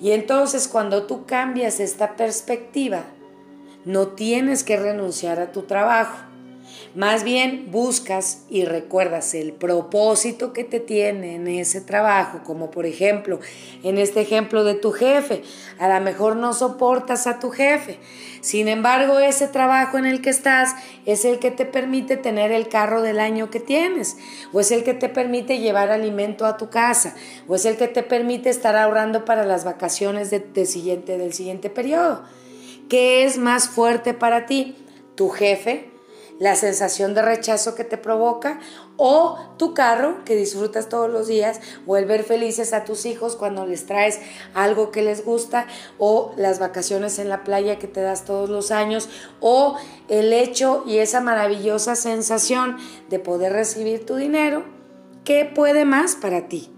Y 0.00 0.12
entonces 0.12 0.68
cuando 0.68 1.04
tú 1.04 1.26
cambias 1.26 1.80
esta 1.80 2.16
perspectiva, 2.16 3.04
no 3.84 4.08
tienes 4.08 4.64
que 4.64 4.76
renunciar 4.76 5.40
a 5.40 5.52
tu 5.52 5.62
trabajo. 5.62 6.27
Más 6.94 7.22
bien 7.22 7.68
buscas 7.70 8.44
y 8.48 8.64
recuerdas 8.64 9.34
el 9.34 9.52
propósito 9.52 10.52
que 10.52 10.64
te 10.64 10.80
tiene 10.80 11.34
en 11.34 11.46
ese 11.46 11.80
trabajo, 11.80 12.40
como 12.44 12.70
por 12.70 12.86
ejemplo 12.86 13.40
en 13.82 13.98
este 13.98 14.20
ejemplo 14.20 14.64
de 14.64 14.74
tu 14.74 14.92
jefe. 14.92 15.42
A 15.78 15.88
lo 15.88 16.00
mejor 16.04 16.36
no 16.36 16.54
soportas 16.54 17.26
a 17.26 17.38
tu 17.38 17.50
jefe. 17.50 17.98
Sin 18.40 18.68
embargo, 18.68 19.18
ese 19.18 19.48
trabajo 19.48 19.98
en 19.98 20.06
el 20.06 20.22
que 20.22 20.30
estás 20.30 20.74
es 21.04 21.24
el 21.24 21.38
que 21.38 21.50
te 21.50 21.66
permite 21.66 22.16
tener 22.16 22.52
el 22.52 22.68
carro 22.68 23.02
del 23.02 23.20
año 23.20 23.50
que 23.50 23.60
tienes, 23.60 24.16
o 24.52 24.60
es 24.60 24.70
el 24.70 24.84
que 24.84 24.94
te 24.94 25.08
permite 25.08 25.58
llevar 25.58 25.90
alimento 25.90 26.46
a 26.46 26.56
tu 26.56 26.70
casa, 26.70 27.14
o 27.46 27.56
es 27.56 27.64
el 27.64 27.76
que 27.76 27.88
te 27.88 28.02
permite 28.02 28.48
estar 28.48 28.76
ahorrando 28.76 29.24
para 29.24 29.44
las 29.44 29.64
vacaciones 29.64 30.30
siguiente, 30.66 31.18
del 31.18 31.32
siguiente 31.32 31.68
periodo. 31.68 32.22
¿Qué 32.88 33.24
es 33.24 33.36
más 33.38 33.68
fuerte 33.68 34.14
para 34.14 34.46
ti? 34.46 34.76
¿Tu 35.14 35.28
jefe? 35.28 35.97
La 36.38 36.54
sensación 36.54 37.14
de 37.14 37.22
rechazo 37.22 37.74
que 37.74 37.84
te 37.84 37.98
provoca 37.98 38.60
o 38.96 39.38
tu 39.56 39.74
carro 39.74 40.24
que 40.24 40.36
disfrutas 40.36 40.88
todos 40.88 41.10
los 41.10 41.26
días 41.26 41.60
o 41.86 41.96
el 41.96 42.06
ver 42.06 42.24
felices 42.24 42.72
a 42.72 42.84
tus 42.84 43.06
hijos 43.06 43.36
cuando 43.36 43.66
les 43.66 43.86
traes 43.86 44.20
algo 44.54 44.90
que 44.90 45.02
les 45.02 45.24
gusta 45.24 45.66
o 45.98 46.32
las 46.36 46.58
vacaciones 46.58 47.18
en 47.18 47.28
la 47.28 47.44
playa 47.44 47.78
que 47.78 47.88
te 47.88 48.00
das 48.00 48.24
todos 48.24 48.48
los 48.48 48.70
años 48.70 49.08
o 49.40 49.76
el 50.08 50.32
hecho 50.32 50.84
y 50.86 50.98
esa 50.98 51.20
maravillosa 51.20 51.96
sensación 51.96 52.76
de 53.08 53.18
poder 53.18 53.52
recibir 53.52 54.06
tu 54.06 54.16
dinero. 54.16 54.64
¿Qué 55.24 55.44
puede 55.44 55.84
más 55.84 56.14
para 56.14 56.48
ti? 56.48 56.72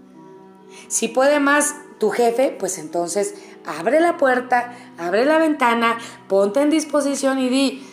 Si 0.87 1.07
puede 1.07 1.39
más 1.39 1.75
tu 1.99 2.09
jefe, 2.09 2.55
pues 2.57 2.77
entonces 2.77 3.35
abre 3.65 3.99
la 3.99 4.17
puerta, 4.17 4.73
abre 4.97 5.25
la 5.25 5.37
ventana, 5.37 5.97
ponte 6.27 6.61
en 6.61 6.69
disposición 6.69 7.39
y 7.39 7.49
di, 7.49 7.87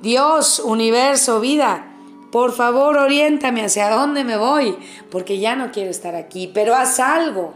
Dios, 0.00 0.60
universo, 0.60 1.40
vida, 1.40 1.96
por 2.30 2.52
favor 2.52 2.96
oriéntame 2.98 3.64
hacia 3.64 3.88
dónde 3.88 4.24
me 4.24 4.36
voy, 4.36 4.76
porque 5.10 5.38
ya 5.38 5.56
no 5.56 5.72
quiero 5.72 5.90
estar 5.90 6.14
aquí, 6.14 6.50
pero 6.52 6.74
haz 6.74 7.00
algo. 7.00 7.54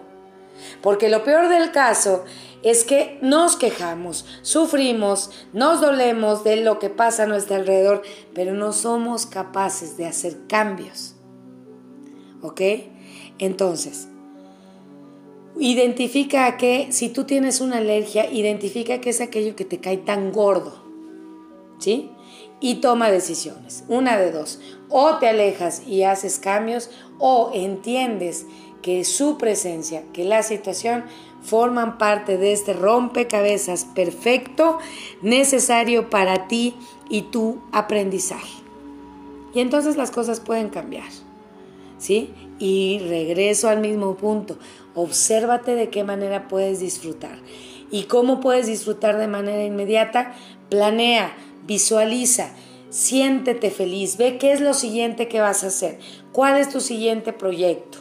Porque 0.82 1.08
lo 1.08 1.24
peor 1.24 1.48
del 1.48 1.70
caso 1.70 2.24
es 2.62 2.84
que 2.84 3.18
nos 3.22 3.56
quejamos, 3.56 4.26
sufrimos, 4.42 5.30
nos 5.52 5.80
dolemos 5.80 6.44
de 6.44 6.56
lo 6.56 6.78
que 6.78 6.90
pasa 6.90 7.24
a 7.24 7.26
nuestro 7.26 7.56
alrededor, 7.56 8.02
pero 8.34 8.54
no 8.54 8.72
somos 8.72 9.26
capaces 9.26 9.96
de 9.96 10.06
hacer 10.06 10.46
cambios. 10.46 11.16
¿Ok? 12.42 12.60
Entonces, 13.38 14.08
identifica 15.58 16.56
que 16.56 16.88
si 16.90 17.08
tú 17.08 17.24
tienes 17.24 17.60
una 17.60 17.78
alergia, 17.78 18.30
identifica 18.30 19.00
que 19.00 19.10
es 19.10 19.20
aquello 19.20 19.56
que 19.56 19.64
te 19.64 19.80
cae 19.80 19.98
tan 19.98 20.32
gordo. 20.32 20.84
¿Sí? 21.78 22.10
Y 22.60 22.76
toma 22.76 23.10
decisiones. 23.10 23.84
Una 23.88 24.18
de 24.18 24.32
dos. 24.32 24.60
O 24.88 25.16
te 25.16 25.28
alejas 25.28 25.82
y 25.86 26.02
haces 26.02 26.38
cambios 26.38 26.90
o 27.18 27.50
entiendes 27.54 28.46
que 28.82 29.04
su 29.04 29.38
presencia, 29.38 30.02
que 30.12 30.24
la 30.24 30.42
situación 30.42 31.04
forman 31.42 31.98
parte 31.98 32.36
de 32.36 32.52
este 32.52 32.72
rompecabezas 32.72 33.84
perfecto 33.84 34.78
necesario 35.22 36.10
para 36.10 36.48
ti 36.48 36.74
y 37.08 37.22
tu 37.22 37.60
aprendizaje. 37.72 38.60
Y 39.54 39.60
entonces 39.60 39.96
las 39.96 40.10
cosas 40.10 40.40
pueden 40.40 40.68
cambiar. 40.68 41.08
¿Sí? 41.98 42.32
Y 42.58 43.00
regreso 43.00 43.68
al 43.68 43.80
mismo 43.80 44.16
punto. 44.16 44.58
Obsérvate 44.94 45.74
de 45.74 45.90
qué 45.90 46.04
manera 46.04 46.48
puedes 46.48 46.80
disfrutar. 46.80 47.38
¿Y 47.90 48.04
cómo 48.04 48.40
puedes 48.40 48.66
disfrutar 48.66 49.18
de 49.18 49.26
manera 49.26 49.64
inmediata? 49.64 50.34
Planea, 50.68 51.34
visualiza, 51.70 52.50
siéntete 52.88 53.70
feliz, 53.70 54.16
ve 54.16 54.38
qué 54.38 54.50
es 54.50 54.60
lo 54.60 54.74
siguiente 54.74 55.28
que 55.28 55.40
vas 55.40 55.62
a 55.62 55.68
hacer, 55.68 56.00
cuál 56.32 56.58
es 56.58 56.68
tu 56.68 56.80
siguiente 56.80 57.32
proyecto. 57.32 57.98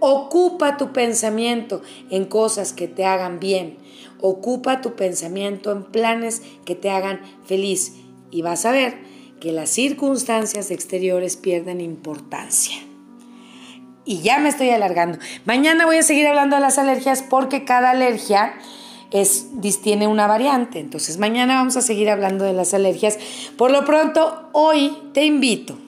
Ocupa 0.00 0.76
tu 0.76 0.92
pensamiento 0.92 1.80
en 2.10 2.24
cosas 2.24 2.72
que 2.72 2.88
te 2.88 3.04
hagan 3.04 3.38
bien. 3.38 3.78
Ocupa 4.20 4.80
tu 4.80 4.96
pensamiento 4.96 5.70
en 5.70 5.84
planes 5.84 6.42
que 6.64 6.74
te 6.74 6.90
hagan 6.90 7.20
feliz. 7.46 7.94
Y 8.32 8.42
vas 8.42 8.66
a 8.66 8.72
ver 8.72 8.96
que 9.40 9.52
las 9.52 9.70
circunstancias 9.70 10.72
exteriores 10.72 11.36
pierden 11.36 11.80
importancia. 11.80 12.78
Y 14.04 14.22
ya 14.22 14.40
me 14.40 14.48
estoy 14.48 14.70
alargando. 14.70 15.18
Mañana 15.44 15.86
voy 15.86 15.98
a 15.98 16.02
seguir 16.02 16.26
hablando 16.26 16.56
de 16.56 16.62
las 16.62 16.78
alergias 16.78 17.22
porque 17.22 17.64
cada 17.64 17.90
alergia 17.90 18.54
es, 19.10 19.48
tiene 19.82 20.06
una 20.06 20.26
variante. 20.26 20.80
Entonces 20.80 21.18
mañana 21.18 21.54
vamos 21.54 21.76
a 21.76 21.82
seguir 21.82 22.10
hablando 22.10 22.44
de 22.44 22.52
las 22.52 22.74
alergias. 22.74 23.18
Por 23.56 23.70
lo 23.70 23.84
pronto, 23.84 24.48
hoy 24.52 24.96
te 25.12 25.24
invito 25.24 25.78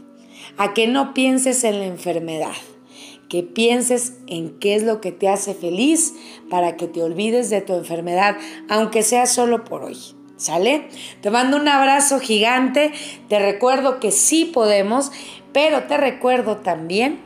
a 0.56 0.74
que 0.74 0.86
no 0.86 1.14
pienses 1.14 1.64
en 1.64 1.78
la 1.78 1.86
enfermedad 1.86 2.52
que 3.30 3.44
pienses 3.44 4.14
en 4.26 4.58
qué 4.58 4.74
es 4.74 4.82
lo 4.82 5.00
que 5.00 5.12
te 5.12 5.28
hace 5.28 5.54
feliz 5.54 6.14
para 6.50 6.76
que 6.76 6.88
te 6.88 7.00
olvides 7.00 7.48
de 7.48 7.60
tu 7.60 7.74
enfermedad, 7.74 8.36
aunque 8.68 9.04
sea 9.04 9.26
solo 9.26 9.64
por 9.64 9.84
hoy. 9.84 9.96
¿Sale? 10.36 10.88
Te 11.20 11.30
mando 11.30 11.56
un 11.56 11.68
abrazo 11.68 12.18
gigante, 12.18 12.92
te 13.28 13.38
recuerdo 13.38 14.00
que 14.00 14.10
sí 14.10 14.46
podemos, 14.46 15.12
pero 15.52 15.84
te 15.84 15.96
recuerdo 15.96 16.56
también 16.56 17.20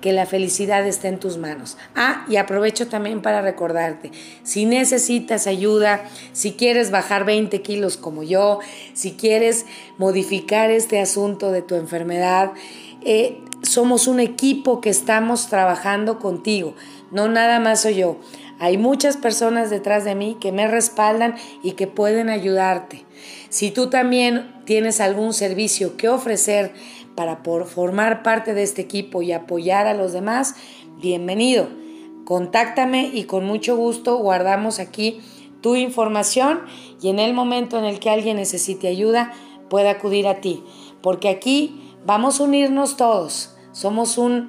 que 0.00 0.12
la 0.12 0.26
felicidad 0.26 0.86
está 0.86 1.08
en 1.08 1.18
tus 1.18 1.38
manos. 1.38 1.76
Ah, 1.94 2.24
y 2.28 2.36
aprovecho 2.36 2.88
también 2.88 3.22
para 3.22 3.42
recordarte, 3.42 4.12
si 4.42 4.64
necesitas 4.64 5.46
ayuda, 5.46 6.04
si 6.32 6.52
quieres 6.52 6.90
bajar 6.90 7.24
20 7.24 7.62
kilos 7.62 7.96
como 7.96 8.22
yo, 8.22 8.60
si 8.94 9.12
quieres 9.12 9.66
modificar 9.98 10.70
este 10.70 11.00
asunto 11.00 11.50
de 11.52 11.62
tu 11.62 11.74
enfermedad, 11.74 12.52
eh, 13.02 13.40
somos 13.62 14.06
un 14.06 14.20
equipo 14.20 14.80
que 14.80 14.90
estamos 14.90 15.48
trabajando 15.48 16.18
contigo, 16.18 16.74
no 17.10 17.28
nada 17.28 17.60
más 17.60 17.82
soy 17.82 17.96
yo. 17.96 18.16
Hay 18.60 18.76
muchas 18.76 19.16
personas 19.16 19.70
detrás 19.70 20.04
de 20.04 20.16
mí 20.16 20.36
que 20.40 20.50
me 20.50 20.66
respaldan 20.66 21.36
y 21.62 21.72
que 21.72 21.86
pueden 21.86 22.28
ayudarte. 22.28 23.04
Si 23.50 23.70
tú 23.70 23.88
también 23.88 24.52
tienes 24.64 25.00
algún 25.00 25.32
servicio 25.32 25.96
que 25.96 26.08
ofrecer 26.08 26.72
para 27.18 27.42
formar 27.66 28.22
parte 28.22 28.54
de 28.54 28.62
este 28.62 28.80
equipo 28.80 29.20
y 29.20 29.32
apoyar 29.32 29.88
a 29.88 29.94
los 29.94 30.12
demás, 30.12 30.54
bienvenido. 31.02 31.68
Contáctame 32.24 33.10
y 33.12 33.24
con 33.24 33.44
mucho 33.44 33.76
gusto 33.76 34.18
guardamos 34.18 34.78
aquí 34.78 35.20
tu 35.60 35.74
información 35.74 36.60
y 37.02 37.10
en 37.10 37.18
el 37.18 37.34
momento 37.34 37.76
en 37.76 37.84
el 37.84 37.98
que 37.98 38.08
alguien 38.08 38.36
necesite 38.36 38.86
ayuda 38.86 39.32
pueda 39.68 39.90
acudir 39.90 40.28
a 40.28 40.40
ti. 40.40 40.62
Porque 41.02 41.28
aquí 41.28 41.88
Vamos 42.08 42.40
a 42.40 42.44
unirnos 42.44 42.96
todos. 42.96 43.54
Somos 43.72 44.16
un, 44.16 44.48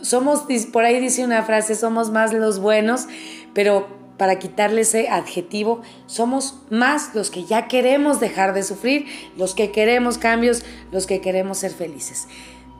somos, 0.00 0.44
por 0.72 0.84
ahí 0.84 0.98
dice 1.00 1.24
una 1.24 1.44
frase, 1.44 1.76
somos 1.76 2.10
más 2.10 2.32
los 2.32 2.58
buenos, 2.58 3.06
pero 3.54 3.86
para 4.16 4.38
quitarle 4.38 4.82
ese 4.82 5.08
adjetivo, 5.08 5.82
somos 6.06 6.60
más 6.70 7.14
los 7.14 7.30
que 7.30 7.44
ya 7.44 7.68
queremos 7.68 8.20
dejar 8.20 8.54
de 8.54 8.62
sufrir, 8.62 9.06
los 9.36 9.54
que 9.54 9.70
queremos 9.70 10.18
cambios, 10.18 10.64
los 10.92 11.06
que 11.06 11.20
queremos 11.20 11.58
ser 11.58 11.72
felices. 11.72 12.28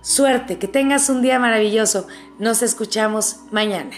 Suerte, 0.01 0.59
que 0.59 0.69
tengas 0.69 1.11
un 1.11 1.21
día 1.21 1.39
maravilloso. 1.39 2.07
Nos 2.39 2.63
escuchamos 2.63 3.41
mañana. 3.51 3.91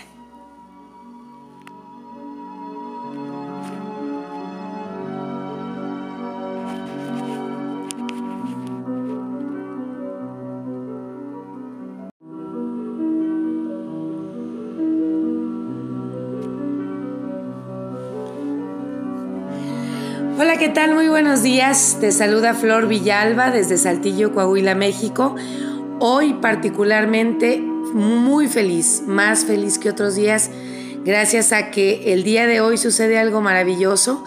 ¿Qué 20.69 20.75
tal? 20.75 20.95
Muy 20.95 21.09
buenos 21.09 21.43
días. 21.43 21.97
Te 21.99 22.13
saluda 22.13 22.53
Flor 22.53 22.89
Villalba 22.89 23.51
desde 23.51 23.79
Saltillo, 23.79 24.35
Coahuila, 24.35 24.75
México. 24.75 25.35
Hoy 25.99 26.35
particularmente 26.35 27.59
muy 27.59 28.49
feliz, 28.49 29.03
más 29.07 29.47
feliz 29.47 29.79
que 29.79 29.89
otros 29.89 30.15
días, 30.15 30.51
gracias 31.07 31.55
a 31.55 31.71
que 31.71 32.13
el 32.13 32.23
día 32.23 32.47
de 32.47 32.61
hoy 32.61 32.77
sucede 32.77 33.19
algo 33.19 33.41
maravilloso, 33.41 34.23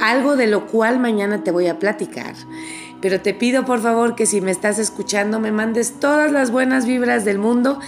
algo 0.00 0.34
de 0.34 0.46
lo 0.46 0.66
cual 0.66 0.98
mañana 0.98 1.44
te 1.44 1.50
voy 1.50 1.66
a 1.66 1.78
platicar. 1.78 2.32
Pero 3.02 3.20
te 3.20 3.34
pido 3.34 3.66
por 3.66 3.82
favor 3.82 4.14
que 4.14 4.24
si 4.24 4.40
me 4.40 4.52
estás 4.52 4.78
escuchando 4.78 5.40
me 5.40 5.52
mandes 5.52 6.00
todas 6.00 6.32
las 6.32 6.50
buenas 6.50 6.86
vibras 6.86 7.26
del 7.26 7.38
mundo 7.38 7.80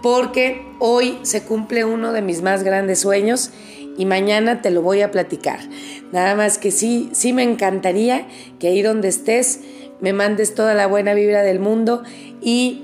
porque 0.00 0.64
hoy 0.78 1.18
se 1.22 1.42
cumple 1.42 1.84
uno 1.84 2.12
de 2.12 2.22
mis 2.22 2.40
más 2.40 2.62
grandes 2.62 3.00
sueños 3.00 3.50
y 3.96 4.06
mañana 4.06 4.62
te 4.62 4.70
lo 4.70 4.82
voy 4.82 5.02
a 5.02 5.10
platicar. 5.10 5.60
Nada 6.12 6.34
más 6.34 6.58
que 6.58 6.70
sí, 6.70 7.10
sí 7.12 7.32
me 7.32 7.42
encantaría 7.42 8.26
que 8.58 8.68
ahí 8.68 8.82
donde 8.82 9.08
estés 9.08 9.60
me 10.00 10.12
mandes 10.12 10.54
toda 10.54 10.74
la 10.74 10.86
buena 10.86 11.14
vibra 11.14 11.42
del 11.42 11.60
mundo 11.60 12.02
y 12.40 12.82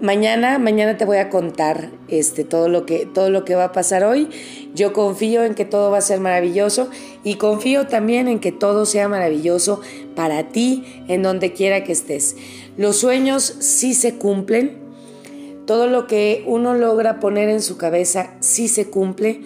mañana, 0.00 0.58
mañana 0.58 0.96
te 0.96 1.04
voy 1.04 1.16
a 1.16 1.30
contar 1.30 1.90
este, 2.08 2.44
todo, 2.44 2.68
lo 2.68 2.86
que, 2.86 3.06
todo 3.06 3.30
lo 3.30 3.44
que 3.44 3.54
va 3.54 3.64
a 3.64 3.72
pasar 3.72 4.04
hoy. 4.04 4.28
Yo 4.74 4.92
confío 4.92 5.44
en 5.44 5.54
que 5.54 5.64
todo 5.64 5.90
va 5.90 5.98
a 5.98 6.02
ser 6.02 6.20
maravilloso 6.20 6.88
y 7.24 7.34
confío 7.34 7.86
también 7.86 8.28
en 8.28 8.38
que 8.38 8.52
todo 8.52 8.86
sea 8.86 9.08
maravilloso 9.08 9.80
para 10.14 10.48
ti 10.48 10.84
en 11.08 11.22
donde 11.22 11.52
quiera 11.52 11.84
que 11.84 11.92
estés. 11.92 12.36
Los 12.76 12.98
sueños 12.98 13.42
sí 13.60 13.94
se 13.94 14.14
cumplen. 14.14 14.84
Todo 15.66 15.88
lo 15.88 16.06
que 16.06 16.44
uno 16.46 16.74
logra 16.74 17.18
poner 17.18 17.48
en 17.48 17.60
su 17.60 17.76
cabeza 17.76 18.34
sí 18.38 18.68
se 18.68 18.88
cumple 18.88 19.40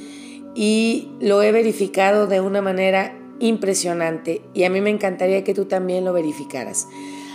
y 0.55 1.09
lo 1.20 1.42
he 1.42 1.53
verificado 1.53 2.26
de 2.26 2.40
una 2.40 2.62
manera 2.62 3.16
impresionante 3.38 4.42
y 4.55 4.64
a 4.64 4.70
mí 4.70 4.80
me 4.80 4.90
encantaría 4.90 5.44
que 5.44 5.55
tú 5.55 5.64
también 5.64 6.05
lo 6.05 6.12
verificaras. 6.12 6.86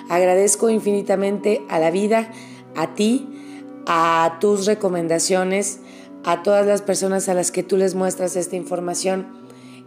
Agradezco 0.10 0.70
infinitamente 0.70 1.62
a 1.68 1.80
la 1.80 1.92
vida, 1.92 2.32
a 2.76 2.94
ti, 2.94 3.28
a 3.88 4.38
tus 4.40 4.66
recomendaciones, 4.66 5.80
a 6.24 6.44
todas 6.44 6.66
las 6.66 6.82
personas 6.82 7.30
a 7.30 7.34
las 7.34 7.52
que 7.52 7.64
tú 7.64 7.78
les 7.78 7.96
muestras 7.96 8.36
esta 8.36 8.56
información. 8.56 9.28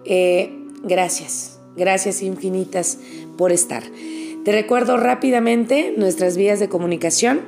Eh, 0.04 0.52
gracias, 0.82 1.60
gracias 1.76 2.22
infinitas 2.22 2.98
por 3.36 3.52
estar. 3.52 3.84
Te 4.44 4.52
recuerdo 4.52 4.96
rápidamente 4.96 5.92
nuestras 5.96 6.36
vías 6.36 6.58
de 6.60 6.68
comunicación 6.68 7.40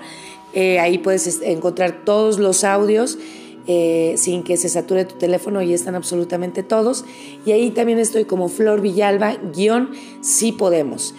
Eh, 0.53 0.79
ahí 0.79 0.97
puedes 0.97 1.41
encontrar 1.41 2.03
todos 2.03 2.39
los 2.39 2.63
audios 2.63 3.19
eh, 3.67 4.15
sin 4.17 4.43
que 4.43 4.57
se 4.57 4.69
sature 4.69 5.05
tu 5.05 5.17
teléfono 5.17 5.61
y 5.61 5.73
están 5.73 5.93
absolutamente 5.93 6.63
todos. 6.63 7.05
Y 7.45 7.51
ahí 7.51 7.69
también 7.71 7.99
estoy 7.99 8.25
como 8.25 8.47
Flor 8.47 8.81
Villalba, 8.81 9.37
guion, 9.53 9.91
si 10.21 10.51
podemos. 10.51 11.13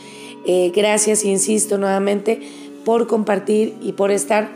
Eh, 0.50 0.72
gracias, 0.74 1.24
insisto 1.24 1.78
nuevamente, 1.78 2.40
por 2.84 3.06
compartir 3.06 3.76
y 3.82 3.92
por 3.92 4.10
estar. 4.10 4.48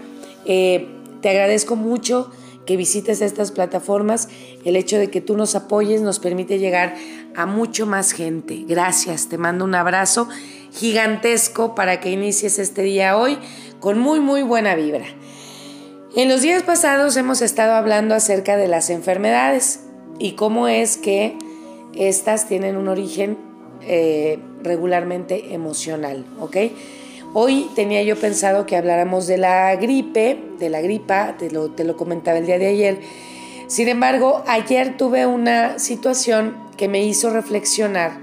te 0.45 1.29
agradezco 1.29 1.77
mucho 1.77 2.31
que 2.67 2.77
visites 2.77 3.21
estas 3.21 3.53
plataformas. 3.53 4.29
El 4.65 4.77
hecho 4.77 4.99
de 4.99 5.11
que 5.11 5.21
tú 5.21 5.37
nos 5.37 5.55
apoyes 5.55 6.01
nos 6.01 6.19
permite 6.19 6.59
llegar 6.59 6.95
a 7.37 7.47
mucho 7.47 7.87
más 7.87 8.13
gente. 8.13 8.65
Gracias, 8.67 9.29
te 9.29 9.39
mando 9.39 9.65
un 9.65 9.75
abrazo 9.75 10.29
gigantesco 10.73 11.75
para 11.75 12.01
que 12.01 12.11
inicies 12.11 12.59
este 12.59 12.83
día 12.83 13.19
hoy 13.19 13.39
con 13.81 13.99
muy, 13.99 14.21
muy 14.21 14.43
buena 14.43 14.75
vibra. 14.75 15.05
En 16.15 16.29
los 16.29 16.43
días 16.43 16.63
pasados 16.63 17.17
hemos 17.17 17.43
estado 17.43 17.75
hablando 17.75 18.15
acerca 18.15 18.57
de 18.57 18.69
las 18.69 18.91
enfermedades 18.91 19.81
y 20.19 20.33
cómo 20.33 20.69
es 20.69 20.97
que 20.97 21.37
estas 21.95 22.49
tienen 22.49 22.77
un 22.77 22.89
origen 22.89 23.39
eh, 23.83 24.39
regularmente 24.63 25.55
emocional, 25.55 26.25
¿ok? 26.41 26.57
Hoy 27.35 27.69
tenía 27.75 28.03
yo 28.03 28.17
pensado 28.17 28.67
que 28.67 28.77
habláramos 28.77 29.27
de 29.27 29.39
la 29.39 29.75
gripe, 29.77 30.39
de 30.59 30.69
la 30.69 30.81
gripa, 30.81 31.37
te 31.39 31.51
lo, 31.51 31.71
te 31.71 31.85
lo 31.85 31.97
comentaba 31.97 32.39
el 32.39 32.47
día 32.47 32.59
de 32.59 32.67
ayer. 32.67 33.01
Sin 33.69 33.89
embargo, 33.89 34.43
ayer 34.47 34.97
tuve 34.99 35.25
una 35.25 35.79
situación 35.79 36.57
que 36.77 36.89
me 36.89 37.03
hizo 37.05 37.31
reflexionar 37.31 38.19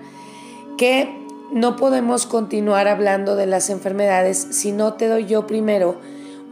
que 0.78 1.10
no 1.52 1.76
podemos 1.76 2.26
continuar 2.26 2.88
hablando 2.88 3.36
de 3.36 3.48
las 3.48 3.70
enfermedades 3.70 4.48
si 4.52 4.72
no 4.72 4.94
te 4.94 5.08
doy 5.08 5.26
yo 5.26 5.48
primero 5.48 6.00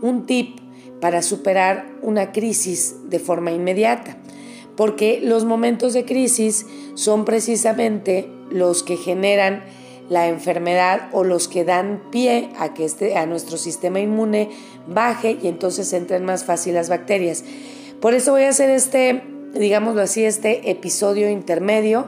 un 0.01 0.25
tip 0.25 0.59
para 0.99 1.21
superar 1.21 1.87
una 2.01 2.31
crisis 2.31 2.95
de 3.09 3.19
forma 3.19 3.51
inmediata. 3.51 4.17
Porque 4.75 5.19
los 5.23 5.45
momentos 5.45 5.93
de 5.93 6.05
crisis 6.05 6.65
son 6.95 7.25
precisamente 7.25 8.29
los 8.49 8.83
que 8.83 8.97
generan 8.97 9.63
la 10.09 10.27
enfermedad 10.27 11.09
o 11.11 11.23
los 11.23 11.47
que 11.47 11.65
dan 11.65 12.01
pie 12.11 12.49
a 12.57 12.73
que 12.73 12.85
este, 12.85 13.17
a 13.17 13.25
nuestro 13.25 13.57
sistema 13.57 13.99
inmune 13.99 14.49
baje 14.87 15.37
y 15.41 15.47
entonces 15.47 15.91
entren 15.93 16.23
más 16.23 16.45
fácil 16.45 16.75
las 16.75 16.89
bacterias. 16.89 17.43
Por 17.99 18.13
eso 18.13 18.31
voy 18.31 18.43
a 18.43 18.49
hacer 18.49 18.69
este, 18.69 19.23
digámoslo 19.53 20.01
así, 20.01 20.23
este 20.23 20.69
episodio 20.69 21.29
intermedio 21.29 22.07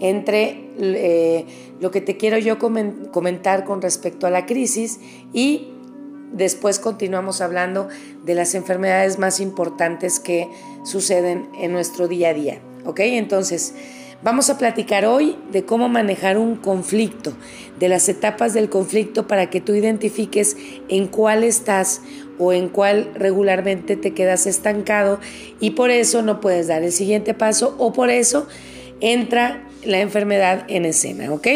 entre 0.00 0.70
eh, 0.78 1.46
lo 1.80 1.90
que 1.90 2.00
te 2.00 2.16
quiero 2.16 2.38
yo 2.38 2.58
comentar 2.58 3.64
con 3.64 3.82
respecto 3.82 4.26
a 4.26 4.30
la 4.30 4.46
crisis 4.46 4.98
y 5.32 5.68
después 6.32 6.78
continuamos 6.78 7.40
hablando 7.40 7.88
de 8.24 8.34
las 8.34 8.54
enfermedades 8.54 9.18
más 9.18 9.40
importantes 9.40 10.20
que 10.20 10.48
suceden 10.84 11.48
en 11.58 11.72
nuestro 11.72 12.08
día 12.08 12.30
a 12.30 12.34
día. 12.34 12.60
¿Ok? 12.84 13.00
Entonces, 13.00 13.74
Vamos 14.22 14.50
a 14.50 14.58
platicar 14.58 15.06
hoy 15.06 15.36
de 15.50 15.64
cómo 15.64 15.88
manejar 15.88 16.36
un 16.36 16.56
conflicto, 16.56 17.32
de 17.78 17.88
las 17.88 18.06
etapas 18.10 18.52
del 18.52 18.68
conflicto 18.68 19.26
para 19.26 19.48
que 19.48 19.62
tú 19.62 19.74
identifiques 19.74 20.58
en 20.90 21.06
cuál 21.06 21.42
estás 21.42 22.02
o 22.38 22.52
en 22.52 22.68
cuál 22.68 23.10
regularmente 23.14 23.96
te 23.96 24.12
quedas 24.12 24.46
estancado 24.46 25.20
y 25.58 25.70
por 25.70 25.90
eso 25.90 26.20
no 26.20 26.38
puedes 26.40 26.68
dar 26.68 26.82
el 26.82 26.92
siguiente 26.92 27.32
paso 27.32 27.74
o 27.78 27.94
por 27.94 28.10
eso 28.10 28.46
entra 29.00 29.66
la 29.84 30.00
enfermedad 30.00 30.64
en 30.68 30.84
escena, 30.84 31.32
¿ok? 31.32 31.46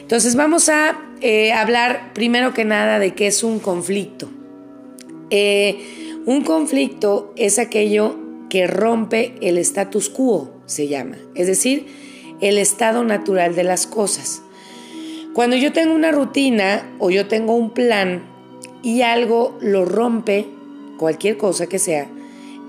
Entonces 0.00 0.34
vamos 0.34 0.68
a 0.68 1.00
eh, 1.20 1.52
hablar 1.52 2.12
primero 2.14 2.52
que 2.52 2.64
nada 2.64 2.98
de 2.98 3.14
qué 3.14 3.28
es 3.28 3.44
un 3.44 3.60
conflicto. 3.60 4.28
Eh, 5.30 6.18
un 6.26 6.42
conflicto 6.42 7.32
es 7.36 7.60
aquello 7.60 8.18
que 8.50 8.66
rompe 8.66 9.34
el 9.40 9.56
status 9.58 10.08
quo, 10.08 10.61
se 10.72 10.88
llama, 10.88 11.16
es 11.34 11.46
decir, 11.46 11.86
el 12.40 12.58
estado 12.58 13.04
natural 13.04 13.54
de 13.54 13.64
las 13.64 13.86
cosas. 13.86 14.42
Cuando 15.32 15.56
yo 15.56 15.72
tengo 15.72 15.94
una 15.94 16.12
rutina 16.12 16.94
o 16.98 17.10
yo 17.10 17.26
tengo 17.26 17.54
un 17.54 17.70
plan 17.70 18.22
y 18.82 19.02
algo 19.02 19.56
lo 19.60 19.84
rompe, 19.84 20.46
cualquier 20.98 21.36
cosa 21.36 21.68
que 21.68 21.78
sea, 21.78 22.08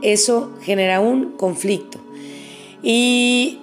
eso 0.01 0.53
genera 0.61 1.01
un 1.01 1.31
conflicto. 1.31 1.99
Y 2.81 3.59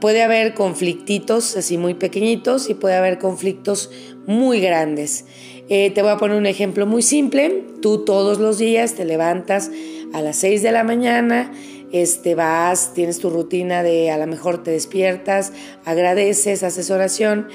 puede 0.00 0.22
haber 0.22 0.54
conflictitos 0.54 1.56
así 1.56 1.78
muy 1.78 1.94
pequeñitos 1.94 2.70
y 2.70 2.74
puede 2.74 2.96
haber 2.96 3.18
conflictos 3.18 3.90
muy 4.26 4.60
grandes. 4.60 5.24
Eh, 5.68 5.90
te 5.90 6.02
voy 6.02 6.12
a 6.12 6.16
poner 6.16 6.36
un 6.36 6.46
ejemplo 6.46 6.86
muy 6.86 7.02
simple. 7.02 7.64
Tú 7.82 8.04
todos 8.04 8.38
los 8.38 8.58
días 8.58 8.94
te 8.94 9.04
levantas 9.04 9.70
a 10.12 10.22
las 10.22 10.36
6 10.36 10.62
de 10.62 10.72
la 10.72 10.84
mañana, 10.84 11.52
este, 11.92 12.34
vas, 12.34 12.92
tienes 12.94 13.18
tu 13.18 13.30
rutina 13.30 13.82
de 13.82 14.10
a 14.10 14.18
lo 14.18 14.26
mejor 14.26 14.62
te 14.62 14.70
despiertas, 14.70 15.52
agradeces, 15.84 16.62
haces 16.62 16.90
oración, 16.90 17.48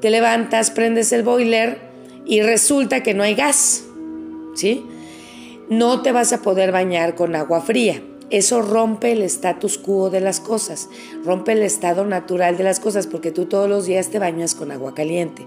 te 0.00 0.10
levantas, 0.10 0.70
prendes 0.70 1.12
el 1.12 1.22
boiler 1.22 1.78
y 2.26 2.42
resulta 2.42 3.02
que 3.02 3.14
no 3.14 3.22
hay 3.22 3.34
gas, 3.34 3.84
¿sí? 4.54 4.84
No 5.68 6.02
te 6.02 6.12
vas 6.12 6.32
a 6.32 6.42
poder 6.42 6.72
bañar 6.72 7.14
con 7.14 7.34
agua 7.34 7.60
fría. 7.60 8.02
Eso 8.30 8.62
rompe 8.62 9.12
el 9.12 9.22
status 9.22 9.76
quo 9.76 10.08
de 10.08 10.20
las 10.20 10.40
cosas, 10.40 10.88
rompe 11.22 11.52
el 11.52 11.62
estado 11.62 12.06
natural 12.06 12.56
de 12.56 12.64
las 12.64 12.80
cosas, 12.80 13.06
porque 13.06 13.30
tú 13.30 13.44
todos 13.44 13.68
los 13.68 13.84
días 13.84 14.08
te 14.08 14.18
bañas 14.18 14.54
con 14.54 14.70
agua 14.70 14.94
caliente. 14.94 15.46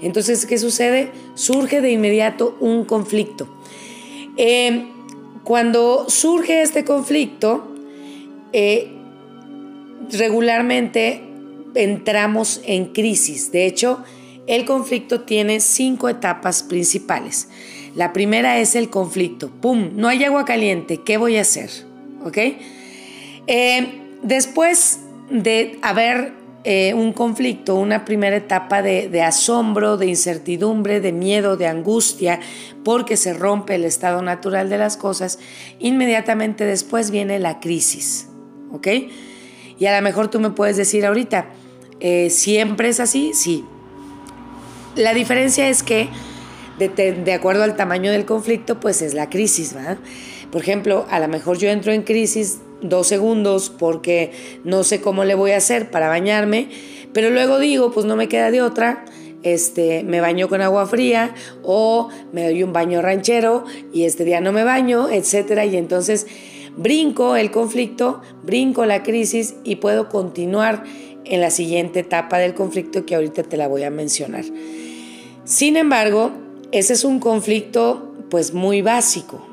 Entonces, 0.00 0.46
¿qué 0.46 0.56
sucede? 0.56 1.10
Surge 1.34 1.80
de 1.80 1.90
inmediato 1.90 2.56
un 2.60 2.84
conflicto. 2.84 3.48
Eh, 4.36 4.86
cuando 5.44 6.08
surge 6.08 6.62
este 6.62 6.84
conflicto, 6.84 7.74
eh, 8.52 8.92
regularmente 10.12 11.22
entramos 11.74 12.60
en 12.64 12.86
crisis. 12.86 13.52
De 13.52 13.66
hecho, 13.66 14.02
el 14.46 14.64
conflicto 14.64 15.20
tiene 15.22 15.60
cinco 15.60 16.08
etapas 16.08 16.62
principales. 16.62 17.48
La 17.94 18.12
primera 18.12 18.58
es 18.58 18.76
el 18.76 18.90
conflicto. 18.90 19.50
¡Pum! 19.50 19.90
No 19.94 20.08
hay 20.08 20.24
agua 20.24 20.44
caliente. 20.44 20.98
¿Qué 20.98 21.16
voy 21.16 21.36
a 21.36 21.42
hacer? 21.42 21.70
¿Ok? 22.24 22.38
Eh, 23.46 24.00
después 24.22 25.00
de 25.30 25.78
haber 25.82 26.34
eh, 26.62 26.92
un 26.92 27.14
conflicto, 27.14 27.74
una 27.76 28.04
primera 28.04 28.36
etapa 28.36 28.82
de, 28.82 29.22
asombro, 29.22 29.96
de 29.96 30.06
incertidumbre, 30.06 31.00
de 31.00 31.10
miedo, 31.10 31.56
de 31.56 31.66
angustia, 31.66 32.38
porque 32.84 33.16
se 33.16 33.32
rompe 33.32 33.76
el 33.76 33.84
estado 33.84 34.20
natural 34.20 34.68
de 34.68 34.76
las 34.76 34.98
cosas, 34.98 35.38
inmediatamente 35.78 36.66
después 36.66 37.10
viene 37.10 37.38
la 37.38 37.60
crisis, 37.60 38.28
¿ok? 38.72 38.88
Y 39.78 39.86
a 39.86 39.96
lo 39.96 40.02
mejor 40.02 40.28
tú 40.28 40.38
me 40.38 40.50
puedes 40.50 40.76
decir 40.76 41.06
ahorita, 41.06 41.46
eh, 41.98 42.28
¿siempre 42.28 42.90
es 42.90 43.00
así? 43.00 43.32
Sí. 43.32 43.64
La 44.96 45.14
diferencia 45.14 45.66
es 45.70 45.82
que, 45.82 46.10
de, 46.78 46.88
de 46.88 47.32
acuerdo 47.32 47.62
al 47.62 47.74
tamaño 47.74 48.12
del 48.12 48.26
conflicto, 48.26 48.80
pues 48.80 49.00
es 49.00 49.14
la 49.14 49.30
crisis, 49.30 49.72
¿verdad? 49.72 49.96
Por 50.52 50.60
ejemplo, 50.60 51.06
a 51.08 51.20
lo 51.20 51.28
mejor 51.28 51.56
yo 51.56 51.70
entro 51.70 51.92
en 51.92 52.02
crisis 52.02 52.58
dos 52.82 53.06
segundos 53.06 53.70
porque 53.70 54.32
no 54.64 54.84
sé 54.84 55.00
cómo 55.00 55.24
le 55.24 55.34
voy 55.34 55.52
a 55.52 55.58
hacer 55.58 55.90
para 55.90 56.08
bañarme, 56.08 56.68
pero 57.12 57.30
luego 57.30 57.58
digo, 57.58 57.90
pues 57.90 58.06
no 58.06 58.16
me 58.16 58.28
queda 58.28 58.50
de 58.50 58.62
otra, 58.62 59.04
este, 59.42 60.02
me 60.04 60.20
baño 60.20 60.48
con 60.48 60.60
agua 60.60 60.86
fría 60.86 61.34
o 61.62 62.08
me 62.32 62.44
doy 62.44 62.62
un 62.62 62.72
baño 62.72 63.02
ranchero 63.02 63.64
y 63.92 64.04
este 64.04 64.24
día 64.24 64.40
no 64.40 64.52
me 64.52 64.64
baño, 64.64 65.08
etcétera, 65.08 65.64
y 65.64 65.76
entonces 65.76 66.26
brinco 66.76 67.36
el 67.36 67.50
conflicto, 67.50 68.20
brinco 68.42 68.86
la 68.86 69.02
crisis 69.02 69.54
y 69.64 69.76
puedo 69.76 70.08
continuar 70.08 70.84
en 71.24 71.40
la 71.40 71.50
siguiente 71.50 72.00
etapa 72.00 72.38
del 72.38 72.54
conflicto 72.54 73.06
que 73.06 73.14
ahorita 73.14 73.42
te 73.42 73.56
la 73.56 73.68
voy 73.68 73.82
a 73.82 73.90
mencionar. 73.90 74.44
Sin 75.44 75.76
embargo, 75.76 76.32
ese 76.72 76.92
es 76.92 77.04
un 77.04 77.18
conflicto 77.18 78.14
pues 78.30 78.54
muy 78.54 78.82
básico. 78.82 79.44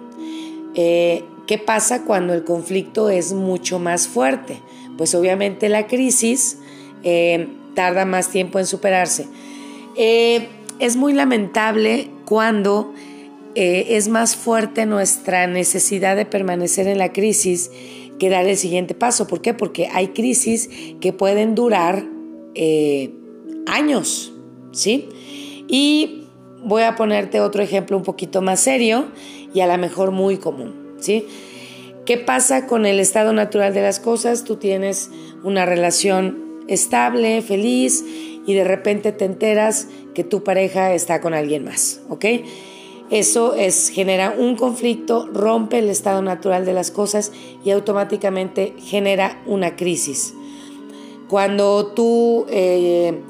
Eh, 0.76 1.24
¿Qué 1.48 1.58
pasa 1.58 2.04
cuando 2.04 2.34
el 2.34 2.44
conflicto 2.44 3.10
es 3.10 3.32
mucho 3.32 3.80
más 3.80 4.10
fuerte? 4.10 4.62
Pues 4.98 5.16
obviamente 5.16 5.70
la 5.70 5.88
crisis 5.88 6.58
eh, 7.04 7.48
tarda 7.74 8.04
más 8.04 8.30
tiempo 8.30 8.60
en 8.60 8.66
superarse. 8.66 9.28
Eh, 9.96 10.50
es 10.80 10.98
muy 10.98 11.14
lamentable 11.14 12.10
cuando 12.26 12.94
eh, 13.56 13.86
es 13.92 14.10
más 14.10 14.36
fuerte 14.36 14.86
nuestra 14.86 15.48
necesidad 15.48 16.18
de 16.18 16.26
permanecer 16.26 16.86
en 16.88 16.98
la 16.98 17.14
crisis 17.14 17.72
que 18.20 18.30
dar 18.30 18.46
el 18.46 18.58
siguiente 18.58 18.94
paso. 18.94 19.26
¿Por 19.26 19.42
qué? 19.42 19.54
Porque 19.54 19.88
hay 19.88 20.10
crisis 20.10 20.70
que 21.00 21.14
pueden 21.14 21.56
durar 21.56 22.04
años, 23.68 24.34
¿sí? 24.72 25.08
Y 25.68 26.24
voy 26.64 26.82
a 26.82 26.96
ponerte 26.96 27.40
otro 27.40 27.62
ejemplo 27.62 27.96
un 27.96 28.04
poquito 28.04 28.42
más 28.42 28.60
serio 28.60 29.06
y 29.54 29.62
a 29.62 29.68
lo 29.68 29.78
mejor 29.78 30.12
muy 30.12 30.38
común. 30.38 30.87
¿Sí? 31.00 31.28
¿Qué 32.06 32.18
pasa 32.18 32.68
con 32.68 32.86
el 32.86 33.00
estado 33.00 33.34
natural 33.34 33.74
de 33.74 33.82
las 33.82 34.00
cosas? 34.00 34.44
Tú 34.44 34.56
tienes 34.56 35.10
una 35.44 35.66
relación 35.66 36.64
estable, 36.68 37.42
feliz 37.42 38.04
y 38.46 38.54
de 38.54 38.64
repente 38.64 39.12
te 39.12 39.26
enteras 39.26 39.88
que 40.14 40.24
tu 40.24 40.44
pareja 40.44 40.94
está 40.94 41.20
con 41.20 41.34
alguien 41.34 41.66
más. 41.66 42.02
Eso 43.10 43.56
es, 43.56 43.90
genera 43.90 44.34
un 44.38 44.56
conflicto, 44.56 45.30
rompe 45.34 45.80
el 45.80 45.90
estado 45.90 46.22
natural 46.22 46.66
de 46.66 46.74
las 46.74 46.92
cosas 46.92 47.32
y 47.64 47.72
automáticamente 47.72 48.74
genera 48.80 49.42
una 49.46 49.76
crisis. 49.76 50.34
Cuando 51.30 51.88
tú 51.88 52.46
eh, 52.50 53.22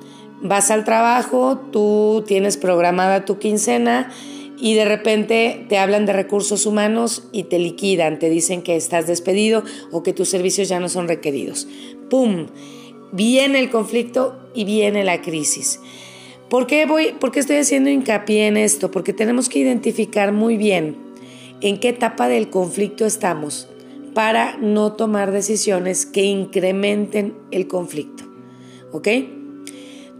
vas 0.41 0.71
al 0.71 0.83
trabajo, 0.83 1.59
tú 1.71 2.23
tienes 2.27 2.57
programada 2.57 3.25
tu 3.25 3.37
quincena 3.37 4.11
y 4.59 4.73
de 4.73 4.85
repente 4.85 5.65
te 5.69 5.77
hablan 5.77 6.05
de 6.05 6.13
recursos 6.13 6.65
humanos 6.65 7.27
y 7.31 7.43
te 7.43 7.59
liquidan, 7.59 8.19
te 8.19 8.29
dicen 8.29 8.61
que 8.61 8.75
estás 8.75 9.07
despedido 9.07 9.63
o 9.91 10.03
que 10.03 10.13
tus 10.13 10.29
servicios 10.29 10.67
ya 10.69 10.79
no 10.79 10.89
son 10.89 11.07
requeridos. 11.07 11.67
¡Pum! 12.09 12.47
Viene 13.11 13.59
el 13.59 13.69
conflicto 13.69 14.37
y 14.53 14.65
viene 14.65 15.03
la 15.03 15.21
crisis. 15.21 15.79
¿Por 16.49 16.65
qué, 16.65 16.85
voy, 16.85 17.13
¿Por 17.19 17.31
qué 17.31 17.39
estoy 17.39 17.57
haciendo 17.57 17.89
hincapié 17.89 18.47
en 18.47 18.57
esto? 18.57 18.89
Porque 18.89 19.13
tenemos 19.13 19.49
que 19.49 19.59
identificar 19.59 20.31
muy 20.31 20.57
bien 20.57 20.97
en 21.61 21.79
qué 21.79 21.89
etapa 21.89 22.27
del 22.27 22.49
conflicto 22.49 23.05
estamos 23.05 23.67
para 24.13 24.57
no 24.57 24.93
tomar 24.93 25.31
decisiones 25.31 26.05
que 26.05 26.23
incrementen 26.23 27.35
el 27.51 27.67
conflicto. 27.67 28.23
¿Ok? 28.91 29.07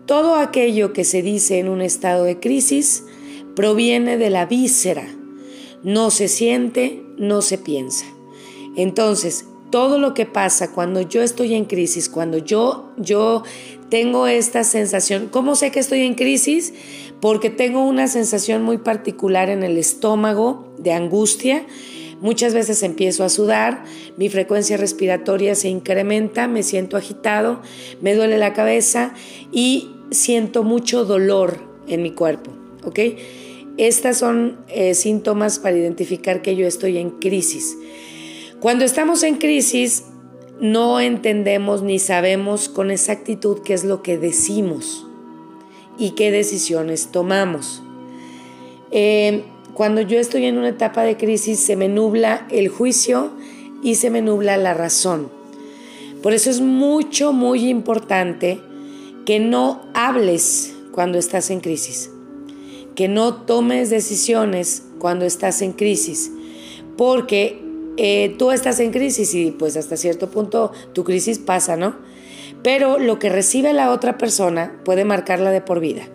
Todo 0.06 0.36
aquello 0.36 0.94
que 0.94 1.04
se 1.04 1.22
dice 1.22 1.60
en 1.60 1.68
un 1.68 1.82
estado 1.82 2.24
de 2.24 2.40
crisis 2.40 3.06
proviene 3.58 4.18
de 4.18 4.30
la 4.30 4.46
víscera. 4.46 5.08
No 5.82 6.12
se 6.12 6.28
siente, 6.28 7.02
no 7.18 7.42
se 7.42 7.58
piensa. 7.58 8.06
Entonces, 8.76 9.46
todo 9.72 9.98
lo 9.98 10.14
que 10.14 10.28
pasa 10.28 10.72
cuando 10.72 11.02
yo 11.02 11.24
estoy 11.24 11.56
en 11.56 11.66
crisis, 11.66 12.08
cuando 12.08 12.38
yo, 12.38 12.92
yo 12.98 13.42
tengo 13.90 14.28
esta 14.28 14.64
sensación, 14.64 15.30
¿cómo 15.32 15.56
sé 15.56 15.72
que 15.72 15.80
estoy 15.80 16.02
en 16.02 16.14
crisis? 16.14 16.72
Porque 17.20 17.50
tengo 17.50 17.84
una 17.84 18.08
sensación 18.08 18.62
muy 18.62 18.78
particular 18.78 19.50
en 19.50 19.64
el 19.64 19.80
estómago 19.80 20.72
de 20.78 20.94
angustia. 20.94 21.66
Muchas 22.22 22.54
veces 22.54 22.84
empiezo 22.84 23.24
a 23.24 23.30
sudar, 23.30 23.84
mi 24.18 24.30
frecuencia 24.30 24.78
respiratoria 24.78 25.56
se 25.56 25.70
incrementa, 25.70 26.48
me 26.48 26.62
siento 26.62 26.96
agitado, 26.96 27.64
me 28.02 28.14
duele 28.14 28.38
la 28.38 28.54
cabeza 28.54 29.16
y 29.52 29.90
siento 30.12 30.62
mucho 30.62 31.06
dolor 31.06 31.58
en 31.88 32.04
mi 32.04 32.12
cuerpo, 32.12 32.52
¿ok? 32.84 33.00
Estas 33.78 34.18
son 34.18 34.58
eh, 34.70 34.96
síntomas 34.96 35.60
para 35.60 35.78
identificar 35.78 36.42
que 36.42 36.56
yo 36.56 36.66
estoy 36.66 36.98
en 36.98 37.12
crisis. 37.12 37.78
Cuando 38.60 38.84
estamos 38.84 39.22
en 39.22 39.36
crisis, 39.36 40.06
no 40.60 41.00
entendemos 41.00 41.84
ni 41.84 42.00
sabemos 42.00 42.70
con 42.70 42.90
exactitud 42.90 43.60
qué 43.64 43.76
es 43.76 43.84
lo 43.84 44.02
que 44.02 44.18
decimos 44.18 45.06
y 46.00 46.12
qué 46.12 46.32
decisiones 46.32 47.12
tomamos. 47.12 47.84
Eh, 48.90 49.44
cuando 49.76 50.02
yo 50.02 50.18
estoy 50.18 50.46
en 50.46 50.58
una 50.58 50.70
etapa 50.70 51.04
de 51.04 51.16
crisis, 51.16 51.60
se 51.60 51.76
me 51.76 51.88
nubla 51.88 52.48
el 52.50 52.70
juicio 52.70 53.30
y 53.84 53.96
se 53.96 54.10
me 54.10 54.24
nubla 54.24 54.58
la 54.58 54.74
razón. 54.74 55.30
Por 56.24 56.34
eso 56.34 56.50
es 56.50 56.62
mucho, 56.62 57.32
muy 57.32 57.70
importante 57.70 58.60
que 59.24 59.40
no 59.40 59.84
hables 59.94 60.74
cuando 60.92 61.20
estás 61.20 61.52
en 61.52 61.60
crisis 61.60 62.10
que 62.98 63.08
no 63.08 63.36
tomes 63.36 63.92
decisiones 63.92 64.82
cuando 64.98 65.24
estás 65.24 65.62
en 65.62 65.74
crisis, 65.74 66.32
porque 66.98 67.62
eh, 67.96 68.34
tú 68.40 68.50
estás 68.50 68.80
en 68.80 68.92
crisis 68.92 69.36
y 69.36 69.52
pues 69.52 69.78
hasta 69.78 69.96
cierto 69.98 70.32
punto 70.32 70.72
tu 70.94 71.04
crisis 71.04 71.38
pasa, 71.38 71.78
¿no? 71.78 71.96
Pero 72.64 72.98
lo 72.98 73.20
que 73.20 73.30
recibe 73.30 73.72
la 73.72 73.92
otra 73.92 74.18
persona 74.18 74.82
puede 74.84 75.06
marcarla 75.06 75.52
de 75.52 75.62
por 75.62 75.80
vida. 75.80 76.08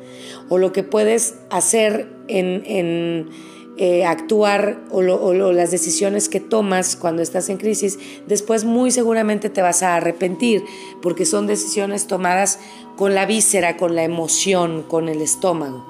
O 0.49 0.59
lo 0.59 0.72
que 0.72 0.83
puedes 0.83 1.37
hacer 1.51 2.09
en, 2.26 3.30
eh, 3.76 4.05
actuar 4.05 4.83
o, 4.91 4.99
o, 4.99 5.53
las 5.53 5.70
decisiones 5.70 6.28
que 6.28 6.41
tomas 6.41 6.97
cuando 6.97 7.22
estás 7.22 7.49
en 7.49 7.59
crisis, 7.59 8.01
después 8.26 8.64
muy 8.64 8.91
seguramente 8.91 9.51
te 9.51 9.62
vas 9.62 9.85
a 9.85 9.95
arrepentir, 9.95 10.64
porque 11.01 11.26
son 11.26 11.47
decisiones 11.47 12.09
tomadas 12.09 12.59
con 12.97 13.14
la 13.14 13.24
víscera, 13.24 13.76
con 13.76 13.95
la 13.95 14.03
emoción, 14.03 14.83
con 14.83 15.09
el 15.09 15.22
estómago. 15.22 15.87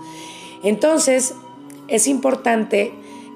Entonces, 0.62 1.34
es 1.88 2.06
importante 2.06 2.92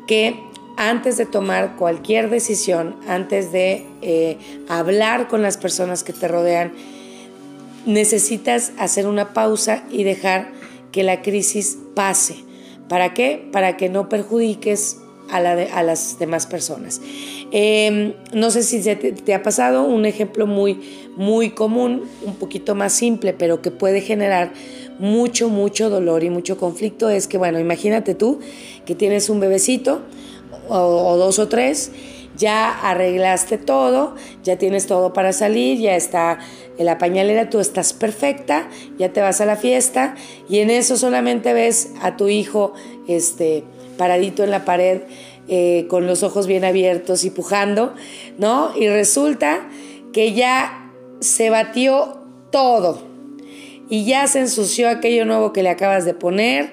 que 0.06 0.40
antes 0.76 1.16
de 1.16 1.26
tomar 1.26 1.76
cualquier 1.76 2.30
decisión, 2.30 2.96
antes 3.08 3.50
de 3.50 3.86
eh, 4.02 4.38
hablar 4.68 5.26
con 5.28 5.42
las 5.42 5.56
personas 5.56 6.04
que 6.04 6.12
te 6.12 6.28
rodean, 6.28 6.72
necesitas 7.86 8.72
hacer 8.78 9.06
una 9.06 9.32
pausa 9.32 9.84
y 9.90 10.04
dejar 10.04 10.52
que 10.92 11.02
la 11.02 11.22
crisis 11.22 11.78
pase. 11.94 12.36
¿Para 12.88 13.14
qué? 13.14 13.48
Para 13.52 13.76
que 13.76 13.88
no 13.88 14.08
perjudiques 14.08 14.98
a, 15.30 15.82
las 15.82 16.18
demás 16.18 16.46
personas. 16.46 17.00
Em, 17.50 18.14
no 18.32 18.50
sé 18.50 18.62
si 18.62 18.82
te, 18.82 19.34
ha 19.34 19.42
pasado 19.42 19.84
un 19.84 20.04
ejemplo 20.06 20.46
muy, 20.46 20.80
muy 21.16 21.50
común, 21.50 22.02
un 22.24 22.34
poquito 22.34 22.74
más 22.74 22.92
simple, 22.92 23.32
pero 23.32 23.62
que 23.62 23.70
puede 23.70 24.00
generar 24.00 24.52
mucho, 24.98 25.48
mucho 25.48 25.90
dolor 25.90 26.24
y 26.24 26.30
mucho 26.30 26.56
conflicto 26.56 27.10
es 27.10 27.28
que, 27.28 27.38
bueno, 27.38 27.58
imagínate 27.58 28.14
tú 28.14 28.40
que 28.84 28.94
tienes 28.94 29.28
un 29.28 29.40
bebecito 29.40 30.02
o, 30.68 31.16
dos 31.16 31.38
o 31.38 31.48
tres, 31.48 31.92
ya 32.36 32.70
arreglaste 32.90 33.56
todo, 33.56 34.14
ya 34.44 34.58
tienes 34.58 34.86
todo 34.86 35.12
para 35.12 35.32
salir, 35.32 35.78
ya 35.78 35.96
está 35.96 36.38
en 36.76 36.84
la 36.86 36.98
pañalera, 36.98 37.48
tú 37.48 37.60
estás 37.60 37.92
perfecta, 37.92 38.68
ya 38.98 39.12
te 39.12 39.20
vas 39.22 39.40
a 39.40 39.46
la 39.46 39.56
fiesta 39.56 40.14
y 40.48 40.58
en 40.58 40.70
eso 40.70 40.96
solamente 40.96 41.54
ves 41.54 41.92
a 42.02 42.16
tu 42.16 42.28
hijo 42.28 42.74
este, 43.08 43.64
paradito 43.96 44.44
en 44.44 44.50
la 44.50 44.64
pared 44.64 45.02
eh, 45.48 45.86
con 45.88 46.06
los 46.06 46.22
ojos 46.22 46.46
bien 46.46 46.64
abiertos 46.64 47.24
y 47.24 47.30
pujando, 47.30 47.94
¿no? 48.38 48.70
Y 48.76 48.88
resulta 48.88 49.68
que 50.12 50.32
ya 50.32 50.92
se 51.20 51.50
batió 51.50 52.20
todo, 52.50 53.16
y 53.88 54.04
ya 54.04 54.26
se 54.26 54.40
ensució 54.40 54.88
aquello 54.88 55.24
nuevo 55.24 55.52
que 55.52 55.62
le 55.62 55.68
acabas 55.68 56.04
de 56.04 56.14
poner, 56.14 56.72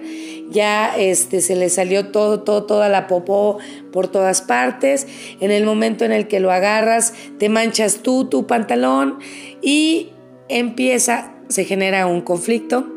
ya 0.49 0.95
este, 0.97 1.41
se 1.41 1.55
le 1.55 1.69
salió 1.69 2.07
todo, 2.07 2.41
todo, 2.41 2.65
toda 2.65 2.89
la 2.89 3.07
popó 3.07 3.59
por 3.91 4.07
todas 4.07 4.41
partes. 4.41 5.07
En 5.39 5.51
el 5.51 5.65
momento 5.65 6.05
en 6.05 6.11
el 6.11 6.27
que 6.27 6.39
lo 6.39 6.51
agarras, 6.51 7.13
te 7.39 7.49
manchas 7.49 7.97
tú, 8.03 8.25
tu 8.25 8.45
pantalón 8.45 9.19
y 9.61 10.09
empieza, 10.49 11.33
se 11.49 11.65
genera 11.65 12.07
un 12.07 12.21
conflicto 12.21 12.87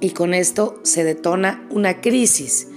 y 0.00 0.10
con 0.10 0.34
esto 0.34 0.78
se 0.82 1.04
detona 1.04 1.66
una 1.70 2.00
crisis. 2.00 2.68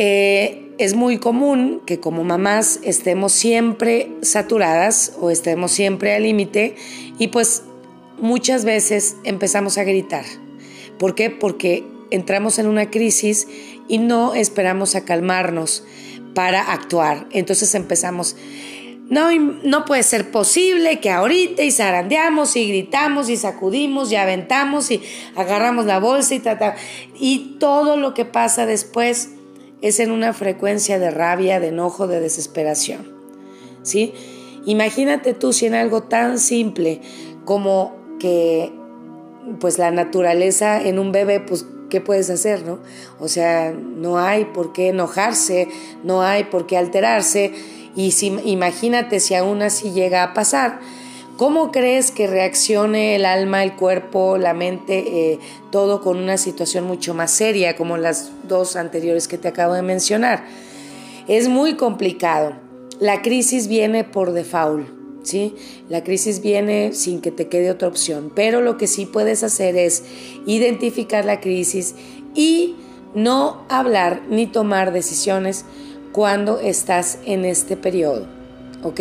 Eh, 0.00 0.76
es 0.78 0.94
muy 0.94 1.18
común 1.18 1.82
que 1.84 1.98
como 1.98 2.22
mamás 2.22 2.78
estemos 2.84 3.32
siempre 3.32 4.12
saturadas 4.22 5.14
o 5.20 5.28
estemos 5.28 5.72
siempre 5.72 6.14
al 6.14 6.22
límite 6.22 6.76
y 7.18 7.28
pues 7.28 7.64
muchas 8.20 8.64
veces 8.64 9.16
empezamos 9.24 9.76
a 9.76 9.82
gritar. 9.82 10.24
¿Por 11.00 11.16
qué? 11.16 11.30
Porque 11.30 11.84
entramos 12.12 12.60
en 12.60 12.68
una 12.68 12.92
crisis 12.92 13.48
y 13.88 13.98
no 13.98 14.34
esperamos 14.34 14.94
a 14.94 15.04
calmarnos 15.04 15.82
para 16.32 16.72
actuar. 16.72 17.26
Entonces 17.32 17.74
empezamos, 17.74 18.36
no, 19.08 19.32
no 19.64 19.84
puede 19.84 20.04
ser 20.04 20.30
posible 20.30 21.00
que 21.00 21.10
ahorita 21.10 21.64
y 21.64 21.72
zarandeamos 21.72 22.54
y 22.54 22.68
gritamos 22.68 23.28
y 23.28 23.36
sacudimos 23.36 24.12
y 24.12 24.14
aventamos 24.14 24.92
y 24.92 25.02
agarramos 25.34 25.86
la 25.86 25.98
bolsa 25.98 26.36
y 26.36 26.38
ta, 26.38 26.76
Y 27.18 27.56
todo 27.58 27.96
lo 27.96 28.14
que 28.14 28.24
pasa 28.24 28.64
después 28.64 29.30
es 29.82 30.00
en 30.00 30.10
una 30.10 30.32
frecuencia 30.32 30.98
de 30.98 31.10
rabia, 31.10 31.60
de 31.60 31.68
enojo, 31.68 32.06
de 32.06 32.20
desesperación. 32.20 33.12
¿Sí? 33.82 34.12
Imagínate 34.66 35.34
tú 35.34 35.52
si 35.52 35.66
en 35.66 35.74
algo 35.74 36.02
tan 36.02 36.38
simple 36.38 37.00
como 37.44 37.96
que 38.18 38.72
pues 39.60 39.78
la 39.78 39.90
naturaleza 39.90 40.82
en 40.82 40.98
un 40.98 41.12
bebé, 41.12 41.40
pues, 41.40 41.64
¿qué 41.88 42.00
puedes 42.00 42.28
hacer, 42.28 42.64
no? 42.64 42.80
O 43.18 43.28
sea, 43.28 43.72
no 43.72 44.18
hay 44.18 44.44
por 44.46 44.72
qué 44.72 44.88
enojarse, 44.88 45.68
no 46.04 46.22
hay 46.22 46.44
por 46.44 46.66
qué 46.66 46.76
alterarse, 46.76 47.52
y 47.96 48.12
si, 48.12 48.26
imagínate 48.44 49.20
si 49.20 49.34
aún 49.34 49.62
así 49.62 49.90
llega 49.92 50.22
a 50.22 50.34
pasar, 50.34 50.80
¿cómo 51.38 51.72
crees 51.72 52.10
que 52.10 52.26
reaccione 52.26 53.16
el 53.16 53.24
alma, 53.24 53.64
el 53.64 53.74
cuerpo, 53.76 54.36
la 54.36 54.52
mente, 54.52 55.32
eh, 55.32 55.38
todo 55.72 56.02
con 56.02 56.18
una 56.18 56.36
situación 56.36 56.84
mucho 56.84 57.14
más 57.14 57.30
seria, 57.30 57.76
como 57.76 57.96
las 57.96 58.30
dos 58.46 58.76
anteriores 58.76 59.26
que 59.26 59.38
te 59.38 59.48
acabo 59.48 59.72
de 59.72 59.80
mencionar? 59.80 60.44
Es 61.28 61.48
muy 61.48 61.76
complicado. 61.76 62.52
La 63.00 63.22
crisis 63.22 63.68
viene 63.68 64.04
por 64.04 64.32
default 64.32 64.98
la 65.88 66.04
crisis 66.04 66.40
viene 66.40 66.92
sin 66.92 67.20
que 67.20 67.30
te 67.30 67.48
quede 67.48 67.70
otra 67.70 67.88
opción, 67.88 68.32
pero 68.34 68.60
lo 68.60 68.78
que 68.78 68.86
sí 68.86 69.04
puedes 69.04 69.42
hacer 69.42 69.76
es 69.76 70.04
identificar 70.46 71.24
la 71.24 71.40
crisis 71.40 71.94
y 72.34 72.76
no 73.14 73.64
hablar 73.68 74.22
ni 74.30 74.46
tomar 74.46 74.92
decisiones 74.92 75.64
cuando 76.12 76.60
estás 76.60 77.18
en 77.26 77.44
este 77.44 77.76
periodo, 77.76 78.26
¿ok? 78.82 79.00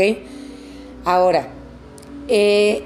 Ahora, 1.06 1.54
eh, 2.28 2.84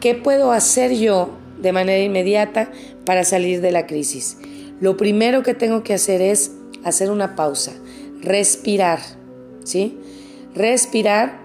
¿qué 0.00 0.14
puedo 0.14 0.52
hacer 0.52 0.94
yo 0.94 1.30
de 1.60 1.72
manera 1.72 2.02
inmediata 2.02 2.70
para 3.04 3.24
salir 3.24 3.60
de 3.60 3.72
la 3.72 3.86
crisis? 3.86 4.38
Lo 4.80 4.96
primero 4.96 5.42
que 5.42 5.54
tengo 5.54 5.82
que 5.82 5.94
hacer 5.94 6.20
es 6.20 6.52
hacer 6.84 7.10
una 7.10 7.34
pausa, 7.34 7.72
respirar, 8.20 9.00
¿sí? 9.64 9.98
Respirar 10.54 11.40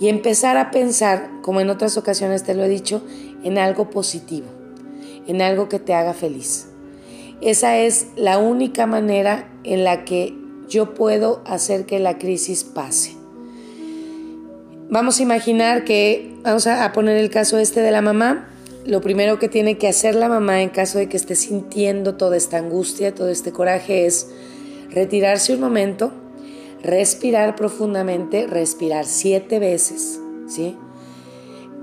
y 0.00 0.08
empezar 0.08 0.56
a 0.56 0.70
pensar, 0.70 1.30
como 1.42 1.60
en 1.60 1.68
otras 1.68 1.96
ocasiones 1.96 2.44
te 2.44 2.54
lo 2.54 2.64
he 2.64 2.68
dicho, 2.68 3.02
en 3.44 3.58
algo 3.58 3.90
positivo, 3.90 4.46
en 5.26 5.42
algo 5.42 5.68
que 5.68 5.78
te 5.78 5.94
haga 5.94 6.14
feliz. 6.14 6.68
Esa 7.40 7.78
es 7.78 8.06
la 8.16 8.38
única 8.38 8.86
manera 8.86 9.50
en 9.64 9.84
la 9.84 10.04
que 10.04 10.34
yo 10.68 10.94
puedo 10.94 11.42
hacer 11.44 11.86
que 11.86 11.98
la 11.98 12.18
crisis 12.18 12.64
pase. 12.64 13.19
Vamos 14.90 15.20
a 15.20 15.22
imaginar 15.22 15.84
que, 15.84 16.34
vamos 16.42 16.66
a 16.66 16.90
poner 16.90 17.16
el 17.16 17.30
caso 17.30 17.58
este 17.58 17.80
de 17.80 17.92
la 17.92 18.02
mamá, 18.02 18.48
lo 18.84 19.00
primero 19.00 19.38
que 19.38 19.48
tiene 19.48 19.78
que 19.78 19.86
hacer 19.86 20.16
la 20.16 20.28
mamá 20.28 20.62
en 20.62 20.68
caso 20.68 20.98
de 20.98 21.08
que 21.08 21.16
esté 21.16 21.36
sintiendo 21.36 22.16
toda 22.16 22.36
esta 22.36 22.56
angustia, 22.56 23.14
todo 23.14 23.28
este 23.28 23.52
coraje, 23.52 24.06
es 24.06 24.28
retirarse 24.90 25.54
un 25.54 25.60
momento, 25.60 26.10
respirar 26.82 27.54
profundamente, 27.54 28.48
respirar 28.48 29.04
siete 29.04 29.60
veces, 29.60 30.20
¿sí? 30.48 30.76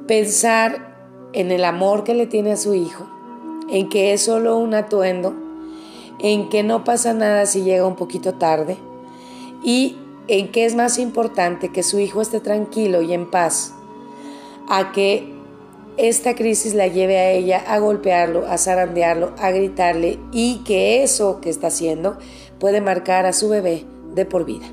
Pensar 0.06 1.30
en 1.32 1.52
el 1.52 1.64
amor 1.64 2.04
que 2.04 2.14
le 2.14 2.28
tiene 2.28 2.52
a 2.52 2.58
su 2.58 2.74
hijo, 2.74 3.10
en 3.70 3.88
que 3.88 4.12
es 4.12 4.24
solo 4.24 4.58
un 4.58 4.74
atuendo, 4.74 5.34
en 6.20 6.50
que 6.50 6.62
no 6.62 6.84
pasa 6.84 7.14
nada 7.14 7.46
si 7.46 7.62
llega 7.62 7.88
un 7.88 7.96
poquito 7.96 8.34
tarde 8.34 8.76
y 9.64 9.96
en 10.28 10.52
que 10.52 10.66
es 10.66 10.76
más 10.76 10.98
importante 11.00 11.70
que 11.70 11.84
su 11.84 12.00
hijo 12.00 12.22
esté 12.22 12.40
tranquilo 12.40 13.02
y 13.02 13.14
en 13.14 13.30
paz 13.30 13.74
a 14.70 14.92
que 14.92 15.34
esta 15.98 16.36
crisis 16.36 16.74
la 16.74 16.88
lleve 16.88 17.18
a 17.18 17.32
ella 17.32 17.64
a 17.68 17.80
golpearlo, 17.80 18.46
a 18.48 18.58
zarandearlo, 18.58 19.34
a 19.40 19.52
gritarle 19.52 20.20
y 20.32 20.64
que 20.64 21.04
eso 21.04 21.42
que 21.42 21.50
está 21.50 21.68
haciendo 21.68 22.18
puede 22.60 22.82
marcar 22.82 23.26
a 23.26 23.34
su 23.34 23.50
bebé 23.50 23.86
de 24.14 24.26
por 24.26 24.46
vida. 24.46 24.68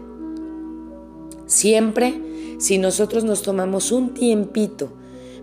Siempre, 1.47 2.21
si 2.59 2.79
nosotros 2.79 3.25
nos 3.25 3.43
tomamos 3.43 3.93
un 3.93 4.13
tiempito 4.13 4.93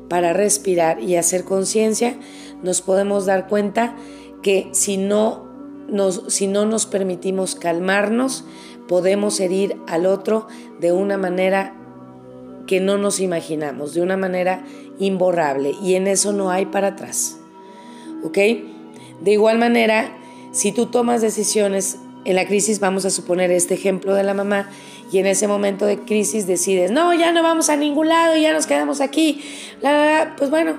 para 0.07 0.33
respirar 0.33 1.01
y 1.01 1.15
hacer 1.15 1.45
conciencia, 1.45 2.17
nos 2.61 2.81
podemos 2.81 3.25
dar 3.25 3.47
cuenta 3.47 3.95
que 4.43 4.69
si 4.73 4.97
no 4.97 5.47
nos 5.87 6.85
permitimos 6.85 7.55
calmarnos, 7.55 8.43
podemos 8.91 9.39
herir 9.39 9.77
al 9.87 10.05
otro 10.05 10.49
de 10.81 10.91
una 10.91 11.17
manera 11.17 11.73
que 12.67 12.81
no 12.81 12.97
nos 12.97 13.21
imaginamos, 13.21 13.93
de 13.93 14.01
una 14.01 14.17
manera 14.17 14.65
imborrable 14.99 15.73
y 15.81 15.95
en 15.95 16.07
eso 16.07 16.33
no 16.33 16.51
hay 16.51 16.65
para 16.65 16.87
atrás. 16.87 17.37
¿Ok? 18.25 18.37
De 19.21 19.31
igual 19.31 19.59
manera, 19.59 20.11
si 20.51 20.73
tú 20.73 20.87
tomas 20.87 21.21
decisiones 21.21 21.99
en 22.25 22.35
la 22.35 22.45
crisis, 22.45 22.81
vamos 22.81 23.05
a 23.05 23.11
suponer 23.11 23.49
este 23.49 23.75
ejemplo 23.75 24.13
de 24.13 24.23
la 24.23 24.33
mamá, 24.33 24.69
y 25.09 25.19
en 25.19 25.25
ese 25.25 25.47
momento 25.47 25.85
de 25.85 25.99
crisis 25.99 26.45
decides, 26.45 26.91
no, 26.91 27.13
ya 27.13 27.31
no 27.31 27.43
vamos 27.43 27.69
a 27.69 27.77
ningún 27.77 28.09
lado, 28.09 28.35
ya 28.35 28.51
nos 28.51 28.67
quedamos 28.67 28.99
aquí, 28.99 29.41
pues 30.37 30.49
bueno, 30.49 30.75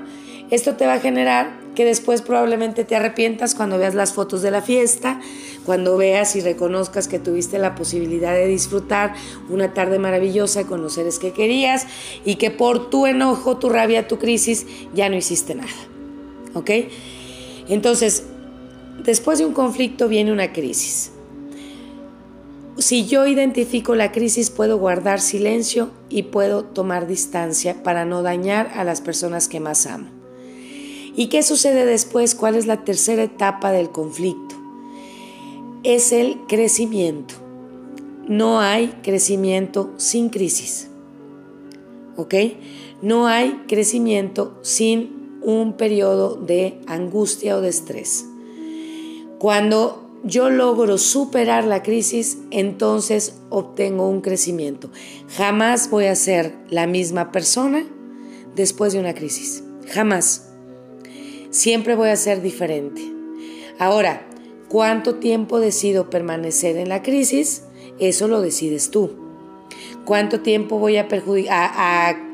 esto 0.50 0.76
te 0.76 0.84
va 0.84 0.94
a 0.94 1.00
generar 1.00 1.62
que 1.74 1.86
después 1.86 2.20
probablemente 2.20 2.84
te 2.84 2.94
arrepientas 2.94 3.54
cuando 3.54 3.78
veas 3.78 3.94
las 3.94 4.12
fotos 4.12 4.42
de 4.42 4.50
la 4.50 4.60
fiesta, 4.60 5.18
cuando 5.64 5.96
veas 5.96 6.36
y 6.36 6.40
reconozcas 6.40 7.08
que 7.08 7.18
tuviste 7.18 7.58
la 7.58 7.74
posibilidad 7.74 8.34
de 8.34 8.46
disfrutar 8.46 9.14
una 9.48 9.74
tarde 9.74 9.98
maravillosa 9.98 10.64
con 10.64 10.82
los 10.82 10.94
seres 10.94 11.18
que 11.18 11.32
querías 11.32 11.86
y 12.24 12.36
que 12.36 12.50
por 12.50 12.90
tu 12.90 13.06
enojo, 13.06 13.58
tu 13.58 13.68
rabia, 13.68 14.08
tu 14.08 14.18
crisis 14.18 14.66
ya 14.94 15.08
no 15.08 15.16
hiciste 15.16 15.54
nada. 15.54 15.70
¿Ok? 16.54 16.70
Entonces, 17.68 18.24
después 19.04 19.38
de 19.38 19.46
un 19.46 19.52
conflicto 19.52 20.08
viene 20.08 20.32
una 20.32 20.52
crisis. 20.52 21.12
Si 22.78 23.06
yo 23.06 23.26
identifico 23.26 23.94
la 23.94 24.12
crisis, 24.12 24.50
puedo 24.50 24.78
guardar 24.78 25.20
silencio 25.20 25.90
y 26.08 26.24
puedo 26.24 26.64
tomar 26.64 27.06
distancia 27.06 27.82
para 27.82 28.04
no 28.04 28.22
dañar 28.22 28.72
a 28.74 28.82
las 28.82 29.02
personas 29.02 29.48
que 29.48 29.60
más 29.60 29.86
amo. 29.86 30.08
¿Y 31.14 31.28
qué 31.28 31.42
sucede 31.42 31.84
después? 31.84 32.34
¿Cuál 32.34 32.56
es 32.56 32.66
la 32.66 32.84
tercera 32.84 33.22
etapa 33.22 33.72
del 33.72 33.90
conflicto? 33.90 34.61
Es 35.84 36.12
el 36.12 36.38
crecimiento. 36.46 37.34
No 38.28 38.60
hay 38.60 38.88
crecimiento 39.02 39.92
sin 39.96 40.28
crisis. 40.28 40.88
¿Ok? 42.16 42.34
No 43.02 43.26
hay 43.26 43.64
crecimiento 43.66 44.58
sin 44.62 45.40
un 45.42 45.72
periodo 45.72 46.36
de 46.36 46.78
angustia 46.86 47.56
o 47.56 47.60
de 47.60 47.70
estrés. 47.70 48.26
Cuando 49.38 50.08
yo 50.22 50.50
logro 50.50 50.98
superar 50.98 51.64
la 51.64 51.82
crisis, 51.82 52.38
entonces 52.52 53.40
obtengo 53.50 54.08
un 54.08 54.20
crecimiento. 54.20 54.88
Jamás 55.36 55.90
voy 55.90 56.04
a 56.04 56.14
ser 56.14 56.54
la 56.70 56.86
misma 56.86 57.32
persona 57.32 57.84
después 58.54 58.92
de 58.92 59.00
una 59.00 59.14
crisis. 59.14 59.64
Jamás 59.88 60.48
siempre 61.50 61.96
voy 61.96 62.10
a 62.10 62.16
ser 62.16 62.40
diferente. 62.40 63.02
Ahora, 63.80 64.28
¿cuánto 64.72 65.16
tiempo 65.16 65.60
decido 65.60 66.08
permanecer 66.08 66.78
en 66.78 66.88
la 66.88 67.02
crisis? 67.02 67.64
Eso 68.00 68.26
lo 68.26 68.40
decides 68.40 68.90
tú. 68.90 69.10
¿Cuánto 70.06 70.40
tiempo 70.40 70.78
voy 70.78 70.96
a, 70.96 71.08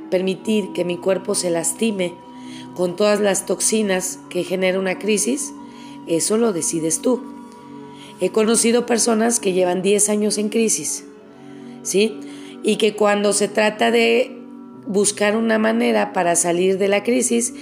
permitir 0.09 0.73
que 0.73 0.85
mi 0.85 0.97
cuerpo 0.97 1.35
se 1.35 1.51
lastime 1.51 2.15
con 2.77 2.95
todas 2.95 3.19
las 3.19 3.45
toxinas 3.45 4.21
que 4.31 4.45
genera 4.45 4.79
una 4.79 5.01
crisis? 5.01 5.53
Eso 6.07 6.37
lo 6.37 6.53
decides 6.53 7.03
tú. 7.03 7.21
He 8.21 8.31
conocido 8.31 8.87
personas 8.87 9.41
que 9.41 9.53
llevan 9.53 9.83
10 9.83 10.09
años 10.09 10.39
en 10.39 10.49
crisis, 10.49 11.05
¿sí? 11.83 12.21
Y 12.63 12.77
que 12.77 12.95
cuando 12.95 13.33
se 13.33 13.49
trata 13.49 13.91
de 13.91 14.39
buscar 14.87 15.37
una 15.37 15.59
manera 15.59 16.13
para 16.13 16.37
salir 16.37 16.79
de 16.79 16.87
la 16.87 17.03
crisis, 17.03 17.53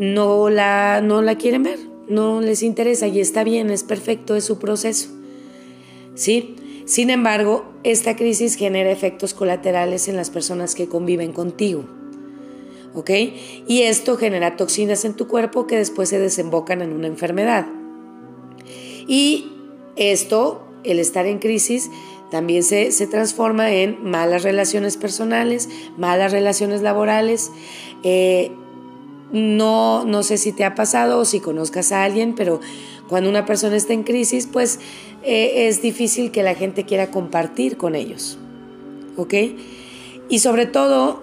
no 0.00 0.50
la, 0.50 1.00
no 1.02 1.22
la 1.22 1.36
quieren 1.38 1.62
ver, 1.62 1.93
no 2.08 2.40
les 2.40 2.62
interesa 2.62 3.06
y 3.06 3.20
está 3.20 3.44
bien, 3.44 3.70
es 3.70 3.82
perfecto, 3.82 4.36
es 4.36 4.44
su 4.44 4.58
proceso. 4.58 5.08
¿Sí? 6.14 6.56
Sin 6.84 7.10
embargo, 7.10 7.64
esta 7.82 8.14
crisis 8.14 8.56
genera 8.56 8.90
efectos 8.90 9.34
colaterales 9.34 10.08
en 10.08 10.16
las 10.16 10.30
personas 10.30 10.74
que 10.74 10.88
conviven 10.88 11.32
contigo. 11.32 11.84
¿Ok? 12.94 13.10
Y 13.66 13.82
esto 13.82 14.16
genera 14.16 14.56
toxinas 14.56 15.04
en 15.04 15.14
tu 15.14 15.26
cuerpo 15.26 15.66
que 15.66 15.76
después 15.76 16.08
se 16.08 16.18
desembocan 16.18 16.82
en 16.82 16.92
una 16.92 17.06
enfermedad. 17.08 17.66
Y 19.08 19.50
esto, 19.96 20.66
el 20.84 20.98
estar 20.98 21.26
en 21.26 21.38
crisis, 21.38 21.90
también 22.30 22.62
se, 22.62 22.92
se 22.92 23.06
transforma 23.06 23.72
en 23.72 24.02
malas 24.02 24.42
relaciones 24.42 24.96
personales, 24.96 25.68
malas 25.96 26.32
relaciones 26.32 26.82
laborales, 26.82 27.50
eh, 28.02 28.50
no, 29.34 30.04
no 30.04 30.22
sé 30.22 30.38
si 30.38 30.52
te 30.52 30.64
ha 30.64 30.76
pasado 30.76 31.18
o 31.18 31.24
si 31.24 31.40
conozcas 31.40 31.90
a 31.90 32.04
alguien, 32.04 32.34
pero 32.36 32.60
cuando 33.08 33.28
una 33.28 33.44
persona 33.44 33.76
está 33.76 33.92
en 33.92 34.04
crisis, 34.04 34.48
pues 34.50 34.78
eh, 35.24 35.66
es 35.68 35.82
difícil 35.82 36.30
que 36.30 36.44
la 36.44 36.54
gente 36.54 36.84
quiera 36.84 37.10
compartir 37.10 37.76
con 37.76 37.96
ellos. 37.96 38.38
¿Ok? 39.16 39.34
Y 40.28 40.38
sobre 40.38 40.66
todo 40.66 41.20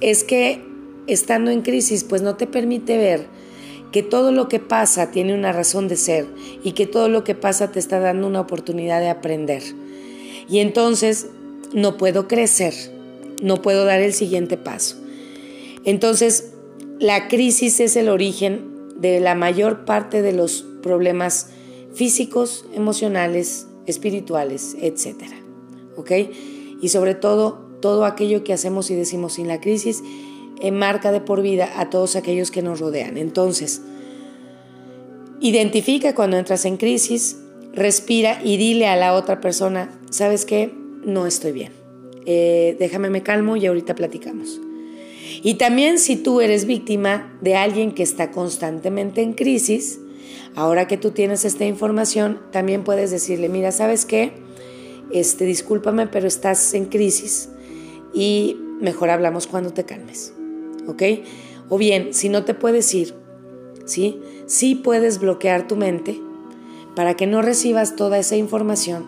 es 0.00 0.22
que 0.22 0.64
estando 1.08 1.50
en 1.50 1.62
crisis, 1.62 2.04
pues 2.04 2.22
no 2.22 2.36
te 2.36 2.46
permite 2.46 2.96
ver 2.96 3.26
que 3.90 4.04
todo 4.04 4.30
lo 4.30 4.48
que 4.48 4.60
pasa 4.60 5.10
tiene 5.10 5.34
una 5.34 5.52
razón 5.52 5.88
de 5.88 5.96
ser 5.96 6.26
y 6.62 6.72
que 6.72 6.86
todo 6.86 7.08
lo 7.08 7.24
que 7.24 7.34
pasa 7.34 7.72
te 7.72 7.80
está 7.80 7.98
dando 7.98 8.26
una 8.26 8.40
oportunidad 8.40 9.00
de 9.00 9.08
aprender. 9.08 9.62
Y 10.48 10.60
entonces 10.60 11.26
no 11.72 11.96
puedo 11.96 12.28
crecer, 12.28 12.74
no 13.42 13.62
puedo 13.62 13.84
dar 13.84 14.00
el 14.00 14.12
siguiente 14.12 14.56
paso. 14.56 14.96
Entonces, 15.84 16.52
la 16.98 17.28
crisis 17.28 17.80
es 17.80 17.96
el 17.96 18.08
origen 18.08 18.78
de 18.96 19.20
la 19.20 19.34
mayor 19.34 19.84
parte 19.84 20.22
de 20.22 20.32
los 20.32 20.64
problemas 20.82 21.48
físicos, 21.94 22.66
emocionales, 22.74 23.68
espirituales, 23.86 24.76
etc. 24.80 25.24
¿Ok? 25.96 26.12
Y 26.80 26.88
sobre 26.88 27.14
todo, 27.14 27.66
todo 27.80 28.04
aquello 28.04 28.42
que 28.44 28.52
hacemos 28.52 28.90
y 28.90 28.94
decimos 28.94 29.34
sin 29.34 29.48
la 29.48 29.60
crisis 29.60 30.02
enmarca 30.60 31.12
de 31.12 31.20
por 31.20 31.42
vida 31.42 31.70
a 31.76 31.88
todos 31.88 32.16
aquellos 32.16 32.50
que 32.50 32.62
nos 32.62 32.80
rodean. 32.80 33.16
Entonces, 33.16 33.82
identifica 35.40 36.14
cuando 36.16 36.36
entras 36.36 36.64
en 36.64 36.76
crisis, 36.76 37.38
respira 37.72 38.40
y 38.42 38.56
dile 38.56 38.88
a 38.88 38.96
la 38.96 39.14
otra 39.14 39.40
persona, 39.40 39.96
¿sabes 40.10 40.44
qué? 40.44 40.74
No 41.04 41.26
estoy 41.26 41.52
bien. 41.52 41.72
Eh, 42.26 42.76
déjame 42.78 43.08
me 43.08 43.22
calmo 43.22 43.56
y 43.56 43.66
ahorita 43.66 43.94
platicamos. 43.94 44.60
Y 45.42 45.54
también 45.54 45.98
si 45.98 46.16
tú 46.16 46.40
eres 46.40 46.64
víctima 46.64 47.32
de 47.40 47.56
alguien 47.56 47.92
que 47.92 48.02
está 48.02 48.30
constantemente 48.30 49.22
en 49.22 49.32
crisis, 49.32 50.00
ahora 50.54 50.88
que 50.88 50.96
tú 50.96 51.10
tienes 51.10 51.44
esta 51.44 51.64
información, 51.64 52.40
también 52.50 52.84
puedes 52.84 53.10
decirle, 53.10 53.48
mira, 53.48 53.72
¿sabes 53.72 54.04
qué? 54.04 54.32
Este, 55.12 55.44
discúlpame, 55.44 56.06
pero 56.06 56.26
estás 56.26 56.74
en 56.74 56.86
crisis 56.86 57.48
y 58.12 58.56
mejor 58.80 59.10
hablamos 59.10 59.46
cuando 59.46 59.72
te 59.72 59.84
calmes. 59.84 60.32
¿Ok? 60.86 61.02
O 61.68 61.78
bien, 61.78 62.14
si 62.14 62.28
no 62.28 62.44
te 62.44 62.54
puedes 62.54 62.92
ir, 62.94 63.14
¿sí? 63.84 64.20
Sí 64.46 64.74
puedes 64.74 65.18
bloquear 65.20 65.68
tu 65.68 65.76
mente 65.76 66.18
para 66.94 67.14
que 67.14 67.26
no 67.26 67.42
recibas 67.42 67.94
toda 67.94 68.18
esa 68.18 68.36
información 68.36 69.06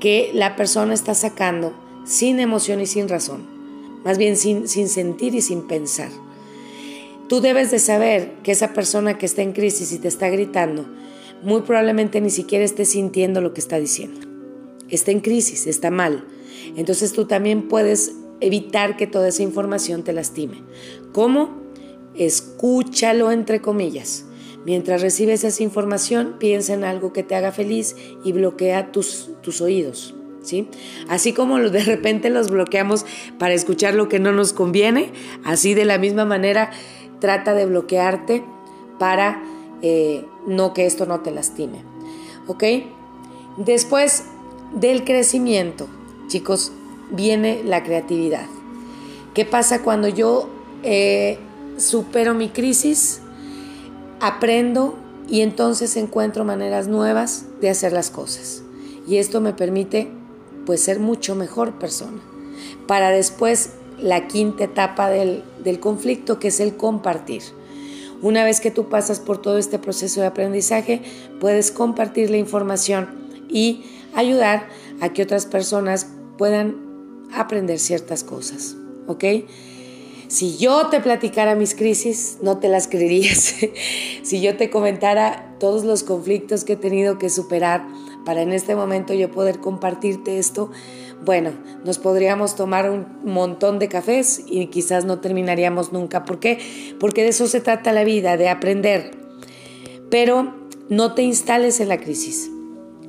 que 0.00 0.30
la 0.34 0.56
persona 0.56 0.92
está 0.92 1.14
sacando 1.14 1.72
sin 2.04 2.38
emoción 2.38 2.80
y 2.80 2.86
sin 2.86 3.08
razón 3.08 3.55
más 4.06 4.18
bien 4.18 4.36
sin, 4.36 4.68
sin 4.68 4.88
sentir 4.88 5.34
y 5.34 5.42
sin 5.42 5.62
pensar. 5.62 6.10
Tú 7.28 7.40
debes 7.40 7.72
de 7.72 7.80
saber 7.80 8.34
que 8.44 8.52
esa 8.52 8.72
persona 8.72 9.18
que 9.18 9.26
está 9.26 9.42
en 9.42 9.52
crisis 9.52 9.90
y 9.90 9.98
te 9.98 10.06
está 10.06 10.28
gritando, 10.28 10.86
muy 11.42 11.62
probablemente 11.62 12.20
ni 12.20 12.30
siquiera 12.30 12.64
esté 12.64 12.84
sintiendo 12.84 13.40
lo 13.40 13.52
que 13.52 13.60
está 13.60 13.80
diciendo. 13.80 14.20
Está 14.88 15.10
en 15.10 15.18
crisis, 15.18 15.66
está 15.66 15.90
mal. 15.90 16.24
Entonces 16.76 17.14
tú 17.14 17.24
también 17.24 17.66
puedes 17.66 18.12
evitar 18.38 18.96
que 18.96 19.08
toda 19.08 19.26
esa 19.26 19.42
información 19.42 20.04
te 20.04 20.12
lastime. 20.12 20.62
¿Cómo? 21.10 21.60
Escúchalo 22.14 23.32
entre 23.32 23.60
comillas. 23.60 24.24
Mientras 24.64 25.02
recibes 25.02 25.42
esa 25.42 25.64
información, 25.64 26.36
piensa 26.38 26.74
en 26.74 26.84
algo 26.84 27.12
que 27.12 27.24
te 27.24 27.34
haga 27.34 27.50
feliz 27.50 27.96
y 28.24 28.30
bloquea 28.30 28.92
tus, 28.92 29.30
tus 29.42 29.60
oídos. 29.60 30.14
¿Sí? 30.46 30.68
Así 31.08 31.32
como 31.32 31.58
de 31.58 31.82
repente 31.82 32.30
los 32.30 32.52
bloqueamos 32.52 33.04
para 33.36 33.52
escuchar 33.52 33.94
lo 33.94 34.08
que 34.08 34.20
no 34.20 34.30
nos 34.30 34.52
conviene, 34.52 35.10
así 35.44 35.74
de 35.74 35.84
la 35.84 35.98
misma 35.98 36.24
manera 36.24 36.70
trata 37.18 37.52
de 37.52 37.66
bloquearte 37.66 38.44
para 39.00 39.42
eh, 39.82 40.24
no 40.46 40.72
que 40.72 40.86
esto 40.86 41.04
no 41.04 41.18
te 41.20 41.32
lastime. 41.32 41.82
¿Ok? 42.46 42.62
Después 43.56 44.24
del 44.72 45.02
crecimiento, 45.02 45.88
chicos, 46.28 46.70
viene 47.10 47.62
la 47.64 47.82
creatividad. 47.82 48.46
¿Qué 49.34 49.44
pasa 49.44 49.82
cuando 49.82 50.06
yo 50.06 50.48
eh, 50.84 51.38
supero 51.76 52.34
mi 52.34 52.50
crisis? 52.50 53.20
Aprendo 54.20 54.96
y 55.28 55.40
entonces 55.40 55.96
encuentro 55.96 56.44
maneras 56.44 56.86
nuevas 56.86 57.46
de 57.60 57.68
hacer 57.68 57.92
las 57.92 58.10
cosas. 58.10 58.62
Y 59.08 59.18
esto 59.18 59.40
me 59.40 59.52
permite 59.52 60.10
pues 60.66 60.82
ser 60.82 61.00
mucho 61.00 61.34
mejor 61.34 61.78
persona. 61.78 62.20
Para 62.86 63.10
después 63.10 63.70
la 63.98 64.26
quinta 64.26 64.64
etapa 64.64 65.08
del, 65.08 65.42
del 65.64 65.80
conflicto, 65.80 66.38
que 66.38 66.48
es 66.48 66.60
el 66.60 66.76
compartir. 66.76 67.42
Una 68.20 68.44
vez 68.44 68.60
que 68.60 68.70
tú 68.70 68.88
pasas 68.88 69.20
por 69.20 69.40
todo 69.40 69.56
este 69.56 69.78
proceso 69.78 70.20
de 70.20 70.26
aprendizaje, 70.26 71.02
puedes 71.40 71.70
compartir 71.70 72.30
la 72.30 72.38
información 72.38 73.08
y 73.48 73.84
ayudar 74.14 74.68
a 75.00 75.12
que 75.12 75.22
otras 75.22 75.46
personas 75.46 76.08
puedan 76.36 76.76
aprender 77.32 77.78
ciertas 77.78 78.24
cosas, 78.24 78.76
¿ok? 79.06 79.24
Si 80.28 80.56
yo 80.56 80.88
te 80.88 81.00
platicara 81.00 81.54
mis 81.54 81.74
crisis, 81.74 82.38
no 82.42 82.58
te 82.58 82.68
las 82.68 82.88
creerías. 82.88 83.54
si 84.22 84.40
yo 84.40 84.56
te 84.56 84.70
comentara 84.70 85.54
todos 85.60 85.84
los 85.84 86.02
conflictos 86.02 86.64
que 86.64 86.72
he 86.72 86.76
tenido 86.76 87.18
que 87.18 87.30
superar 87.30 87.86
para 88.26 88.42
en 88.42 88.52
este 88.52 88.76
momento 88.76 89.14
yo 89.14 89.30
poder 89.30 89.60
compartirte 89.60 90.38
esto, 90.38 90.70
bueno, 91.24 91.52
nos 91.84 91.98
podríamos 91.98 92.56
tomar 92.56 92.90
un 92.90 93.06
montón 93.24 93.78
de 93.78 93.88
cafés 93.88 94.42
y 94.46 94.66
quizás 94.66 95.06
no 95.06 95.20
terminaríamos 95.20 95.92
nunca. 95.92 96.24
¿Por 96.24 96.40
qué? 96.40 96.58
Porque 97.00 97.22
de 97.22 97.28
eso 97.28 97.46
se 97.46 97.60
trata 97.60 97.92
la 97.92 98.04
vida, 98.04 98.36
de 98.36 98.48
aprender. 98.48 99.12
Pero 100.10 100.54
no 100.90 101.14
te 101.14 101.22
instales 101.22 101.80
en 101.80 101.88
la 101.88 101.98
crisis. 101.98 102.50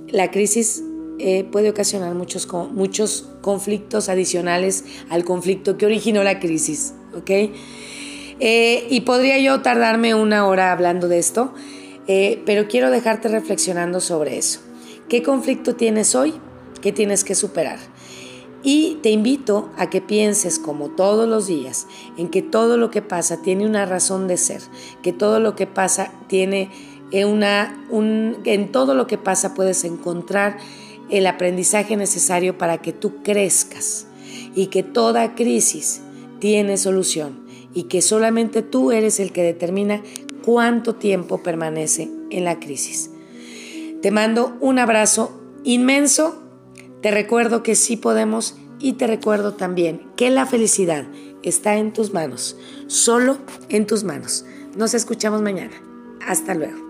La 0.07 0.31
crisis 0.31 0.83
eh, 1.19 1.43
puede 1.43 1.69
ocasionar 1.69 2.13
muchos, 2.13 2.47
muchos 2.71 3.27
conflictos 3.41 4.07
adicionales 4.07 4.85
al 5.09 5.25
conflicto 5.25 5.77
que 5.77 5.85
originó 5.85 6.23
la 6.23 6.39
crisis. 6.39 6.93
¿ok? 7.15 7.29
Eh, 8.39 8.87
y 8.89 9.01
podría 9.01 9.39
yo 9.39 9.61
tardarme 9.61 10.13
una 10.13 10.45
hora 10.47 10.71
hablando 10.71 11.07
de 11.07 11.17
esto, 11.17 11.53
eh, 12.07 12.41
pero 12.45 12.67
quiero 12.67 12.91
dejarte 12.91 13.27
reflexionando 13.27 13.99
sobre 13.99 14.37
eso. 14.37 14.61
¿Qué 15.09 15.23
conflicto 15.23 15.73
tienes 15.73 16.15
hoy? 16.15 16.33
¿Qué 16.81 16.91
tienes 16.91 17.23
que 17.23 17.33
superar? 17.33 17.79
Y 18.61 18.95
te 19.01 19.09
invito 19.09 19.69
a 19.77 19.89
que 19.89 20.01
pienses 20.01 20.59
como 20.59 20.89
todos 20.89 21.29
los 21.29 21.47
días 21.47 21.87
en 22.17 22.27
que 22.27 22.41
todo 22.41 22.75
lo 22.75 22.91
que 22.91 23.01
pasa 23.01 23.41
tiene 23.41 23.65
una 23.65 23.85
razón 23.85 24.27
de 24.27 24.35
ser, 24.35 24.61
que 25.01 25.13
todo 25.13 25.39
lo 25.39 25.55
que 25.55 25.65
pasa 25.65 26.11
tiene 26.27 26.69
una, 27.13 27.85
un, 27.89 28.39
en 28.43 28.69
todo 28.73 28.95
lo 28.95 29.07
que 29.07 29.17
pasa 29.17 29.53
puedes 29.53 29.85
encontrar 29.85 30.57
el 31.09 31.25
aprendizaje 31.25 31.95
necesario 31.95 32.57
para 32.57 32.79
que 32.79 32.91
tú 32.91 33.23
crezcas 33.23 34.07
y 34.55 34.67
que 34.67 34.83
toda 34.83 35.35
crisis 35.35 36.01
tiene 36.39 36.75
solución 36.75 37.45
y 37.73 37.83
que 37.83 38.01
solamente 38.01 38.61
tú 38.61 38.91
eres 38.91 39.21
el 39.21 39.31
que 39.31 39.43
determina 39.43 40.03
cuánto 40.43 40.95
tiempo 40.95 41.41
permanece 41.43 42.09
en 42.29 42.43
la 42.43 42.59
crisis. 42.59 43.11
Te 44.07 44.11
mando 44.11 44.55
un 44.61 44.79
abrazo 44.79 45.37
inmenso, 45.65 46.41
te 47.01 47.11
recuerdo 47.11 47.61
que 47.61 47.75
sí 47.75 47.97
podemos 47.97 48.55
y 48.79 48.93
te 48.93 49.05
recuerdo 49.05 49.55
también 49.55 50.09
que 50.15 50.29
la 50.29 50.45
felicidad 50.45 51.03
está 51.43 51.75
en 51.75 51.91
tus 51.91 52.13
manos, 52.13 52.55
solo 52.87 53.37
en 53.67 53.85
tus 53.85 54.05
manos. 54.05 54.45
Nos 54.77 54.93
escuchamos 54.93 55.41
mañana. 55.41 55.73
Hasta 56.25 56.53
luego. 56.53 56.86